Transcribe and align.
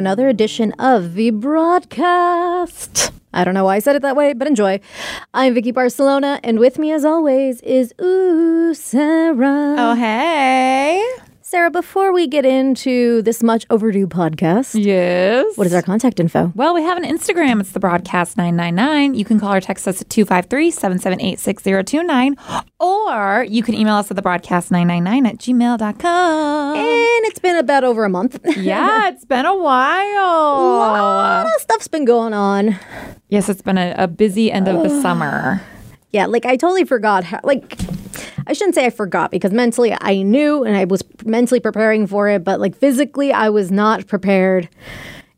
another 0.00 0.30
edition 0.30 0.72
of 0.78 1.12
the 1.12 1.28
broadcast. 1.28 3.12
I 3.34 3.44
don't 3.44 3.52
know 3.52 3.66
why 3.66 3.76
I 3.76 3.78
said 3.80 3.96
it 3.96 4.02
that 4.02 4.16
way, 4.16 4.32
but 4.32 4.48
enjoy. 4.48 4.80
I'm 5.34 5.52
Vicky 5.52 5.72
Barcelona, 5.72 6.40
and 6.42 6.58
with 6.58 6.78
me, 6.78 6.90
as 6.90 7.04
always, 7.04 7.60
is 7.60 7.92
Ooh 8.00 8.72
Sara. 8.72 9.76
Oh, 9.78 9.94
hey. 9.94 11.19
Sara, 11.50 11.68
before 11.68 12.12
we 12.12 12.28
get 12.28 12.46
into 12.46 13.22
this 13.22 13.42
much 13.42 13.66
overdue 13.70 14.06
podcast, 14.06 14.80
Yes. 14.80 15.56
what 15.58 15.66
is 15.66 15.74
our 15.74 15.82
contact 15.82 16.20
info? 16.20 16.52
Well, 16.54 16.74
we 16.74 16.82
have 16.84 16.96
an 16.96 17.02
Instagram. 17.02 17.58
It's 17.58 17.72
the 17.72 17.80
broadcast 17.80 18.36
999. 18.36 19.14
You 19.16 19.24
can 19.24 19.40
call 19.40 19.54
or 19.54 19.60
text 19.60 19.88
us 19.88 20.00
at 20.00 20.08
253 20.08 20.70
778 20.70 21.40
6029, 21.40 22.36
or 22.78 23.44
you 23.48 23.64
can 23.64 23.74
email 23.74 23.94
us 23.96 24.08
at 24.12 24.14
the 24.14 24.22
broadcast 24.22 24.70
999 24.70 25.26
at 25.26 25.38
gmail.com. 25.38 26.76
And 26.76 27.24
it's 27.26 27.40
been 27.40 27.56
about 27.56 27.82
over 27.82 28.04
a 28.04 28.08
month. 28.08 28.38
yeah, 28.56 29.08
it's 29.08 29.24
been 29.24 29.44
a 29.44 29.56
while. 29.56 30.54
a 30.54 31.02
lot 31.02 31.46
of 31.46 31.60
stuff's 31.62 31.88
been 31.88 32.04
going 32.04 32.32
on. 32.32 32.78
Yes, 33.28 33.48
it's 33.48 33.62
been 33.62 33.76
a, 33.76 33.92
a 33.98 34.06
busy 34.06 34.52
end 34.52 34.68
of 34.68 34.84
the 34.84 34.88
summer. 35.02 35.60
Yeah, 36.12 36.26
like 36.26 36.46
I 36.46 36.54
totally 36.56 36.84
forgot 36.84 37.24
how, 37.24 37.40
like, 37.42 37.76
I 38.50 38.52
shouldn't 38.52 38.74
say 38.74 38.84
I 38.84 38.90
forgot 38.90 39.30
because 39.30 39.52
mentally 39.52 39.96
I 40.00 40.22
knew 40.22 40.64
and 40.64 40.76
I 40.76 40.84
was 40.84 41.04
mentally 41.24 41.60
preparing 41.60 42.08
for 42.08 42.28
it, 42.28 42.42
but 42.42 42.58
like 42.58 42.74
physically 42.74 43.32
I 43.32 43.48
was 43.48 43.70
not 43.70 44.08
prepared 44.08 44.68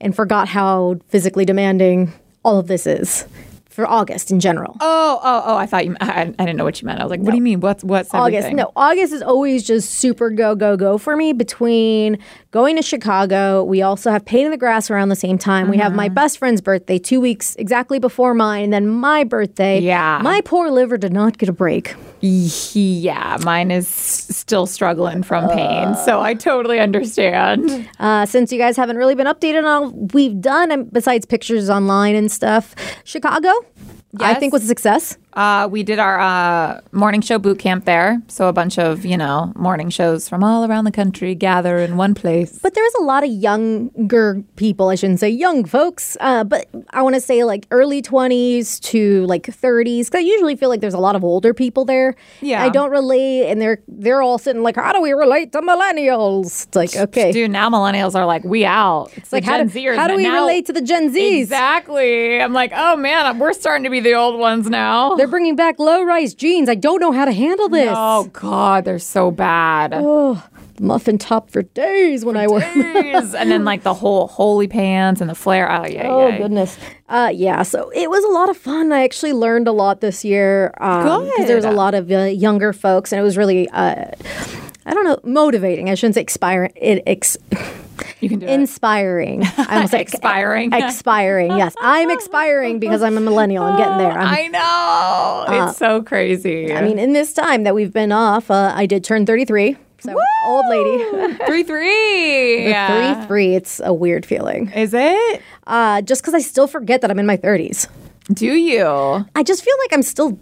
and 0.00 0.16
forgot 0.16 0.48
how 0.48 0.96
physically 1.08 1.44
demanding 1.44 2.14
all 2.42 2.58
of 2.58 2.68
this 2.68 2.86
is 2.86 3.26
for 3.72 3.86
August 3.86 4.30
in 4.30 4.38
general. 4.40 4.76
Oh, 4.80 5.20
oh, 5.22 5.42
oh! 5.46 5.56
I 5.56 5.66
thought 5.66 5.86
you. 5.86 5.96
I, 6.00 6.22
I 6.22 6.44
didn't 6.44 6.56
know 6.56 6.64
what 6.64 6.80
you 6.80 6.86
meant. 6.86 7.00
I 7.00 7.04
was 7.04 7.10
like, 7.10 7.20
"What 7.20 7.30
do 7.30 7.36
you 7.36 7.42
mean? 7.42 7.60
What's 7.60 7.82
what's 7.82 8.12
August. 8.12 8.36
everything? 8.38 8.56
No, 8.56 8.70
August 8.76 9.12
is 9.12 9.22
always 9.22 9.64
just 9.64 9.90
super 9.90 10.30
go, 10.30 10.54
go, 10.54 10.76
go 10.76 10.98
for 10.98 11.16
me 11.16 11.32
between 11.32 12.18
going 12.50 12.76
to 12.76 12.82
Chicago. 12.82 13.64
We 13.64 13.82
also 13.82 14.10
have 14.10 14.24
Pain 14.24 14.44
in 14.44 14.50
the 14.50 14.56
Grass 14.58 14.90
around 14.90 15.08
the 15.08 15.16
same 15.16 15.38
time. 15.38 15.68
We 15.68 15.78
have 15.78 15.94
my 15.94 16.06
Mm-hmm. 16.06 16.14
best 16.14 16.38
friend's 16.38 16.60
birthday 16.60 16.98
two 16.98 17.20
weeks 17.20 17.54
exactly 17.56 17.98
before 17.98 18.34
mine, 18.34 18.64
and 18.64 18.72
then 18.72 18.88
my 18.88 19.24
birthday. 19.24 19.78
Yeah. 19.80 20.20
My 20.22 20.40
poor 20.42 20.70
liver 20.70 20.98
did 20.98 21.12
not 21.12 21.38
get 21.38 21.48
a 21.48 21.52
break. 21.52 21.94
Yeah, 22.20 23.36
mine 23.42 23.70
is 23.72 23.88
still 23.88 24.66
struggling 24.66 25.22
from 25.24 25.48
pain, 25.48 25.96
so 26.04 26.20
I 26.20 26.34
totally 26.34 26.78
understand. 26.78 27.88
Uh, 27.98 28.26
since 28.26 28.52
you 28.52 28.58
guys 28.58 28.76
haven't 28.76 28.96
really 28.96 29.14
been 29.14 29.26
updated 29.26 29.58
on 29.58 29.64
all 29.64 29.90
we've 30.14 30.40
done, 30.40 30.84
besides 30.92 31.26
pictures 31.26 31.68
online 31.68 32.14
and 32.14 32.30
stuff, 32.30 32.74
Chicago, 33.04 33.50
I 34.20 34.34
think 34.34 34.52
was 34.52 34.64
a 34.64 34.66
success. 34.66 35.16
Uh, 35.34 35.66
we 35.70 35.82
did 35.82 35.98
our 35.98 36.20
uh, 36.20 36.80
morning 36.92 37.20
show 37.20 37.38
boot 37.38 37.58
camp 37.58 37.84
there, 37.84 38.20
so 38.28 38.48
a 38.48 38.52
bunch 38.52 38.78
of 38.78 39.04
you 39.04 39.16
know 39.16 39.52
morning 39.56 39.88
shows 39.88 40.28
from 40.28 40.44
all 40.44 40.64
around 40.70 40.84
the 40.84 40.92
country 40.92 41.34
gather 41.34 41.78
in 41.78 41.96
one 41.96 42.14
place. 42.14 42.58
But 42.62 42.74
there 42.74 42.84
was 42.84 42.94
a 43.00 43.02
lot 43.02 43.24
of 43.24 43.30
younger 43.30 44.42
people. 44.56 44.88
I 44.88 44.94
shouldn't 44.94 45.20
say 45.20 45.30
young 45.30 45.64
folks, 45.64 46.16
uh, 46.20 46.44
but 46.44 46.68
I 46.90 47.02
want 47.02 47.14
to 47.14 47.20
say 47.20 47.44
like 47.44 47.66
early 47.70 48.02
20s 48.02 48.78
to 48.80 49.24
like 49.26 49.44
30s. 49.44 50.06
Because 50.06 50.18
I 50.18 50.18
usually 50.20 50.56
feel 50.56 50.68
like 50.68 50.80
there's 50.80 50.94
a 50.94 50.98
lot 50.98 51.16
of 51.16 51.24
older 51.24 51.54
people 51.54 51.84
there. 51.84 52.14
Yeah. 52.40 52.62
I 52.62 52.68
don't 52.68 52.90
relate, 52.90 53.46
and 53.50 53.60
they're 53.60 53.80
they're 53.88 54.20
all 54.20 54.38
sitting 54.38 54.62
like, 54.62 54.76
how 54.76 54.92
do 54.92 55.00
we 55.00 55.12
relate 55.12 55.52
to 55.52 55.60
millennials? 55.62 56.66
It's 56.66 56.76
like, 56.76 56.94
okay. 56.94 57.32
Dude, 57.32 57.50
now 57.50 57.70
millennials 57.70 58.14
are 58.14 58.26
like, 58.26 58.44
we 58.44 58.64
out. 58.66 59.10
It's 59.16 59.32
like, 59.32 59.44
how 59.44 59.56
Gen 59.56 59.68
do, 59.68 59.78
Zers 59.80 59.96
how 59.96 60.08
do 60.08 60.16
we 60.16 60.24
now- 60.24 60.34
relate 60.42 60.66
to 60.66 60.72
the 60.74 60.82
Gen 60.82 61.12
Zs? 61.14 61.40
Exactly. 61.42 62.40
I'm 62.40 62.52
like, 62.52 62.72
oh 62.74 62.96
man, 62.96 63.38
we're 63.38 63.52
starting 63.54 63.84
to 63.84 63.90
be 63.90 64.00
the 64.00 64.14
old 64.14 64.38
ones 64.38 64.68
now. 64.68 65.16
They're 65.22 65.28
bringing 65.28 65.54
back 65.54 65.78
low 65.78 66.02
rise 66.02 66.34
jeans. 66.34 66.68
I 66.68 66.74
don't 66.74 66.98
know 67.00 67.12
how 67.12 67.24
to 67.24 67.30
handle 67.30 67.68
this. 67.68 67.94
Oh 67.96 68.24
God, 68.32 68.84
they're 68.84 68.98
so 68.98 69.30
bad. 69.30 69.92
Oh, 69.94 70.42
muffin 70.80 71.16
top 71.16 71.48
for 71.48 71.62
days 71.62 72.24
when 72.24 72.36
I 72.36 72.48
wear. 72.48 72.60
Jeez. 72.62 73.32
and 73.32 73.48
then 73.48 73.64
like 73.64 73.84
the 73.84 73.94
whole 73.94 74.26
holy 74.26 74.66
pants 74.66 75.20
and 75.20 75.30
the 75.30 75.36
flare. 75.36 75.70
Oh 75.70 75.86
yeah, 75.86 76.08
Oh 76.08 76.26
yeah. 76.26 76.38
goodness. 76.38 76.76
Uh, 77.08 77.30
yeah, 77.32 77.62
so 77.62 77.88
it 77.94 78.10
was 78.10 78.24
a 78.24 78.28
lot 78.30 78.50
of 78.50 78.56
fun. 78.56 78.90
I 78.90 79.04
actually 79.04 79.32
learned 79.32 79.68
a 79.68 79.72
lot 79.72 80.00
this 80.00 80.24
year 80.24 80.72
because 80.74 81.46
there 81.46 81.54
was 81.54 81.64
a 81.64 81.70
lot 81.70 81.94
of 81.94 82.10
uh, 82.10 82.22
younger 82.24 82.72
folks, 82.72 83.12
and 83.12 83.20
it 83.20 83.22
was 83.22 83.36
really, 83.36 83.68
uh, 83.68 84.06
I 84.84 84.92
don't 84.92 85.04
know, 85.04 85.20
motivating. 85.22 85.88
I 85.88 85.94
shouldn't 85.94 86.16
say 86.16 86.20
expiring. 86.20 86.72
It 86.74 87.04
ex- 87.06 87.36
You 88.22 88.28
can 88.28 88.38
do 88.38 88.46
it. 88.46 88.50
inspiring. 88.50 89.42
I 89.44 89.74
almost 89.74 89.90
said 89.90 90.00
Expiring. 90.00 90.72
expiring. 90.72 91.50
Yes, 91.50 91.74
I'm 91.80 92.10
expiring 92.10 92.78
because 92.78 93.02
I'm 93.02 93.16
a 93.18 93.20
millennial. 93.20 93.64
I'm 93.64 93.76
getting 93.76 93.98
there. 93.98 94.12
I'm, 94.12 94.34
I 94.34 94.46
know. 94.46 95.68
it's 95.68 95.76
so 95.76 96.02
crazy. 96.02 96.72
I 96.72 96.82
mean, 96.82 96.98
in 96.98 97.12
this 97.12 97.32
time 97.32 97.64
that 97.64 97.74
we've 97.74 97.92
been 97.92 98.12
off, 98.12 98.50
uh, 98.50 98.72
I 98.74 98.86
did 98.86 99.02
turn 99.04 99.26
33. 99.26 99.76
So 99.98 100.14
old 100.46 100.66
lady. 100.68 101.36
three 101.46 101.62
three. 101.64 102.68
yeah. 102.68 103.14
Three 103.16 103.26
three. 103.26 103.54
It's 103.54 103.80
a 103.84 103.92
weird 103.92 104.24
feeling. 104.26 104.70
Is 104.70 104.94
it? 104.94 105.42
Uh, 105.66 106.00
just 106.02 106.22
because 106.22 106.34
I 106.34 106.40
still 106.40 106.66
forget 106.66 107.02
that 107.02 107.10
I'm 107.10 107.18
in 107.20 107.26
my 107.26 107.36
30s. 107.36 107.86
Do 108.32 108.46
you? 108.46 108.84
I 109.34 109.42
just 109.44 109.64
feel 109.64 109.74
like 109.84 109.92
I'm 109.92 110.02
still 110.02 110.38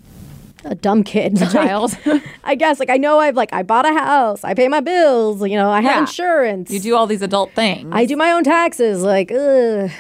a 0.65 0.75
dumb 0.75 1.03
kid. 1.04 1.38
Like, 1.41 1.50
Child. 1.53 1.97
I 2.44 2.54
guess 2.54 2.78
like 2.78 2.91
I 2.91 2.97
know 2.97 3.19
I've 3.19 3.37
like 3.37 3.53
I 3.53 3.62
bought 3.62 3.87
a 3.87 3.93
house, 3.93 4.44
I 4.44 4.54
pay 4.54 4.69
my 4.69 4.81
bills, 4.81 5.41
you 5.48 5.56
know, 5.56 5.71
I 5.71 5.81
have 5.81 5.93
Yeah. 5.93 6.00
insurance. 6.00 6.71
you 6.71 6.81
do 6.81 6.94
all 6.97 7.06
these 7.06 7.22
adult 7.22 7.53
things. 7.54 7.88
I 7.93 8.04
do 8.06 8.16
my 8.16 8.32
own 8.32 8.44
taxes. 8.44 9.03
Like, 9.03 9.31
ugh. 9.32 9.91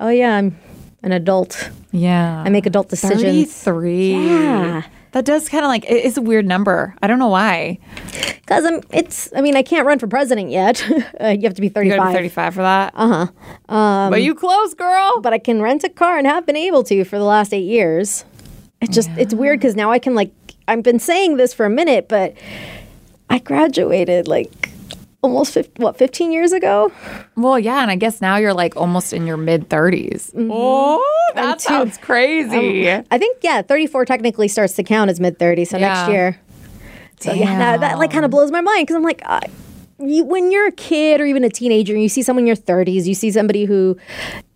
oh 0.00 0.08
yeah, 0.08 0.36
I'm 0.36 0.56
an 1.02 1.12
adult. 1.12 1.70
yeah. 1.92 2.42
I 2.44 2.48
make 2.50 2.66
adult 2.66 2.88
decisions. 2.88 3.52
33. 3.52 4.12
Yeah. 4.26 4.82
That 5.12 5.24
does 5.24 5.48
kind 5.48 5.64
of 5.64 5.68
like, 5.68 5.84
it- 5.84 6.04
it's 6.06 6.16
a 6.16 6.22
weird 6.22 6.44
number. 6.46 6.94
I 7.00 7.06
don't 7.06 7.18
know 7.20 7.28
why. 7.28 7.78
Because 8.40 8.64
I'm. 8.64 8.80
It's. 8.90 9.30
I 9.34 9.40
mean, 9.42 9.56
I 9.56 9.62
can't 9.62 9.86
run 9.86 9.98
for 9.98 10.06
president 10.08 10.50
yet. 10.50 10.84
uh, 11.20 11.28
you 11.28 11.42
have 11.44 11.54
to 11.54 11.60
be 11.62 11.68
35. 11.68 12.08
to 12.08 12.12
35 12.12 12.54
for 12.54 12.62
that. 12.62 12.92
Uh 12.96 13.26
huh. 13.68 13.74
Um, 13.74 14.10
but 14.10 14.22
you 14.22 14.34
close, 14.34 14.74
girl. 14.74 15.20
But 15.22 15.32
I 15.32 15.38
can 15.38 15.62
rent 15.62 15.82
a 15.84 15.88
car 15.88 16.18
and 16.18 16.26
have 16.26 16.44
been 16.44 16.56
able 16.56 16.82
to 16.84 17.04
for 17.04 17.16
the 17.18 17.24
last 17.24 17.54
eight 17.54 17.64
years. 17.64 18.24
It's 18.84 18.94
just. 18.94 19.10
It's 19.16 19.34
weird 19.34 19.58
because 19.60 19.74
now 19.76 19.90
I 19.90 19.98
can 19.98 20.14
like. 20.14 20.32
I've 20.68 20.82
been 20.82 20.98
saying 20.98 21.36
this 21.36 21.52
for 21.52 21.66
a 21.66 21.70
minute, 21.70 22.08
but 22.08 22.34
I 23.28 23.38
graduated 23.38 24.28
like 24.28 24.70
almost 25.22 25.52
15, 25.54 25.82
what 25.82 25.96
15 25.96 26.32
years 26.32 26.52
ago. 26.52 26.92
Well, 27.36 27.58
yeah. 27.58 27.80
And 27.82 27.90
I 27.90 27.96
guess 27.96 28.20
now 28.20 28.36
you're 28.36 28.54
like 28.54 28.76
almost 28.76 29.12
in 29.12 29.26
your 29.26 29.36
mid 29.36 29.68
30s. 29.68 30.32
Oh, 30.50 31.30
that 31.34 31.58
too- 31.58 31.64
sounds 31.68 31.98
crazy. 31.98 32.88
I 33.10 33.18
think 33.18 33.38
yeah, 33.42 33.62
34 33.62 34.04
technically 34.04 34.48
starts 34.48 34.74
to 34.74 34.82
count 34.82 35.10
as 35.10 35.20
mid 35.20 35.38
30, 35.38 35.64
so 35.64 35.78
next 35.78 36.10
year. 36.10 36.38
So 37.20 37.32
yeah, 37.32 37.58
that, 37.58 37.80
that 37.80 37.98
like 37.98 38.10
kind 38.10 38.24
of 38.24 38.30
blows 38.30 38.50
my 38.50 38.60
mind 38.60 38.86
because 38.86 38.96
I'm 38.96 39.02
like, 39.02 39.22
uh, 39.24 39.40
you, 39.98 40.24
when 40.24 40.50
you're 40.50 40.66
a 40.68 40.72
kid 40.72 41.20
or 41.20 41.24
even 41.26 41.44
a 41.44 41.48
teenager, 41.48 41.92
and 41.92 42.02
you 42.02 42.08
see 42.08 42.22
someone 42.22 42.42
in 42.42 42.46
your 42.46 42.56
30s, 42.56 43.04
you 43.06 43.14
see 43.14 43.30
somebody 43.30 43.64
who 43.64 43.96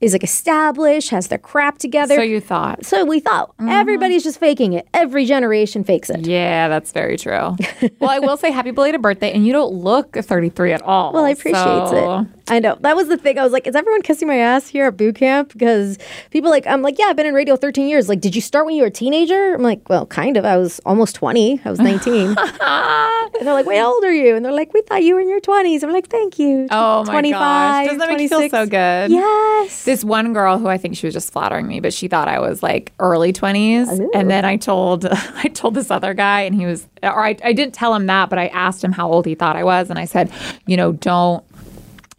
is 0.00 0.12
like 0.12 0.24
established, 0.24 1.10
has 1.10 1.28
their 1.28 1.38
crap 1.38 1.78
together. 1.78 2.14
so 2.16 2.22
you 2.22 2.40
thought. 2.40 2.84
So 2.84 3.04
we 3.04 3.20
thought 3.20 3.48
Mm-hmm. 3.58 3.68
everybody's 3.70 4.22
just 4.24 4.38
faking 4.38 4.72
it. 4.72 4.86
Every 4.94 5.24
generation 5.24 5.82
fakes 5.84 6.10
it. 6.10 6.26
Yeah, 6.26 6.68
that's 6.68 6.92
very 6.92 7.16
true. 7.16 7.56
well, 8.00 8.10
I 8.10 8.18
will 8.20 8.36
say 8.36 8.50
happy 8.50 8.70
belated 8.70 9.02
birthday, 9.02 9.32
and 9.32 9.46
you 9.46 9.52
don't 9.52 9.72
look 9.74 10.14
33 10.14 10.72
at 10.72 10.82
all. 10.82 11.12
Well, 11.12 11.24
I 11.24 11.30
appreciate 11.30 11.54
so- 11.88 12.20
it. 12.20 12.26
I 12.50 12.58
know 12.58 12.76
that 12.80 12.96
was 12.96 13.08
the 13.08 13.16
thing. 13.16 13.38
I 13.38 13.44
was 13.44 13.52
like, 13.52 13.66
is 13.66 13.74
everyone 13.74 14.02
kissing 14.02 14.28
my 14.28 14.36
ass 14.36 14.68
here 14.68 14.86
at 14.86 14.96
boot 14.96 15.16
camp? 15.16 15.52
Because 15.52 15.98
people 16.30 16.50
like, 16.50 16.66
I'm 16.66 16.82
like, 16.82 16.98
yeah, 16.98 17.06
I've 17.06 17.16
been 17.16 17.26
in 17.26 17.34
radio 17.34 17.56
13 17.56 17.88
years. 17.88 18.08
Like, 18.08 18.20
did 18.20 18.34
you 18.34 18.40
start 18.40 18.66
when 18.66 18.74
you 18.74 18.82
were 18.82 18.88
a 18.88 18.90
teenager? 18.90 19.54
I'm 19.54 19.62
like, 19.62 19.88
well, 19.88 20.06
kind 20.06 20.36
of. 20.36 20.44
I 20.44 20.56
was 20.56 20.80
almost 20.86 21.14
20. 21.16 21.60
I 21.64 21.70
was 21.70 21.78
19. 21.78 22.28
and 22.38 23.46
they're 23.46 23.54
like, 23.54 23.66
wait, 23.66 23.78
how 23.78 23.92
old 23.92 24.04
are 24.04 24.12
you? 24.12 24.36
And 24.36 24.44
they're 24.44 24.52
like, 24.52 24.72
we 24.72 24.82
thought 24.82 25.02
you 25.02 25.14
were 25.14 25.20
in 25.20 25.28
your 25.28 25.40
20s. 25.40 25.82
I'm 25.82 25.92
like, 25.92 26.08
thank 26.08 26.38
you. 26.38 26.66
Oh 26.70 27.04
my 27.04 27.12
25, 27.12 27.38
gosh. 27.38 27.84
Doesn't 27.86 27.98
that 27.98 28.08
make 28.08 28.20
you 28.20 28.28
feel 28.28 28.48
so 28.48 28.66
good? 28.66 29.10
Yes. 29.10 29.84
This 29.84 30.04
one 30.04 30.32
girl 30.32 30.58
who 30.58 30.68
I 30.68 30.78
think 30.78 30.96
she 30.96 31.06
was 31.06 31.14
just 31.14 31.32
flattering 31.32 31.66
me, 31.66 31.80
but 31.80 31.92
she 31.92 32.08
thought 32.08 32.28
I 32.28 32.38
was 32.38 32.62
like 32.62 32.92
early 32.98 33.32
20s. 33.32 34.10
And 34.14 34.30
then 34.30 34.44
I 34.44 34.56
told 34.56 35.06
I 35.10 35.48
told 35.54 35.74
this 35.74 35.90
other 35.90 36.14
guy 36.14 36.42
and 36.42 36.54
he 36.54 36.66
was 36.66 36.86
or 37.02 37.24
I, 37.24 37.36
I 37.44 37.52
didn't 37.52 37.74
tell 37.74 37.94
him 37.94 38.06
that, 38.06 38.28
but 38.30 38.38
I 38.38 38.48
asked 38.48 38.82
him 38.82 38.92
how 38.92 39.10
old 39.10 39.26
he 39.26 39.34
thought 39.34 39.56
I 39.56 39.64
was 39.64 39.90
and 39.90 39.98
I 39.98 40.04
said, 40.04 40.32
you 40.66 40.76
know, 40.76 40.92
don't 40.92 41.44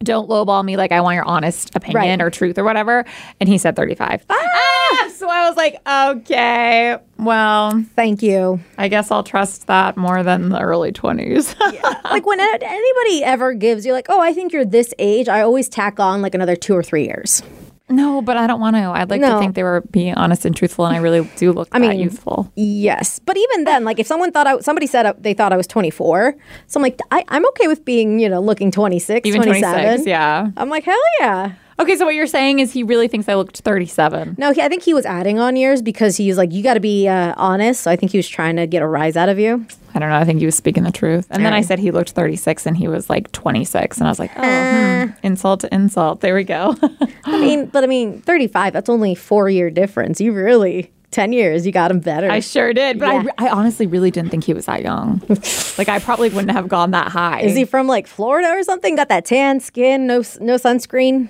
don't 0.03 0.29
lowball 0.29 0.63
me 0.63 0.77
like 0.77 0.91
I 0.91 1.01
want 1.01 1.15
your 1.15 1.25
honest 1.25 1.75
opinion 1.75 2.19
Right. 2.19 2.21
or 2.21 2.29
truth 2.29 2.57
or 2.57 2.63
whatever. 2.63 3.05
And 3.39 3.49
he 3.49 3.57
said 3.57 3.75
35. 3.75 4.25
Ah! 4.29 5.09
So 5.15 5.27
I 5.29 5.47
was 5.47 5.57
like, 5.57 5.75
okay, 5.87 6.97
well, 7.17 7.83
Thank 7.95 8.23
you. 8.23 8.59
I 8.77 8.87
guess 8.87 9.11
I'll 9.11 9.23
trust 9.23 9.67
that 9.67 9.97
more 9.97 10.23
than 10.23 10.49
the 10.49 10.59
early 10.61 10.91
20s. 10.93 11.59
like 12.05 12.25
when 12.25 12.39
anybody 12.39 13.23
ever 13.23 13.53
gives 13.53 13.85
you 13.85 13.91
like, 13.93 14.05
oh, 14.09 14.21
I 14.21 14.33
think 14.33 14.53
you're 14.53 14.63
this 14.65 14.93
age, 14.99 15.27
I 15.27 15.41
always 15.41 15.67
tack 15.67 15.99
on 15.99 16.21
like 16.21 16.33
another 16.33 16.55
two 16.55 16.73
or 16.73 16.81
three 16.83 17.03
years. 17.05 17.43
No, 17.89 18.21
but 18.21 18.37
I 18.37 18.47
don't 18.47 18.59
want 18.59 18.75
to. 18.75 18.81
I'd 18.81 19.09
like 19.09 19.21
to 19.21 19.39
think 19.39 19.55
they 19.55 19.63
were 19.63 19.81
being 19.91 20.13
honest 20.15 20.45
and 20.45 20.55
truthful, 20.55 20.85
and 20.85 20.95
I 20.95 20.99
really 20.99 21.29
do 21.37 21.51
look 21.51 21.69
that 21.71 21.81
mean, 21.81 21.99
youthful. 21.99 22.51
Yes, 22.55 23.19
but 23.19 23.37
even 23.37 23.63
then, 23.63 23.83
like 23.83 23.99
if 23.99 24.07
someone 24.07 24.31
thought 24.31 24.47
I, 24.47 24.59
somebody 24.59 24.87
said 24.87 25.05
uh, 25.05 25.13
they 25.17 25.33
thought 25.33 25.53
I 25.53 25.57
was 25.57 25.67
24, 25.67 26.35
so 26.67 26.77
I'm 26.79 26.83
like, 26.83 26.99
I, 27.11 27.25
I'm 27.29 27.45
okay 27.49 27.67
with 27.67 27.85
being, 27.85 28.19
you 28.19 28.29
know, 28.29 28.41
looking 28.41 28.71
26, 28.71 29.27
Even 29.27 29.41
27. 29.41 29.83
26, 29.83 30.07
yeah. 30.07 30.51
I'm 30.57 30.69
like, 30.69 30.83
hell 30.83 30.99
yeah. 31.19 31.53
Okay, 31.79 31.95
so 31.95 32.05
what 32.05 32.13
you're 32.13 32.27
saying 32.27 32.59
is 32.59 32.73
he 32.73 32.83
really 32.83 33.07
thinks 33.07 33.29
I 33.29 33.35
looked 33.35 33.59
37. 33.61 34.35
No, 34.37 34.51
he, 34.51 34.61
I 34.61 34.67
think 34.67 34.83
he 34.83 34.93
was 34.93 35.05
adding 35.05 35.39
on 35.39 35.55
years 35.55 35.81
because 35.81 36.17
he's 36.17 36.37
like, 36.37 36.51
you 36.51 36.61
got 36.61 36.73
to 36.73 36.79
be 36.81 37.07
uh, 37.07 37.33
honest. 37.37 37.81
So 37.83 37.91
I 37.91 37.95
think 37.95 38.11
he 38.11 38.17
was 38.17 38.27
trying 38.27 38.57
to 38.57 38.67
get 38.67 38.81
a 38.81 38.87
rise 38.87 39.15
out 39.15 39.29
of 39.29 39.39
you. 39.39 39.65
I 39.95 39.99
don't 39.99 40.09
know. 40.09 40.17
I 40.17 40.25
think 40.25 40.39
he 40.39 40.45
was 40.45 40.55
speaking 40.55 40.83
the 40.83 40.91
truth. 40.91 41.25
And 41.29 41.43
then 41.45 41.53
I 41.53 41.61
said 41.61 41.79
he 41.79 41.91
looked 41.91 42.11
36 42.11 42.65
and 42.65 42.75
he 42.75 42.87
was 42.87 43.09
like 43.09 43.31
26. 43.31 43.97
And 43.97 44.07
I 44.07 44.11
was 44.11 44.19
like, 44.19 44.31
oh, 44.35 44.41
Uh. 44.41 45.05
hmm, 45.07 45.11
insult 45.23 45.61
to 45.61 45.73
insult. 45.73 46.19
There 46.21 46.35
we 46.35 46.43
go. 46.43 46.75
I 47.23 47.39
mean, 47.39 47.67
but 47.67 47.83
I 47.83 47.87
mean, 47.87 48.21
35, 48.21 48.73
that's 48.73 48.89
only 48.89 49.15
four 49.15 49.49
year 49.49 49.69
difference. 49.69 50.19
You 50.19 50.33
really, 50.33 50.91
10 51.11 51.33
years, 51.33 51.65
you 51.65 51.71
got 51.71 51.89
him 51.89 51.99
better. 51.99 52.29
I 52.29 52.39
sure 52.39 52.71
did. 52.71 52.99
But 52.99 53.09
I 53.09 53.13
Yeah. 53.13 53.31
I, 53.39 53.47
I 53.47 53.49
honestly 53.49 53.87
really 53.87 54.11
didn't 54.11 54.29
think 54.29 54.43
he 54.43 54.53
was 54.53 54.67
that 54.67 54.83
young. 54.83 55.21
like, 55.77 55.89
I 55.89 55.99
probably 55.99 56.29
wouldn't 56.29 56.51
have 56.51 56.67
gone 56.67 56.91
that 56.91 57.07
high. 57.07 57.41
Is 57.41 57.55
he 57.55 57.65
from 57.65 57.87
like 57.87 58.05
Florida 58.05 58.49
or 58.49 58.63
something? 58.63 58.95
Got 58.95 59.09
that 59.09 59.25
tan 59.25 59.59
skin, 59.59 60.05
no 60.05 60.17
no 60.39 60.55
sunscreen. 60.55 61.29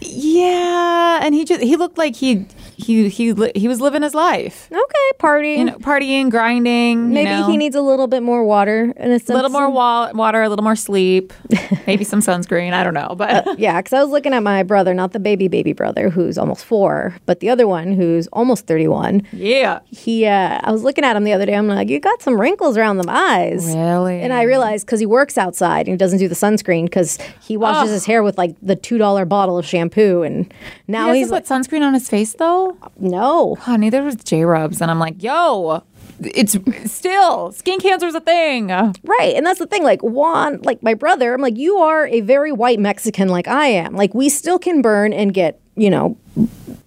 Yeah. 0.00 1.20
And 1.22 1.34
he 1.34 1.44
just, 1.44 1.62
he 1.62 1.76
looked 1.76 1.98
like 1.98 2.16
he, 2.16 2.46
he, 2.82 3.08
he, 3.08 3.34
he 3.54 3.68
was 3.68 3.80
living 3.80 4.02
his 4.02 4.14
life. 4.14 4.68
Okay, 4.72 5.08
party. 5.18 5.52
You 5.54 5.64
know, 5.66 5.76
partying, 5.78 6.30
grinding. 6.30 7.10
Maybe 7.12 7.30
you 7.30 7.36
know, 7.36 7.48
he 7.50 7.56
needs 7.56 7.76
a 7.76 7.82
little 7.82 8.06
bit 8.06 8.22
more 8.22 8.44
water 8.44 8.92
in 8.96 9.10
a 9.12 9.18
sense. 9.18 9.30
a 9.30 9.34
little 9.34 9.50
more 9.50 9.70
wa- 9.70 10.10
water, 10.12 10.42
a 10.42 10.48
little 10.48 10.62
more 10.64 10.76
sleep, 10.76 11.32
maybe 11.86 12.04
some 12.04 12.20
sunscreen. 12.20 12.72
I 12.72 12.82
don't 12.84 12.94
know. 12.94 13.14
But 13.16 13.58
Yeah, 13.58 13.80
because 13.80 13.92
I 13.92 14.02
was 14.02 14.10
looking 14.10 14.32
at 14.32 14.42
my 14.42 14.62
brother, 14.62 14.94
not 14.94 15.12
the 15.12 15.20
baby 15.20 15.48
baby 15.48 15.72
brother 15.72 16.10
who's 16.10 16.36
almost 16.38 16.64
four, 16.64 17.14
but 17.26 17.40
the 17.40 17.48
other 17.50 17.66
one 17.66 17.92
who's 17.92 18.26
almost 18.28 18.66
31. 18.66 19.26
yeah. 19.32 19.80
He, 19.86 20.26
uh, 20.26 20.60
I 20.62 20.72
was 20.72 20.82
looking 20.82 21.04
at 21.04 21.16
him 21.16 21.24
the 21.24 21.32
other 21.32 21.46
day. 21.46 21.54
I'm 21.54 21.68
like, 21.68 21.88
you 21.88 22.00
got 22.00 22.22
some 22.22 22.40
wrinkles 22.40 22.76
around 22.76 22.98
the 22.98 23.10
eyes. 23.10 23.66
Really? 23.66 24.20
And 24.20 24.32
I 24.32 24.42
realized 24.42 24.86
because 24.86 25.00
he 25.00 25.06
works 25.06 25.38
outside 25.38 25.86
and 25.86 25.94
he 25.94 25.96
doesn't 25.96 26.18
do 26.18 26.28
the 26.28 26.34
sunscreen 26.34 26.84
because 26.84 27.18
he 27.42 27.56
washes 27.56 27.90
his 27.90 28.06
hair 28.06 28.22
with 28.22 28.38
like 28.38 28.54
the 28.62 28.76
two 28.76 28.98
dollar 28.98 29.24
bottle 29.24 29.58
of 29.58 29.64
shampoo, 29.66 30.22
and 30.22 30.52
now 30.88 31.12
He 31.12 31.18
he's 31.20 31.30
doesn't 31.30 31.50
like, 31.50 31.62
sunscreen 31.68 31.82
on 31.82 31.94
his 31.94 32.08
face 32.08 32.34
though. 32.34 32.71
No, 32.98 33.56
Oh, 33.66 33.76
neither 33.76 34.02
was 34.02 34.16
J 34.16 34.44
Rubs, 34.44 34.80
and 34.80 34.90
I'm 34.90 34.98
like, 34.98 35.22
yo, 35.22 35.82
it's 36.20 36.56
still 36.90 37.52
skin 37.52 37.80
cancer 37.80 38.06
is 38.06 38.14
a 38.14 38.20
thing. 38.20 38.68
right. 38.68 39.34
And 39.34 39.44
that's 39.44 39.58
the 39.58 39.66
thing. 39.66 39.82
Like 39.82 40.00
Juan, 40.02 40.60
like 40.62 40.82
my 40.82 40.94
brother, 40.94 41.34
I'm 41.34 41.40
like, 41.40 41.56
you 41.56 41.76
are 41.78 42.06
a 42.06 42.20
very 42.20 42.52
white 42.52 42.78
Mexican, 42.78 43.28
like 43.28 43.48
I 43.48 43.66
am. 43.66 43.94
Like 43.94 44.14
we 44.14 44.28
still 44.28 44.58
can 44.58 44.82
burn 44.82 45.12
and 45.12 45.34
get, 45.34 45.60
you 45.76 45.90
know. 45.90 46.16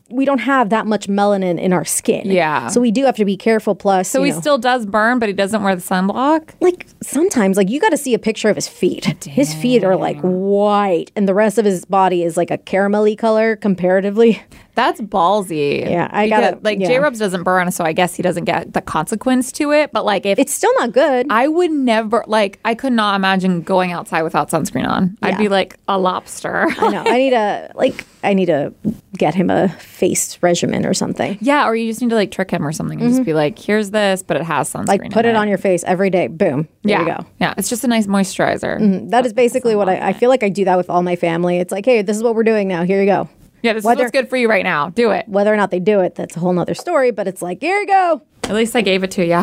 We 0.08 0.24
don't 0.24 0.38
have 0.40 0.70
that 0.70 0.86
much 0.86 1.08
melanin 1.08 1.60
in 1.60 1.74
our 1.74 1.84
skin. 1.84 2.30
Yeah. 2.32 2.68
So 2.68 2.80
we 2.80 2.92
do 2.92 3.04
have 3.06 3.16
to 3.18 3.26
be 3.26 3.36
careful. 3.36 3.76
Plus, 3.76 4.08
So 4.08 4.24
he 4.24 4.32
know, 4.32 4.40
still 4.40 4.58
does 4.58 4.86
burn, 4.86 5.20
but 5.20 5.28
he 5.28 5.34
doesn't 5.34 5.62
wear 5.64 5.76
the 5.76 5.82
sunblock. 5.82 6.52
like 6.62 6.86
sometimes 7.02 7.58
like 7.58 7.70
you 7.70 7.82
got 7.82 7.90
to 7.90 7.98
see 7.98 8.14
a 8.14 8.20
picture 8.20 8.48
of 8.48 8.56
his 8.56 8.68
feet 8.68 9.06
his 9.26 9.54
feet 9.54 9.84
are 9.84 9.96
like 9.98 10.18
white 10.22 11.12
and 11.16 11.28
the 11.28 11.34
rest 11.34 11.58
of 11.58 11.66
his 11.66 11.84
body 11.86 12.24
is 12.24 12.38
like 12.38 12.50
a 12.52 12.58
caramelly 12.58 13.18
color 13.18 13.56
comparatively 13.58 14.42
That's 14.76 15.02
ballsy. 15.02 15.82
Yeah, 15.90 16.10
I 16.12 16.30
gotta- 16.30 16.60
like 16.62 16.80
yeah. 16.80 16.88
J 16.88 17.00
Rubs 17.00 17.20
doesn't 17.20 17.44
burn, 17.44 17.72
so 17.72 17.84
I 17.84 17.94
guess 17.94 18.14
he 18.16 18.22
doesn't 18.22 18.44
get 18.46 18.74
the 18.74 18.82
consequence 18.82 19.52
to 19.54 19.72
it. 19.72 19.92
But 19.92 20.06
like 20.06 20.26
if 20.26 20.38
it's 20.38 20.54
still 20.54 20.74
not 20.78 20.92
good 20.92 21.28
I 21.30 21.48
would 21.48 21.72
never 21.72 22.24
like 22.28 22.60
I 22.66 22.76
could 22.76 22.94
not 22.94 23.16
imagine 23.16 23.62
going 23.62 23.92
outside 23.92 24.22
without 24.24 24.50
sunscreen 24.50 24.88
on. 24.88 25.18
I'd 25.22 25.38
be 25.38 25.48
like 25.48 25.78
a 25.88 25.98
lobster. 25.98 26.68
i 26.78 26.90
know 26.90 27.04
i 27.06 27.18
need 27.18 27.30
to 27.32 27.72
like 27.76 28.06
i 28.24 28.34
need 28.34 28.46
to 28.48 28.74
get 29.18 29.34
him 29.34 29.50
a 29.50 29.70
face 29.70 30.38
regimen 30.42 30.86
or 30.86 30.94
something 30.94 31.38
yeah, 31.42 31.68
or 31.68 31.76
you 31.76 31.90
just 31.90 32.02
need 32.02 32.10
to 32.10 32.16
like 32.16 32.32
trick 32.32 32.52
him 32.52 32.66
or 32.68 32.72
something 32.74 33.00
and 33.02 33.10
just 33.12 33.24
be 33.24 33.34
like, 33.34 33.58
here's 33.58 33.92
this, 33.92 34.22
but 34.24 34.36
it 34.38 34.44
has 34.44 34.72
sunscreen. 34.72 34.86
Mm-hmm. 34.86 35.04
like 35.04 35.12
put 35.12 35.26
in 35.26 35.32
it 35.36 35.38
on 35.38 35.48
your 35.48 35.58
face 35.58 35.84
every 35.86 36.10
day 36.10 36.28
boom 36.28 36.68
there 36.84 36.92
yeah. 36.92 37.00
you 37.00 37.06
go 37.06 37.26
Yeah, 37.40 37.54
it's 37.58 37.70
just 37.70 37.84
a 37.84 37.88
nice 37.88 38.08
moisturizer. 38.08 39.10
that 39.12 39.26
is 39.26 39.34
basically 39.34 39.76
what 39.76 39.88
I, 39.90 40.10
I 40.10 40.14
feel 40.14 40.30
like 40.30 40.44
i 40.44 40.50
do 40.50 40.66
that 40.66 40.76
with 40.78 40.90
all 40.90 41.02
my 41.02 41.16
family 41.16 41.58
it's 41.60 41.72
like 41.72 41.86
hey 41.86 42.02
this 42.02 42.18
is 42.18 42.24
what 42.24 42.36
we're 42.36 42.44
doing 42.44 42.68
now 42.68 42.84
here 42.84 43.00
you 43.00 43.06
go 43.08 43.30
Yeah, 43.66 43.74
this 43.74 43.84
Whether- 43.84 44.02
is 44.04 44.06
what's 44.06 44.12
good 44.12 44.30
for 44.30 44.38
you 44.38 44.48
right 44.50 44.64
now. 44.64 44.90
Do 44.90 45.12
it. 45.12 45.28
whether 45.28 45.52
or 45.54 45.58
not 45.58 45.72
they 45.72 45.80
do 45.80 46.00
it 46.02 46.16
that's 46.16 46.36
a 46.38 46.40
whole 46.40 46.54
nother 46.54 46.74
story 46.76 47.12
but 47.12 47.28
it's 47.28 47.42
like 47.42 47.62
here 47.62 47.78
you 47.80 47.88
go 47.88 48.22
At 48.44 48.54
least 48.56 48.76
I 48.76 48.82
gave 48.82 49.04
it 49.04 49.12
to 49.12 49.26
you. 49.26 49.42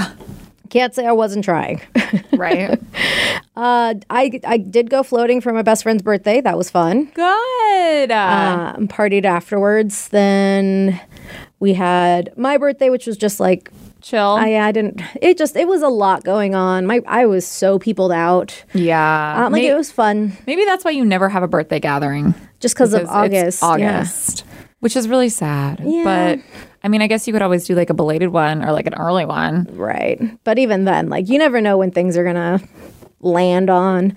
can't 0.70 0.94
say 0.94 1.06
i 1.06 1.12
wasn't 1.12 1.44
trying 1.44 1.80
Right. 2.32 2.78
uh, 3.56 3.94
I, 4.10 4.40
I 4.44 4.56
did 4.58 4.88
go 4.90 5.02
floating 5.02 5.40
for 5.40 5.52
my 5.52 5.62
best 5.62 5.82
friend's 5.82 6.02
birthday 6.02 6.40
that 6.40 6.56
was 6.56 6.70
fun 6.70 7.04
good. 7.14 8.10
um, 8.12 8.88
partied 8.88 9.24
afterwards. 9.24 10.08
Then 10.08 11.00
we 11.60 11.74
had 11.74 12.36
my 12.36 12.56
birthday, 12.58 12.90
which 12.90 13.06
was 13.06 13.16
just 13.16 13.38
like 13.40 13.70
Chill. 14.00 14.20
I, 14.36 14.54
I 14.54 14.72
didn't. 14.72 15.00
It 15.20 15.38
just 15.38 15.54
it 15.56 15.68
was 15.68 15.80
a 15.82 15.88
lot 15.88 16.24
going 16.24 16.54
on. 16.56 16.86
My 16.86 17.00
I 17.06 17.24
was 17.26 17.46
so 17.46 17.78
peopled 17.78 18.10
out. 18.12 18.64
yeah. 18.74 19.34
Um, 19.46 19.52
like 19.52 19.62
May- 19.62 19.68
it 19.68 19.74
was 19.76 19.92
fun 19.92 20.36
maybe 20.46 20.64
that's 20.64 20.84
why 20.84 20.90
you 20.90 21.04
never 21.04 21.28
have 21.28 21.42
a 21.44 21.48
birthday 21.48 21.78
gathering. 21.80 22.34
Just 22.62 22.74
because 22.74 22.94
of 22.94 23.06
August. 23.08 23.62
August. 23.62 24.44
Which 24.80 24.96
is 24.96 25.06
really 25.08 25.28
sad. 25.28 25.80
Yeah. 25.84 26.02
But 26.04 26.60
I 26.82 26.88
mean, 26.88 27.02
I 27.02 27.06
guess 27.06 27.26
you 27.26 27.32
could 27.32 27.42
always 27.42 27.66
do 27.66 27.74
like 27.74 27.90
a 27.90 27.94
belated 27.94 28.30
one 28.30 28.64
or 28.64 28.72
like 28.72 28.86
an 28.86 28.94
early 28.94 29.24
one. 29.26 29.68
Right. 29.72 30.18
But 30.44 30.58
even 30.58 30.84
then, 30.84 31.08
like 31.10 31.28
you 31.28 31.38
never 31.38 31.60
know 31.60 31.76
when 31.76 31.90
things 31.90 32.16
are 32.16 32.24
gonna 32.24 32.60
land 33.20 33.68
on. 33.68 34.16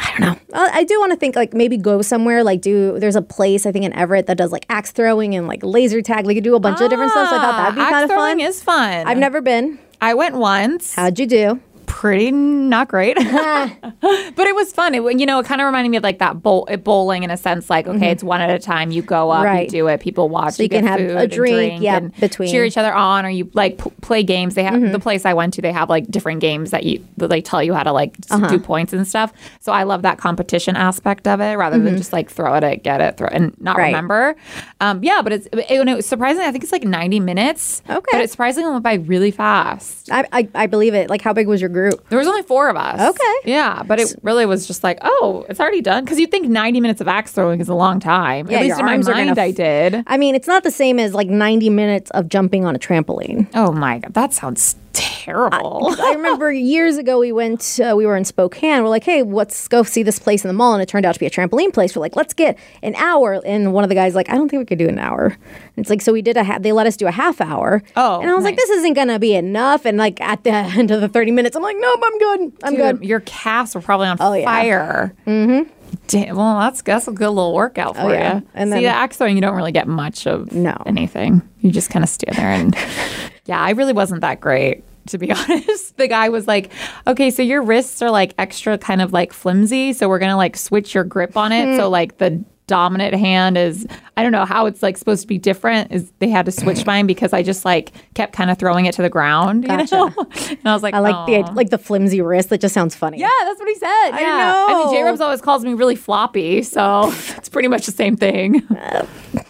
I 0.00 0.10
don't 0.12 0.20
know. 0.20 0.36
I, 0.54 0.84
do 0.84 0.98
want 1.00 1.10
to 1.10 1.16
think 1.16 1.34
like 1.34 1.52
maybe 1.52 1.76
go 1.76 2.02
somewhere 2.02 2.44
like 2.44 2.60
do. 2.60 2.98
There's 3.00 3.16
a 3.16 3.22
place 3.22 3.66
I 3.66 3.72
think 3.72 3.84
in 3.84 3.92
Everett 3.94 4.26
that 4.28 4.38
does 4.38 4.52
like 4.52 4.64
axe 4.70 4.92
throwing 4.92 5.34
and 5.34 5.48
like 5.48 5.60
laser 5.64 6.00
tag. 6.02 6.24
We 6.24 6.34
could 6.34 6.44
do 6.44 6.54
a 6.54 6.60
bunch 6.60 6.80
of 6.80 6.88
different 6.88 7.10
stuff. 7.10 7.28
So 7.30 7.36
I 7.36 7.40
thought 7.40 7.56
that'd 7.56 7.74
be 7.74 7.80
Ah, 7.80 7.84
axe 7.84 7.90
kind 7.92 8.04
of 8.04 8.10
throwing 8.10 8.38
fun. 8.38 8.46
is 8.46 8.62
fun. 8.62 9.06
I've 9.08 9.18
never 9.18 9.40
been. 9.40 9.78
I 10.00 10.14
went 10.14 10.36
once. 10.36 10.94
How'd 10.94 11.18
you 11.18 11.26
do? 11.26 11.60
Pretty 11.98 12.30
not 12.30 12.86
great, 12.86 13.16
but 13.16 14.46
it 14.46 14.54
was 14.54 14.72
fun. 14.72 14.94
It 14.94 15.02
you 15.18 15.26
know 15.26 15.40
it 15.40 15.46
kind 15.46 15.60
of 15.60 15.66
reminded 15.66 15.90
me 15.90 15.96
of 15.96 16.02
like 16.04 16.18
that 16.20 16.42
bowl, 16.42 16.68
bowling 16.84 17.24
in 17.24 17.30
a 17.30 17.36
sense. 17.36 17.68
Like 17.68 17.88
okay, 17.88 18.10
it's 18.10 18.22
one 18.22 18.40
at 18.40 18.50
a 18.50 18.58
time. 18.60 18.90
You 18.92 19.02
go 19.02 19.30
up, 19.30 19.38
Mm-hmm. 19.38 19.44
Right. 19.44 19.64
you 19.64 19.70
do 19.70 19.86
it. 19.88 20.00
People 20.00 20.28
watch. 20.28 20.54
So 20.54 20.62
you 20.62 20.68
can 20.68 20.82
get 20.84 20.90
have 20.90 21.00
a 21.00 21.18
and 21.20 21.30
drink, 21.30 21.82
yeah, 21.82 22.00
between. 22.00 22.46
Mm-hmm. 22.48 22.52
cheer 22.52 22.64
each 22.64 22.76
other 22.78 22.92
on, 22.94 23.26
or 23.26 23.30
you 23.30 23.50
like 23.54 23.78
p- 23.82 23.90
play 24.00 24.22
games. 24.22 24.54
They 24.54 24.62
have 24.64 24.92
the 24.92 25.00
place 25.00 25.24
I 25.26 25.34
went 25.34 25.54
to. 25.54 25.62
They 25.62 25.72
have 25.72 25.88
like 25.88 26.06
different 26.08 26.40
games 26.40 26.70
that 26.70 26.84
you 26.84 27.04
that 27.16 27.28
they 27.28 27.40
tell 27.42 27.62
you 27.62 27.74
how 27.74 27.82
to 27.82 27.92
like 27.92 28.16
Uh-huh. 28.30 28.46
do 28.48 28.58
points 28.60 28.92
and 28.92 29.06
stuff. 29.06 29.32
So 29.60 29.72
I 29.72 29.82
love 29.82 30.02
that 30.02 30.18
competition 30.18 30.76
aspect 30.76 31.26
of 31.26 31.40
it 31.40 31.54
rather 31.58 31.78
than 31.78 31.96
just 31.96 32.12
like 32.12 32.30
throw 32.30 32.54
it 32.54 32.62
at 32.64 32.82
get 32.84 33.00
it 33.00 33.16
throw 33.16 33.28
and 33.28 33.54
not 33.60 33.72
Mm-hmm. 33.72 33.78
Right. 33.80 33.86
remember. 33.88 34.36
Um, 34.80 35.02
yeah, 35.02 35.20
but 35.22 35.32
it's 35.32 35.46
it, 35.52 35.66
it 35.88 35.96
was 35.96 36.06
surprisingly. 36.06 36.46
I 36.46 36.52
think 36.52 36.62
it's 36.64 36.72
like 36.72 36.84
ninety 36.84 37.18
minutes. 37.20 37.82
Okay. 37.88 38.04
but 38.12 38.20
it 38.20 38.30
surprisingly 38.30 38.70
went 38.70 38.84
by 38.84 38.94
really 38.94 39.30
fast. 39.32 40.10
I, 40.12 40.26
I 40.32 40.48
I 40.54 40.66
believe 40.66 40.94
it. 40.94 41.10
Like 41.10 41.22
how 41.22 41.32
big 41.32 41.48
was 41.48 41.60
your 41.60 41.70
group? 41.70 41.87
There 42.08 42.18
was 42.18 42.26
only 42.28 42.42
four 42.42 42.68
of 42.68 42.76
us. 42.76 43.00
Okay. 43.14 43.50
Yeah, 43.52 43.82
but 43.82 44.00
it 44.00 44.14
really 44.22 44.46
was 44.46 44.66
just 44.66 44.82
like, 44.84 44.98
oh, 45.02 45.44
it's 45.48 45.60
already 45.60 45.80
done. 45.80 46.04
Because 46.04 46.18
you'd 46.18 46.30
think 46.30 46.48
90 46.48 46.80
minutes 46.80 47.00
of 47.00 47.08
axe 47.08 47.32
throwing 47.32 47.60
is 47.60 47.68
a 47.68 47.74
long 47.74 48.00
time. 48.00 48.50
Yeah, 48.50 48.58
At 48.58 48.62
least 48.64 48.78
your 48.78 48.88
in 48.88 49.00
my 49.04 49.12
mind, 49.12 49.38
I 49.38 49.48
f- 49.48 49.54
did. 49.54 50.02
I 50.06 50.16
mean, 50.16 50.34
it's 50.34 50.48
not 50.48 50.62
the 50.62 50.70
same 50.70 50.98
as 50.98 51.14
like 51.14 51.28
90 51.28 51.70
minutes 51.70 52.10
of 52.12 52.28
jumping 52.28 52.64
on 52.64 52.74
a 52.74 52.78
trampoline. 52.78 53.48
Oh 53.54 53.72
my 53.72 53.98
God, 53.98 54.14
that 54.14 54.32
sounds 54.32 54.76
terrible. 54.92 55.94
I 56.00 56.12
remember 56.14 56.50
years 56.52 56.96
ago 56.96 57.18
we 57.18 57.32
went, 57.32 57.78
uh, 57.80 57.94
we 57.96 58.06
were 58.06 58.16
in 58.16 58.24
Spokane. 58.24 58.82
We're 58.82 58.88
like, 58.88 59.04
hey, 59.04 59.22
let's 59.22 59.68
go 59.68 59.82
see 59.82 60.02
this 60.02 60.18
place 60.18 60.44
in 60.44 60.48
the 60.48 60.54
mall, 60.54 60.74
and 60.74 60.82
it 60.82 60.88
turned 60.88 61.04
out 61.06 61.12
to 61.14 61.20
be 61.20 61.26
a 61.26 61.30
trampoline 61.30 61.72
place. 61.72 61.94
We're 61.94 62.00
like, 62.00 62.16
let's 62.16 62.34
get 62.34 62.58
an 62.82 62.94
hour, 62.96 63.40
and 63.44 63.72
one 63.72 63.84
of 63.84 63.88
the 63.88 63.94
guys 63.94 64.14
like, 64.14 64.28
I 64.30 64.34
don't 64.34 64.48
think 64.48 64.60
we 64.60 64.64
could 64.66 64.78
do 64.78 64.88
an 64.88 64.98
hour. 64.98 65.26
And 65.26 65.36
it's 65.76 65.90
like, 65.90 66.00
so 66.00 66.12
we 66.12 66.22
did 66.22 66.36
a, 66.36 66.44
ha- 66.44 66.58
they 66.58 66.72
let 66.72 66.86
us 66.86 66.96
do 66.96 67.06
a 67.06 67.10
half 67.10 67.40
hour. 67.40 67.82
Oh, 67.96 68.20
and 68.20 68.30
I 68.30 68.34
was 68.34 68.44
like, 68.44 68.56
this 68.56 68.70
isn't 68.70 68.94
gonna 68.94 69.18
be 69.18 69.34
enough. 69.34 69.84
And 69.84 69.98
like 69.98 70.20
at 70.20 70.44
the 70.44 70.50
end 70.52 70.90
of 70.90 71.00
the 71.00 71.08
30 71.08 71.30
minutes, 71.32 71.56
I'm 71.56 71.62
like, 71.62 71.76
nope, 71.78 72.00
I'm 72.02 72.18
good, 72.18 72.52
I'm 72.64 72.74
Dude, 72.74 73.00
good. 73.00 73.08
Your 73.08 73.20
calves 73.20 73.74
were 73.74 73.80
probably 73.80 74.08
on 74.08 74.16
Oh, 74.20 74.32
yeah. 74.32 74.44
fire. 74.44 75.14
Mm-hmm. 75.26 75.70
Damn, 76.06 76.36
well, 76.36 76.58
that's 76.60 76.82
that's 76.82 77.08
a 77.08 77.12
good 77.12 77.30
little 77.30 77.54
workout 77.54 77.96
for 77.96 78.02
Oh, 78.02 78.12
yeah. 78.12 78.36
you. 78.36 78.42
And 78.54 78.68
See, 78.68 78.74
then- 78.74 78.82
the 78.82 78.88
axe 78.88 79.16
throwing, 79.16 79.36
you 79.36 79.40
don't 79.42 79.54
really 79.56 79.72
get 79.72 79.88
much 79.88 80.26
of 80.26 80.52
No. 80.52 80.76
anything. 80.86 81.42
You 81.60 81.70
just 81.70 81.90
kind 81.90 82.02
of 82.02 82.08
stand 82.08 82.36
there 82.36 82.50
and, 82.50 82.76
yeah, 83.48 83.60
I 83.60 83.70
really 83.70 83.92
wasn't 83.92 84.20
that 84.20 84.40
great. 84.40 84.84
To 85.08 85.18
be 85.18 85.32
honest, 85.38 85.96
the 85.96 86.06
guy 86.06 86.28
was 86.28 86.46
like, 86.46 86.70
"Okay, 87.06 87.30
so 87.30 87.42
your 87.42 87.62
wrists 87.62 88.02
are 88.02 88.10
like 88.10 88.34
extra, 88.38 88.76
kind 88.76 89.00
of 89.00 89.12
like 89.12 89.32
flimsy. 89.32 89.94
So 89.94 90.06
we're 90.08 90.18
gonna 90.18 90.36
like 90.36 90.56
switch 90.56 90.94
your 90.94 91.04
grip 91.04 91.34
on 91.36 91.50
it. 91.50 91.64
Hmm. 91.66 91.76
So 91.76 91.88
like 91.88 92.18
the 92.18 92.44
dominant 92.66 93.14
hand 93.14 93.56
is, 93.56 93.86
I 94.18 94.22
don't 94.22 94.32
know 94.32 94.44
how 94.44 94.66
it's 94.66 94.82
like 94.82 94.98
supposed 94.98 95.22
to 95.22 95.26
be 95.26 95.38
different. 95.38 95.90
Is 95.90 96.12
they 96.18 96.28
had 96.28 96.44
to 96.44 96.52
switch 96.52 96.84
mine 96.84 97.06
because 97.06 97.32
I 97.32 97.42
just 97.42 97.64
like 97.64 97.92
kept 98.12 98.34
kind 98.34 98.50
of 98.50 98.58
throwing 98.58 98.84
it 98.84 98.92
to 98.96 99.02
the 99.02 99.08
ground. 99.08 99.62
You 99.64 99.68
Gotcha. 99.68 99.96
know, 99.96 100.12
and 100.50 100.58
I 100.66 100.74
was 100.74 100.82
like, 100.82 100.92
I 100.92 100.98
like 100.98 101.14
"Aw." 101.14 101.24
the 101.24 101.52
like 101.54 101.70
the 101.70 101.78
flimsy 101.78 102.20
wrist. 102.20 102.50
That 102.50 102.60
just 102.60 102.74
sounds 102.74 102.94
funny. 102.94 103.18
Yeah, 103.18 103.30
that's 103.44 103.58
what 103.58 103.68
he 103.68 103.74
said. 103.76 103.88
I 103.88 104.20
yeah. 104.20 104.66
I 104.68 104.74
mean, 104.74 104.86
know. 104.86 104.92
J 104.92 105.02
Rubs 105.04 105.22
always 105.22 105.40
calls 105.40 105.64
me 105.64 105.72
really 105.72 105.96
floppy, 105.96 106.62
so 106.62 107.10
it's 107.38 107.48
pretty 107.48 107.68
much 107.68 107.86
the 107.86 107.92
same 107.92 108.14
thing. 108.14 108.60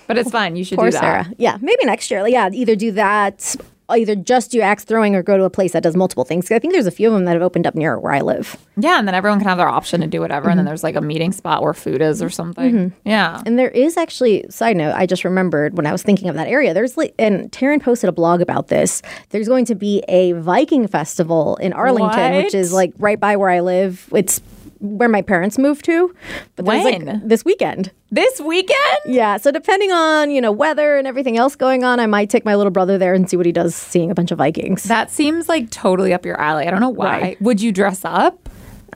but 0.07 0.17
it's 0.17 0.31
fun. 0.31 0.55
You 0.55 0.63
should 0.63 0.79
Poor 0.79 0.87
do 0.87 0.93
that. 0.93 1.01
Sara. 1.01 1.35
Yeah, 1.37 1.59
maybe 1.61 1.85
next 1.85 2.09
year. 2.13 2.23
Like, 2.23 2.33
yeah, 2.33 2.49
either 2.53 2.77
do 2.77 2.93
that, 2.93 3.57
either 3.91 4.15
just 4.15 4.51
do 4.51 4.61
axe 4.61 4.85
throwing, 4.85 5.15
or 5.15 5.23
go 5.23 5.37
to 5.37 5.45
a 5.45 5.51
place 5.51 5.73
that 5.73 5.83
does 5.83 5.97
multiple 5.97 6.25
things. 6.25 6.51
I 6.51 6.59
think 6.59 6.73
there's 6.73 6.87
a 6.87 6.91
few 6.91 7.09
of 7.09 7.15
them 7.15 7.25
that 7.25 7.33
have 7.33 7.43
opened 7.43 7.67
up 7.67 7.75
near 7.75 7.99
where 7.99 8.13
I 8.13 8.21
live. 8.21 8.57
Yeah, 8.77 8.99
and 8.99 9.09
then 9.09 9.15
everyone 9.15 9.39
can 9.39 9.49
have 9.49 9.59
their 9.59 9.69
option 9.69 10.01
to 10.03 10.07
do 10.07 10.21
whatever, 10.21 10.45
Mm-hmm. 10.45 10.51
and 10.51 10.59
then 10.59 10.67
there's 10.67 10.83
like 10.85 10.97
a 10.97 11.01
meeting 11.01 11.33
spot 11.33 11.63
where 11.63 11.75
food 11.75 12.01
is 12.03 12.23
or 12.23 12.31
something. 12.31 12.93
Yeah. 13.05 13.43
And 13.47 13.59
there 13.59 13.71
is 13.71 13.97
actually, 13.97 14.45
side 14.51 14.77
note, 14.77 14.95
I 14.95 15.07
just 15.07 15.25
remembered 15.25 15.77
when 15.77 15.87
I 15.87 15.93
was 15.93 16.03
thinking 16.03 16.29
of 16.29 16.35
that 16.37 16.49
area. 16.49 16.75
There's 16.75 16.97
like, 16.97 17.15
and 17.19 17.51
Taryn 17.51 17.83
posted 17.83 18.09
a 18.09 18.13
blog 18.13 18.41
about 18.41 18.69
this. 18.69 19.03
There's 19.31 19.49
going 19.49 19.65
to 19.67 19.75
be 19.75 20.03
a 20.09 20.33
Viking 20.33 20.87
festival 20.87 21.57
in 21.57 21.73
Arlington, 21.73 22.37
which 22.37 22.55
is 22.55 22.73
like 22.73 22.93
right 22.99 23.19
by 23.19 23.37
where 23.37 23.49
I 23.51 23.61
live. 23.61 24.09
It's 24.13 24.41
where 24.81 25.09
my 25.09 25.23
parents 25.23 25.59
moved 25.59 25.85
to. 25.87 26.15
But 26.57 26.65
there's, 26.67 26.85
When? 26.85 27.05
like 27.07 27.29
this 27.29 27.45
weekend. 27.45 27.91
This 28.11 28.41
weekend? 28.41 28.99
Yeah, 29.07 29.37
so 29.37 29.51
depending 29.51 29.93
on, 29.93 30.31
you 30.31 30.41
know, 30.41 30.53
weather 30.53 30.97
and 30.97 31.07
everything 31.07 31.37
else 31.37 31.57
going 31.57 31.85
on, 31.85 32.01
I 32.01 32.07
might 32.07 32.31
take 32.31 32.45
my 32.45 32.55
little 32.55 32.71
brother 32.71 32.97
there 32.99 33.15
and 33.15 33.29
see 33.29 33.37
what 33.37 33.47
he 33.47 33.53
does 33.53 33.75
seeing 33.75 34.11
a 34.11 34.15
bunch 34.15 34.31
of 34.31 34.39
Vikings. 34.39 34.85
That 34.85 35.11
seems 35.11 35.49
like 35.49 35.71
totally 35.71 36.13
up 36.15 36.25
your 36.25 36.41
alley. 36.41 36.67
I 36.67 36.71
don't 36.71 36.81
know 36.81 36.89
why. 36.89 37.21
Right. 37.21 37.43
Would 37.43 37.61
you 37.61 37.73
dress 37.73 38.05
up? 38.05 38.49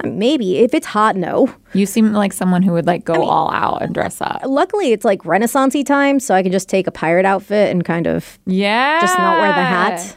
Uh, 0.03 0.09
maybe 0.09 0.59
if 0.61 0.73
it's 0.73 0.87
hot, 0.87 1.17
no. 1.17 1.55
You 1.75 1.85
seem 1.85 2.15
like 2.15 2.33
someone 2.33 2.63
who 2.63 2.73
would 2.73 2.87
like 2.87 3.05
go 3.05 3.25
all 3.25 3.51
out 3.53 3.83
and 3.83 3.93
dress 3.93 4.23
up. 4.23 4.41
Luckily, 4.47 4.93
it's 4.93 5.05
like 5.05 5.23
Renaissance 5.27 5.77
time, 5.85 6.19
so 6.19 6.35
I 6.35 6.43
can 6.43 6.51
just 6.51 6.69
take 6.71 6.87
a 6.87 6.91
pirate 6.91 7.27
outfit 7.27 7.71
and 7.71 7.85
kind 7.85 8.07
of 8.07 8.39
Yeah. 8.47 9.01
just 9.03 9.19
not 9.19 9.39
wear 9.39 9.49
the 9.49 9.55
hat. 9.63 10.17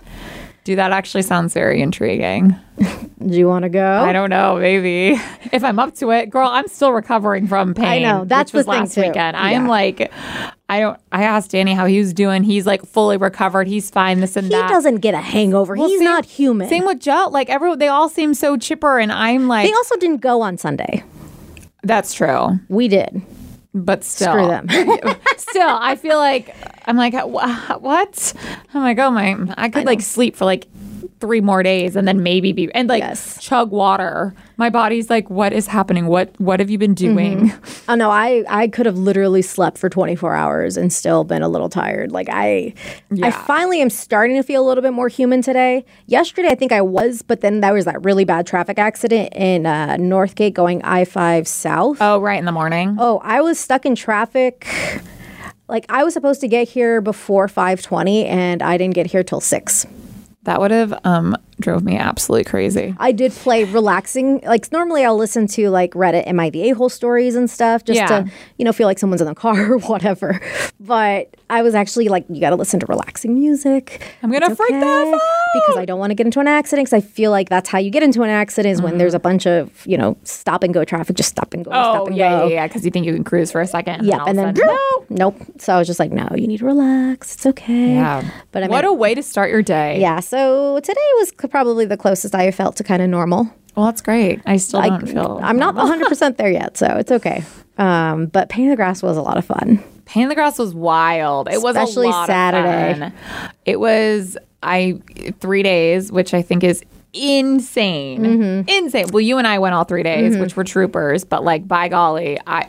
Dude, 0.66 0.78
that 0.80 0.92
actually 0.92 1.22
sounds 1.22 1.54
very 1.54 1.80
intriguing. 1.82 2.56
Do 3.26 3.38
you 3.38 3.48
want 3.48 3.64
to 3.64 3.70
go? 3.70 3.86
I 4.04 4.12
don't 4.12 4.30
know, 4.30 4.58
maybe 4.58 5.12
if 5.54 5.64
I'm 5.64 5.80
up 5.80 5.96
to 5.96 6.10
it, 6.12 6.30
girl. 6.30 6.50
I'm 6.50 6.68
still 6.68 6.92
recovering 6.92 7.48
from 7.48 7.74
pain. 7.74 7.86
I 7.86 8.00
know, 8.00 8.26
that's 8.26 8.52
which 8.52 8.60
was 8.60 8.66
the 8.66 8.72
thing, 8.74 8.82
last 8.82 8.94
too. 8.96 9.02
weekend. 9.02 9.38
I 9.38 9.52
am 9.52 9.68
like, 9.68 10.12
I 10.68 10.80
don't. 10.82 11.00
I 11.12 11.24
asked 11.24 11.52
Danny 11.52 11.74
how 11.74 11.86
he 11.86 11.98
was 12.00 12.14
doing. 12.14 12.44
He's 12.44 12.66
like 12.66 12.84
fully 12.86 13.16
recovered. 13.18 13.68
He's 13.68 13.90
fine. 13.90 14.20
This 14.20 14.36
and 14.36 14.48
He 14.48 14.52
that. 14.54 14.68
He 14.68 14.74
doesn't 14.74 14.98
get 14.98 15.14
a 15.14 15.22
hangover. 15.22 15.76
Well, 15.76 15.88
He's 15.88 16.00
same- 16.00 16.06
not 16.06 16.26
human. 16.26 16.68
Same 16.68 16.86
with 16.86 17.00
Joe. 17.00 17.30
Like 17.32 17.50
everyone, 17.50 17.80
they 17.80 17.88
all 17.88 18.10
seem 18.10 18.34
so 18.34 18.58
chipper, 18.58 19.00
and 19.00 19.12
I'm 19.12 19.48
like, 19.48 19.68
they 19.70 19.74
also 19.74 19.96
didn't 19.98 20.22
go 20.22 20.42
on 20.42 20.58
Sunday. 20.58 21.04
that's 21.84 22.14
true. 22.14 22.60
We 22.70 22.88
did. 22.88 23.22
But 23.78 24.06
still, 24.06 24.32
Screw 24.32 24.48
them. 24.48 24.70
still, 25.38 25.68
I 25.68 25.98
feel 25.98 26.18
like 26.18 26.56
I'm 26.86 26.96
like, 26.96 27.14
"Wha- 27.14 27.78
what? 27.80 28.34
I'm 28.74 28.82
like, 28.82 28.98
oh 29.00 29.12
my, 29.12 29.36
I 29.58 29.68
could 29.68 29.86
like 29.86 30.00
sleep 30.00 30.38
for 30.38 30.46
like 30.46 30.68
three 31.26 31.42
more 31.42 31.64
days 31.64 31.96
and 31.96 32.08
then 32.08 32.22
maybe 32.22 32.52
be 32.54 32.72
and 32.76 32.88
like 32.88 33.02
Yes. 33.02 33.40
chug 33.42 33.72
water. 33.72 34.36
My 34.58 34.70
body's 34.70 35.10
like, 35.10 35.28
what 35.30 35.54
is 35.54 35.66
happening? 35.66 36.06
What 36.06 36.40
what 36.40 36.60
have 36.60 36.70
you 36.70 36.78
been 36.78 36.94
doing? 36.94 37.52
Oh 37.90 37.96
no, 37.96 38.12
I 38.12 38.44
I 38.48 38.68
could 38.68 38.86
have 38.86 38.98
literally 38.98 39.42
slept 39.42 39.80
for 39.80 39.90
24 39.90 40.36
hours 40.36 40.78
and 40.78 40.94
still 40.94 41.24
been 41.24 41.42
a 41.42 41.50
little 41.50 41.68
tired. 41.70 42.12
Like 42.12 42.28
I 42.32 42.74
Yeah. 43.12 43.28
I 43.28 43.32
finally 43.32 43.82
am 43.82 43.90
starting 43.90 44.36
to 44.36 44.44
feel 44.44 44.64
a 44.64 44.68
little 44.68 44.84
bit 44.84 44.94
more 44.94 45.08
human 45.08 45.42
today. 45.42 45.84
Yesterday 46.06 46.50
I 46.50 46.56
think 46.56 46.72
I 46.72 46.82
was, 46.82 47.24
but 47.24 47.42
then 47.42 47.62
there 47.62 47.74
was 47.74 47.86
that 47.86 48.04
really 48.06 48.24
bad 48.24 48.46
traffic 48.46 48.78
accident 48.78 49.34
in 49.36 49.66
uh, 49.66 49.98
Northgate 50.00 50.54
going 50.54 50.82
I-5 50.84 51.48
south. 51.48 51.98
Oh, 52.02 52.20
right 52.20 52.38
in 52.38 52.46
the 52.46 52.52
morning. 52.52 52.98
Oh, 53.00 53.20
I 53.24 53.42
was 53.42 53.60
stuck 53.60 53.84
in 53.86 53.96
traffic. 53.96 54.68
Like 55.68 55.86
I 55.90 56.04
was 56.04 56.14
supposed 56.14 56.42
to 56.42 56.48
get 56.48 56.70
here 56.70 57.02
before 57.02 57.48
5:20 57.48 58.26
and 58.26 58.62
I 58.62 58.78
didn't 58.78 58.94
get 58.94 59.08
here 59.08 59.24
till 59.24 59.42
6. 59.42 59.88
That 60.46 60.60
would 60.60 60.72
have 60.72 61.00
um 61.04 61.36
drove 61.60 61.84
me 61.84 61.98
absolutely 61.98 62.44
crazy. 62.44 62.96
I 63.00 63.12
did 63.12 63.32
play 63.32 63.64
relaxing. 63.64 64.42
Like 64.42 64.72
normally, 64.72 65.06
I'll 65.06 65.18
listen 65.18 65.48
to 65.48 65.70
like 65.70 65.92
Reddit 65.92 66.24
and 66.26 66.36
my 66.38 66.50
the 66.50 66.70
a 66.70 66.76
hole 66.76 66.90
stories 66.90 67.36
and 67.36 67.50
stuff, 67.50 67.84
just 67.84 67.98
Yeah. 67.98 68.08
to 68.08 68.32
you 68.58 68.66
know 68.66 68.74
feel 68.74 68.88
like 68.88 69.00
someone's 69.00 69.22
in 69.22 69.28
the 69.28 69.36
car 69.36 69.72
or 69.74 69.80
whatever. 69.80 70.40
But 70.80 71.36
I 71.50 71.62
was 71.62 71.76
actually 71.76 72.10
like, 72.10 72.26
you 72.30 72.42
got 72.42 72.50
to 72.50 72.56
listen 72.56 72.80
to 72.80 72.86
relaxing 72.88 73.36
music. 73.36 74.02
I'm 74.24 74.32
gonna 74.32 74.48
It's 74.48 74.58
freak 74.58 74.72
okay, 74.72 74.84
out. 75.14 75.20
because 75.54 75.78
I 75.78 75.86
don't 75.86 76.00
want 76.00 76.12
to 76.12 76.16
get 76.16 76.26
into 76.26 76.40
an 76.40 76.48
accident. 76.48 76.88
Because 76.90 77.04
I 77.04 77.08
feel 77.08 77.32
like 77.32 77.50
that's 77.50 77.70
how 77.70 77.78
you 77.78 77.90
get 77.92 78.04
into 78.04 78.24
an 78.24 78.30
accident 78.30 78.74
is 78.74 78.82
when 78.82 78.92
mm-hmm. 78.94 79.00
there's 79.00 79.14
a 79.14 79.20
bunch 79.20 79.46
of 79.48 79.86
you 79.86 79.98
know 79.98 80.18
stop 80.24 80.64
and 80.64 80.74
go 80.74 80.84
traffic. 80.84 81.16
Just 81.16 81.30
stop 81.30 81.54
and 81.54 81.64
go. 81.64 81.72
stop 81.72 82.02
Oh 82.02 82.06
and 82.08 82.16
yeah, 82.18 82.30
go. 82.40 82.48
yeah, 82.48 82.54
yeah. 82.56 82.68
Because 82.68 82.84
you 82.86 82.92
think 82.92 83.06
you 83.06 83.14
can 83.14 83.24
cruise 83.24 83.52
for 83.52 83.62
a 83.62 83.68
second. 83.68 83.96
And 83.96 84.06
Yep, 84.08 84.22
and 84.28 84.38
then 84.38 84.54
no, 84.56 85.06
nope. 85.10 85.38
So 85.58 85.74
I 85.74 85.78
was 85.80 85.88
just 85.88 86.00
like, 86.00 86.12
no, 86.12 86.28
you 86.36 86.48
need 86.48 86.58
to 86.58 86.66
relax. 86.66 87.36
It's 87.36 87.46
okay. 87.46 87.96
Yeah. 87.96 88.30
but 88.52 88.64
I 88.64 88.68
mean, 88.68 88.72
what 88.72 88.86
a 88.86 88.94
way 88.94 89.16
to 89.16 89.24
start 89.24 89.50
your 89.52 89.62
day. 89.62 90.00
yeah. 90.02 90.20
So 90.20 90.80
today 90.82 91.00
was 91.20 91.32
probably 91.48 91.86
the 91.86 91.98
closest 91.98 92.34
I 92.36 92.44
have 92.44 92.56
felt 92.56 92.76
to 92.78 92.84
kind 92.84 93.02
of 93.02 93.10
normal. 93.10 93.50
Well, 93.76 93.86
that's 93.88 94.02
great. 94.02 94.42
I 94.46 94.58
still 94.58 94.80
I, 94.80 94.90
don't 94.90 95.08
feel. 95.08 95.40
I'm 95.44 95.58
not 95.58 95.76
100% 95.76 96.38
there 96.38 96.50
yet, 96.52 96.78
so 96.78 96.88
it's 96.98 97.12
okay. 97.12 97.44
Um, 97.78 98.28
but 98.28 98.48
Pain 98.50 98.66
in 98.66 98.70
the 98.70 98.76
Grass 98.78 99.04
was 99.04 99.18
a 99.18 99.22
lot 99.22 99.38
of 99.38 99.46
fun. 99.46 99.84
Pain 100.06 100.24
in 100.24 100.30
the 100.30 100.36
Grass 100.36 100.58
was 100.58 100.74
wild. 100.74 101.50
It 101.50 101.62
was 101.62 101.76
Especially 101.76 102.08
a 102.08 102.12
lot 102.12 102.28
Saturday. 102.28 102.92
Of 102.92 102.98
fun. 103.00 103.14
It 103.66 103.80
was 103.80 104.38
I 104.64 105.00
three 105.42 105.62
days, 105.64 106.12
which 106.12 106.34
I 106.34 106.42
think 106.42 106.64
is 106.64 106.84
insane, 107.14 108.22
Mm-hmm. 108.24 108.70
insane. 108.70 109.06
Well, 109.12 109.22
you 109.22 109.38
and 109.38 109.48
I 109.48 109.60
went 109.60 109.76
all 109.76 109.84
three 109.84 110.04
days, 110.04 110.38
which 110.38 110.56
were 110.56 110.64
troopers. 110.64 111.24
But 111.24 111.44
like, 111.44 111.68
by 111.68 111.88
golly, 111.90 112.40
I 112.48 112.68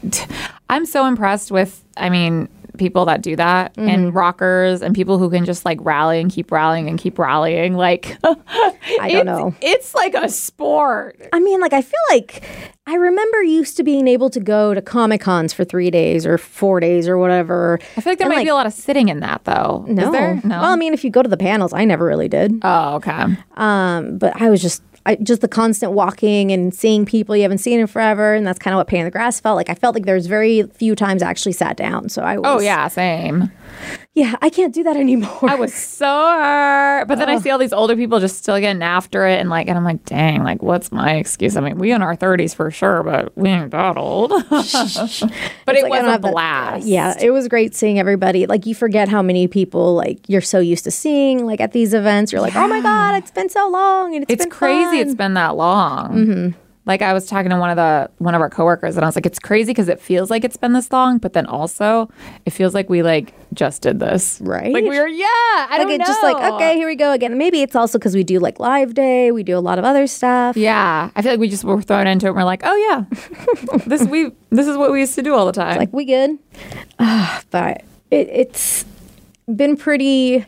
I'm 0.69 0.87
so 0.87 1.07
impressed 1.07 1.51
with. 1.51 1.85
I 1.97 2.11
mean. 2.11 2.49
People 2.77 3.05
that 3.07 3.23
do 3.23 3.37
that 3.37 3.75
Mm-hmm. 3.75 3.89
and 3.89 4.15
rockers 4.15 4.83
and 4.83 4.95
people 4.95 5.19
who 5.19 5.29
can 5.31 5.45
just 5.45 5.65
like 5.65 5.79
rally 5.83 6.21
and 6.21 6.31
keep 6.31 6.51
rallying 6.51 6.89
and 6.89 6.99
keep 6.99 7.19
rallying. 7.19 7.75
Like, 7.75 8.17
I 8.25 9.11
don't 9.11 9.27
know. 9.27 9.55
It's 9.61 9.95
like 9.95 10.15
a 10.15 10.29
sport. 10.29 11.21
I 11.33 11.41
mean, 11.41 11.61
like, 11.61 11.73
I 11.73 11.83
feel 11.83 11.99
like 12.11 12.43
I 12.87 12.95
remember 12.95 13.43
used 13.43 13.77
to 13.79 13.83
being 13.83 14.07
able 14.09 14.31
to 14.31 14.41
go 14.41 14.73
to 14.75 14.81
Comic 14.81 15.21
Cons 15.21 15.53
for 15.53 15.65
three 15.65 15.91
days 15.91 16.25
or 16.27 16.39
four 16.39 16.81
days 16.81 17.09
or 17.09 17.19
whatever. 17.19 17.79
I 17.97 18.01
feel 18.01 18.13
like 18.13 18.19
there 18.19 18.27
And, 18.29 18.35
might 18.37 18.45
be 18.45 18.49
a 18.51 18.55
lot 18.55 18.67
of 18.67 18.73
sitting 18.73 19.09
in 19.09 19.21
that 19.21 19.45
though. 19.45 19.85
No. 19.89 20.05
Is 20.07 20.13
there? 20.13 20.41
No. 20.45 20.61
Well, 20.61 20.73
I 20.73 20.77
mean, 20.77 20.95
if 20.95 21.03
you 21.05 21.11
go 21.11 21.23
to 21.23 21.29
the 21.29 21.37
panels, 21.37 21.73
I 21.73 21.85
never 21.85 22.05
really 22.05 22.29
did. 22.29 22.61
oh, 22.63 22.97
okay. 22.97 23.25
Um, 23.57 24.19
but 24.19 24.41
I 24.41 24.51
was 24.51 24.63
just. 24.63 24.83
I, 25.07 25.15
just 25.17 25.41
the 25.41 25.49
constant 25.49 25.93
walking 25.93 26.51
and 26.53 26.75
seeing 26.75 27.07
people 27.07 27.37
you 27.37 27.43
haven't 27.43 27.59
seen 27.59 27.79
in 27.79 27.87
forever, 27.87 28.35
and 28.35 28.47
that's 28.47 28.59
kind 28.59 28.75
of 28.75 28.79
what 28.79 28.89
Pain 28.89 29.01
in 29.01 29.05
the 29.07 29.11
Grass 29.11 29.39
felt 29.41 29.57
like. 29.57 29.71
I 29.71 29.75
felt 29.75 29.95
like 29.95 30.05
there 30.05 30.17
was 30.17 30.27
very 30.27 30.65
few 30.65 30.97
times 30.97 31.23
I 31.23 31.31
actually 31.31 31.53
sat 31.53 31.77
down, 31.77 32.09
so 32.09 32.23
I 32.23 32.37
oh, 32.37 32.41
was. 32.41 32.51
Oh 32.51 32.59
yeah, 32.59 32.89
same. 32.89 33.51
Yeah. 34.17 34.35
I 34.43 34.51
can't 34.51 34.75
do 34.75 34.83
that 34.83 34.97
anymore. 35.07 35.49
I 35.49 35.55
was 35.55 35.73
so 35.73 36.05
hurt. 36.07 37.05
But 37.07 37.19
then 37.19 37.29
I 37.29 37.39
see 37.39 37.51
all 37.51 37.59
these 37.59 37.73
older 37.73 37.95
people 37.95 38.19
just 38.19 38.39
still 38.39 38.59
getting 38.59 38.83
after 38.83 39.25
it 39.27 39.39
and 39.39 39.49
like 39.49 39.69
and 39.69 39.77
I'm 39.79 39.85
like, 39.85 40.05
dang, 40.05 40.43
like 40.43 40.63
what's 40.63 40.91
my 40.91 41.15
excuse? 41.15 41.57
I 41.57 41.61
mean, 41.61 41.79
we 41.79 41.93
in 41.93 42.03
our 42.03 42.17
thirties 42.17 42.53
for 42.55 42.71
sure, 42.73 43.05
but 43.05 43.37
we 43.37 43.49
ain't 43.51 43.71
that 43.71 43.97
old. 43.97 44.31
but 44.51 45.77
it 45.77 45.83
like, 45.85 45.91
was 45.91 46.01
a 46.01 46.07
that- 46.07 46.23
blast. 46.23 46.87
yeah, 46.87 47.15
it 47.21 47.31
was 47.31 47.47
great 47.47 47.75
seeing 47.75 47.99
everybody. 48.01 48.47
Like 48.47 48.67
you 48.67 48.75
forget 48.75 49.09
how 49.09 49.23
many 49.23 49.47
people 49.47 49.95
like 49.95 50.19
you're 50.29 50.41
so 50.41 50.59
used 50.59 50.85
to 50.85 50.91
seeing 50.91 51.47
like 51.47 51.61
at 51.61 51.73
these 51.73 51.95
events. 51.95 52.33
You're 52.33 52.41
like, 52.41 52.57
oh 52.57 52.67
my 52.67 52.81
god, 52.81 53.17
it's 53.17 53.31
been 53.31 53.49
so 53.49 53.69
long, 53.69 54.15
and 54.15 54.23
it's 54.25 54.33
It's 54.33 54.45
been 54.45 54.51
crazy 54.51 54.85
fun." 54.85 54.97
it's 55.07 55.15
been 55.15 55.35
that 55.35 55.57
long. 55.57 56.15
Mm-hmm. 56.15 56.59
Like 56.87 57.03
I 57.03 57.13
was 57.13 57.27
talking 57.27 57.51
to 57.51 57.59
one 57.59 57.71
of 57.71 57.77
the 57.77 58.09
one 58.19 58.35
of 58.37 58.41
our 58.41 58.49
coworkers 58.49 58.97
and 58.97 59.05
I 59.05 59.09
was 59.09 59.17
like, 59.17 59.27
it's 59.27 59.41
crazy 59.41 59.71
because 59.71 59.89
it 59.89 60.01
feels 60.01 60.31
like 60.31 60.45
it's 60.45 60.57
been 60.57 60.73
this 60.73 60.93
long, 60.93 61.19
but 61.19 61.33
then 61.33 61.45
also 61.47 62.09
it 62.45 62.51
feels 62.51 62.75
like 62.75 62.89
we 62.89 63.03
like 63.03 63.35
just 63.53 63.83
did 63.83 63.99
this. 63.99 64.41
Right? 64.41 64.73
Like 64.73 64.85
we 64.85 64.99
were 64.99 65.09
yeah, 65.09 65.27
I 65.27 65.67
like 65.71 65.81
don't 65.81 65.91
it's 65.91 65.99
know. 66.01 66.07
just 66.07 66.23
like 66.23 66.53
okay, 66.55 66.77
here 66.77 66.87
we 66.87 66.95
go 66.95 67.11
again. 67.13 67.37
Maybe 67.37 67.61
it's 67.63 67.75
also 67.75 67.99
because 67.99 68.15
we 68.15 68.23
do 68.23 68.39
like 68.39 68.61
live 68.61 68.95
day, 68.95 69.33
we 69.33 69.43
do 69.43 69.59
a 69.59 69.61
lot 69.61 69.79
of 69.79 69.85
other 69.85 70.07
stuff. 70.07 70.57
Yeah. 70.57 71.11
I 71.17 71.23
feel 71.23 71.33
like 71.33 71.41
we 71.41 71.49
just 71.49 71.65
were 71.65 71.83
thrown 71.83 72.07
into 72.07 72.27
it 72.27 72.31
and 72.31 72.37
we're 72.37 72.45
like, 72.45 72.63
oh 72.65 72.77
yeah. 72.77 73.79
this 73.87 74.05
we 74.07 74.31
this 74.51 74.69
is 74.69 74.77
what 74.77 74.93
we 74.93 75.01
used 75.01 75.17
to 75.17 75.23
do 75.23 75.35
all 75.35 75.47
the 75.47 75.53
time. 75.53 75.79
Like 75.79 75.93
we 75.93 76.05
good, 76.05 76.39
Ah, 77.01 77.43
but 77.51 77.83
it, 78.13 78.29
it's 78.31 78.85
been 79.55 79.77
pretty. 79.77 80.45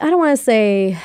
I 0.00 0.10
don't 0.10 0.18
want 0.18 0.36
to 0.36 0.42
say 0.44 0.98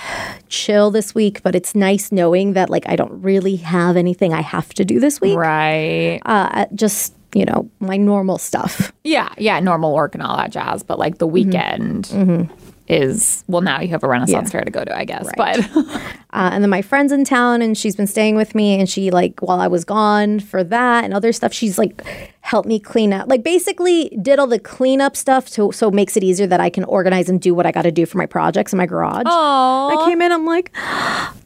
chill 0.50 0.92
this 0.92 1.16
week, 1.16 1.42
but 1.44 1.56
it's 1.56 1.74
nice 1.76 2.12
knowing 2.12 2.54
that 2.54 2.70
like 2.70 2.88
I 2.90 2.96
don't 2.96 3.22
really 3.22 3.56
have 3.58 3.96
anything 3.96 4.34
I 4.34 4.42
have 4.42 4.74
to 4.76 4.84
do 4.86 5.00
this 5.00 5.22
week. 5.22 5.38
right. 5.38 6.20
Uh, 6.26 6.66
just 6.76 7.14
you 7.34 7.46
know 7.46 7.70
my 7.80 7.96
normal 7.98 8.38
stuff. 8.38 8.92
Yeah, 9.06 9.30
yeah, 9.38 9.60
normal 9.62 9.94
work 9.94 10.14
and 10.14 10.22
all 10.22 10.36
that 10.38 10.52
jazz, 10.52 10.84
but 10.84 11.00
like 11.00 11.18
the 11.20 11.28
Mm-hmm. 11.28 11.34
weekend 11.34 12.50
is 12.88 13.46
well 13.48 13.62
now 13.62 13.80
you 13.80 13.88
have 13.90 14.04
a 14.04 14.08
Renaissance 14.08 14.52
fair 14.52 14.64
to 14.66 14.72
go 14.72 14.84
to, 14.84 14.94
I 14.98 15.06
guess. 15.06 15.30
But 15.38 15.60
Uh, 16.34 16.50
and 16.54 16.64
then 16.64 16.70
my 16.70 16.82
friend's 16.82 17.12
in 17.12 17.26
town 17.26 17.62
and 17.62 17.78
she's 17.78 17.96
been 17.98 18.08
staying 18.08 18.38
with 18.38 18.56
me 18.56 18.80
and 18.80 18.90
she 18.90 19.12
like 19.12 19.40
while 19.42 19.60
I 19.60 19.68
was 19.68 19.84
gone 19.84 20.40
for 20.40 20.64
that 20.64 21.04
and 21.04 21.14
other 21.14 21.34
stuff 21.34 21.52
she's 21.52 21.78
like 21.78 22.06
helped 22.42 22.68
me 22.68 22.80
clean 22.80 23.14
up 23.14 23.28
like 23.30 23.44
basically 23.44 24.10
did 24.22 24.40
all 24.40 24.48
the 24.48 24.60
cleanup 24.60 25.16
stuff 25.16 25.50
to, 25.52 25.72
so 25.72 25.88
it 25.90 25.94
makes 25.94 26.18
it 26.18 26.24
easier 26.24 26.48
that 26.48 26.60
I 26.60 26.70
can 26.70 26.84
organize 26.86 27.30
and 27.30 27.40
do 27.40 27.54
what 27.54 27.66
I 27.66 27.72
got 27.72 27.84
to 27.84 27.92
do 27.92 28.06
for 28.06 28.18
my 28.18 28.26
projects 28.26 28.74
in 28.74 28.78
my 28.78 28.86
garage. 28.86 29.24
I 29.26 30.04
came 30.08 30.22
in 30.22 30.32
I'm 30.32 30.46
like 30.46 30.72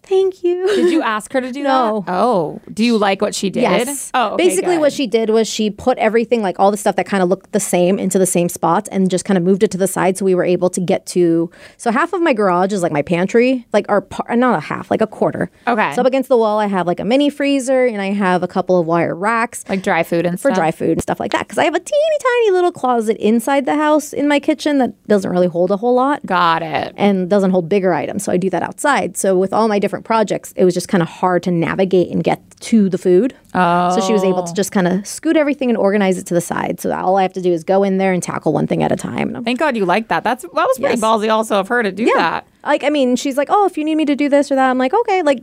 thank 0.04 0.44
you. 0.44 0.68
did 0.68 0.92
you 0.92 1.02
ask 1.02 1.34
her 1.34 1.42
to 1.42 1.52
do 1.52 1.64
No. 1.66 2.04
that? 2.06 2.14
Oh. 2.14 2.62
Do 2.72 2.84
you 2.84 2.96
like 2.98 3.22
what 3.22 3.34
she 3.34 3.50
did? 3.50 3.62
Yes. 3.62 4.12
Oh, 4.14 4.34
okay, 4.34 4.46
basically, 4.48 4.76
good. 4.76 4.82
what 4.82 4.94
she 4.94 5.08
did 5.08 5.32
was 5.32 5.48
she 5.48 5.70
put 5.72 5.98
everything, 5.98 6.42
like 6.44 6.60
all 6.60 6.70
the 6.70 6.78
stuff 6.78 6.96
that 6.98 7.08
kind 7.08 7.24
of 7.24 7.30
looked 7.30 7.52
the 7.54 7.60
same, 7.60 7.98
into 7.98 8.20
the 8.20 8.26
same 8.28 8.48
spots 8.48 8.88
and 8.90 9.10
just 9.10 9.26
kind 9.26 9.36
of 9.38 9.44
moved 9.44 9.64
it 9.64 9.72
to 9.72 9.78
the 9.80 9.88
side. 9.88 10.16
So 10.18 10.24
we 10.26 10.36
were 10.36 10.44
able 10.44 10.70
to 10.70 10.80
get 10.80 11.08
to. 11.08 11.50
So 11.78 11.92
half 11.92 12.14
of 12.14 12.22
my 12.22 12.34
garage 12.34 12.72
is 12.72 12.84
like 12.84 12.92
my 12.92 13.02
pantry, 13.02 13.66
like 13.74 13.88
our 13.90 14.02
par- 14.02 14.36
not 14.36 14.56
a 14.56 14.60
half, 14.62 14.92
like 14.92 15.02
a 15.02 15.08
quarter. 15.08 15.50
Okay. 15.68 15.94
So 15.96 16.02
up 16.02 16.08
against 16.08 16.30
the 16.30 16.38
wall, 16.38 16.60
I 16.60 16.68
have 16.68 16.86
like 16.86 17.00
a 17.00 17.06
mini 17.06 17.32
freezer 17.32 17.86
and 17.86 18.00
I 18.02 18.12
have 18.12 18.44
a 18.44 18.48
couple 18.48 18.80
of 18.80 18.86
wire 18.86 19.16
racks. 19.16 19.66
like 19.68 19.82
dry 19.82 20.04
food 20.04 20.26
and 20.28 20.40
For 20.40 20.50
stuff. 20.50 20.58
dry 20.58 20.72
food 20.72 20.95
and 20.96 21.02
stuff 21.02 21.20
like 21.20 21.32
that. 21.34 21.42
Because 21.48 21.58
I 21.58 21.66
have 21.66 21.76
a 21.76 21.80
teeny 21.80 22.18
tiny 22.22 22.52
little 22.52 22.72
closet 22.72 23.18
inside 23.18 23.66
the 23.66 23.76
house 23.76 24.14
in 24.14 24.28
my 24.28 24.40
kitchen 24.40 24.78
that 24.80 24.92
doesn't 25.08 25.30
really 25.30 25.48
hold 25.48 25.70
a 25.72 25.78
whole 25.78 25.94
lot 25.94 26.26
Got 26.26 26.64
it. 26.64 26.94
and 26.98 27.30
doesn't 27.30 27.52
hold 27.52 27.70
bigger 27.70 27.94
items. 27.94 28.24
So 28.24 28.32
I 28.32 28.38
do 28.38 28.50
that 28.50 28.64
outside. 28.64 29.18
So 29.18 29.38
with 29.38 29.54
all 29.54 29.68
my 29.68 29.78
different 29.80 30.06
projects, 30.06 30.54
it 30.56 30.66
was 30.66 30.74
just 30.74 30.88
kind 30.88 31.04
of 31.04 31.10
hard 31.10 31.44
to 31.44 31.52
navigate 31.52 32.10
and 32.12 32.24
get 32.24 32.42
to 32.62 32.90
the 32.90 32.98
food. 32.98 33.36
Oh. 33.54 33.94
So 33.96 34.02
she 34.08 34.14
was 34.14 34.24
able 34.24 34.44
to 34.44 34.52
oh. 34.52 34.54
just 34.56 34.72
kind 34.72 34.88
of 34.88 35.06
scoot 35.06 35.36
everything 35.38 35.70
and 35.70 35.78
organize 35.78 36.18
it 36.18 36.26
to 36.28 36.34
the 36.34 36.42
side. 36.42 36.80
So 36.80 36.92
all 36.94 37.18
I 37.18 37.22
have 37.22 37.34
to 37.34 37.42
do 37.42 37.52
is 37.52 37.64
go 37.64 37.84
in 37.84 37.98
there 37.98 38.14
and 38.14 38.24
tackle 38.24 38.54
one 38.54 38.66
thing 38.66 38.82
at 38.82 38.92
a 38.92 38.96
time. 38.96 39.44
Thank 39.44 39.60
God 39.60 39.76
you 39.78 39.86
like 39.86 40.08
that. 40.08 40.24
That's 40.24 40.44
that 40.44 40.54
was 40.54 40.80
pretty 40.80 40.94
Yes. 40.96 41.02
ballsy 41.02 41.30
also 41.30 41.60
of 41.60 41.68
her 41.68 41.84
to 41.84 41.92
do 41.92 42.06
that. 42.16 42.48
like, 42.64 42.84
I 42.84 42.90
mean, 42.90 43.16
she's 43.18 43.38
like, 43.38 43.50
oh, 43.52 43.66
if 43.66 43.78
you 43.78 43.84
need 43.84 43.96
me 43.96 44.06
to 44.06 44.16
do 44.16 44.30
this 44.30 44.52
or 44.52 44.56
that, 44.56 44.70
I'm 44.70 44.78
like, 44.78 44.94
okay, 44.94 45.22
like. 45.22 45.40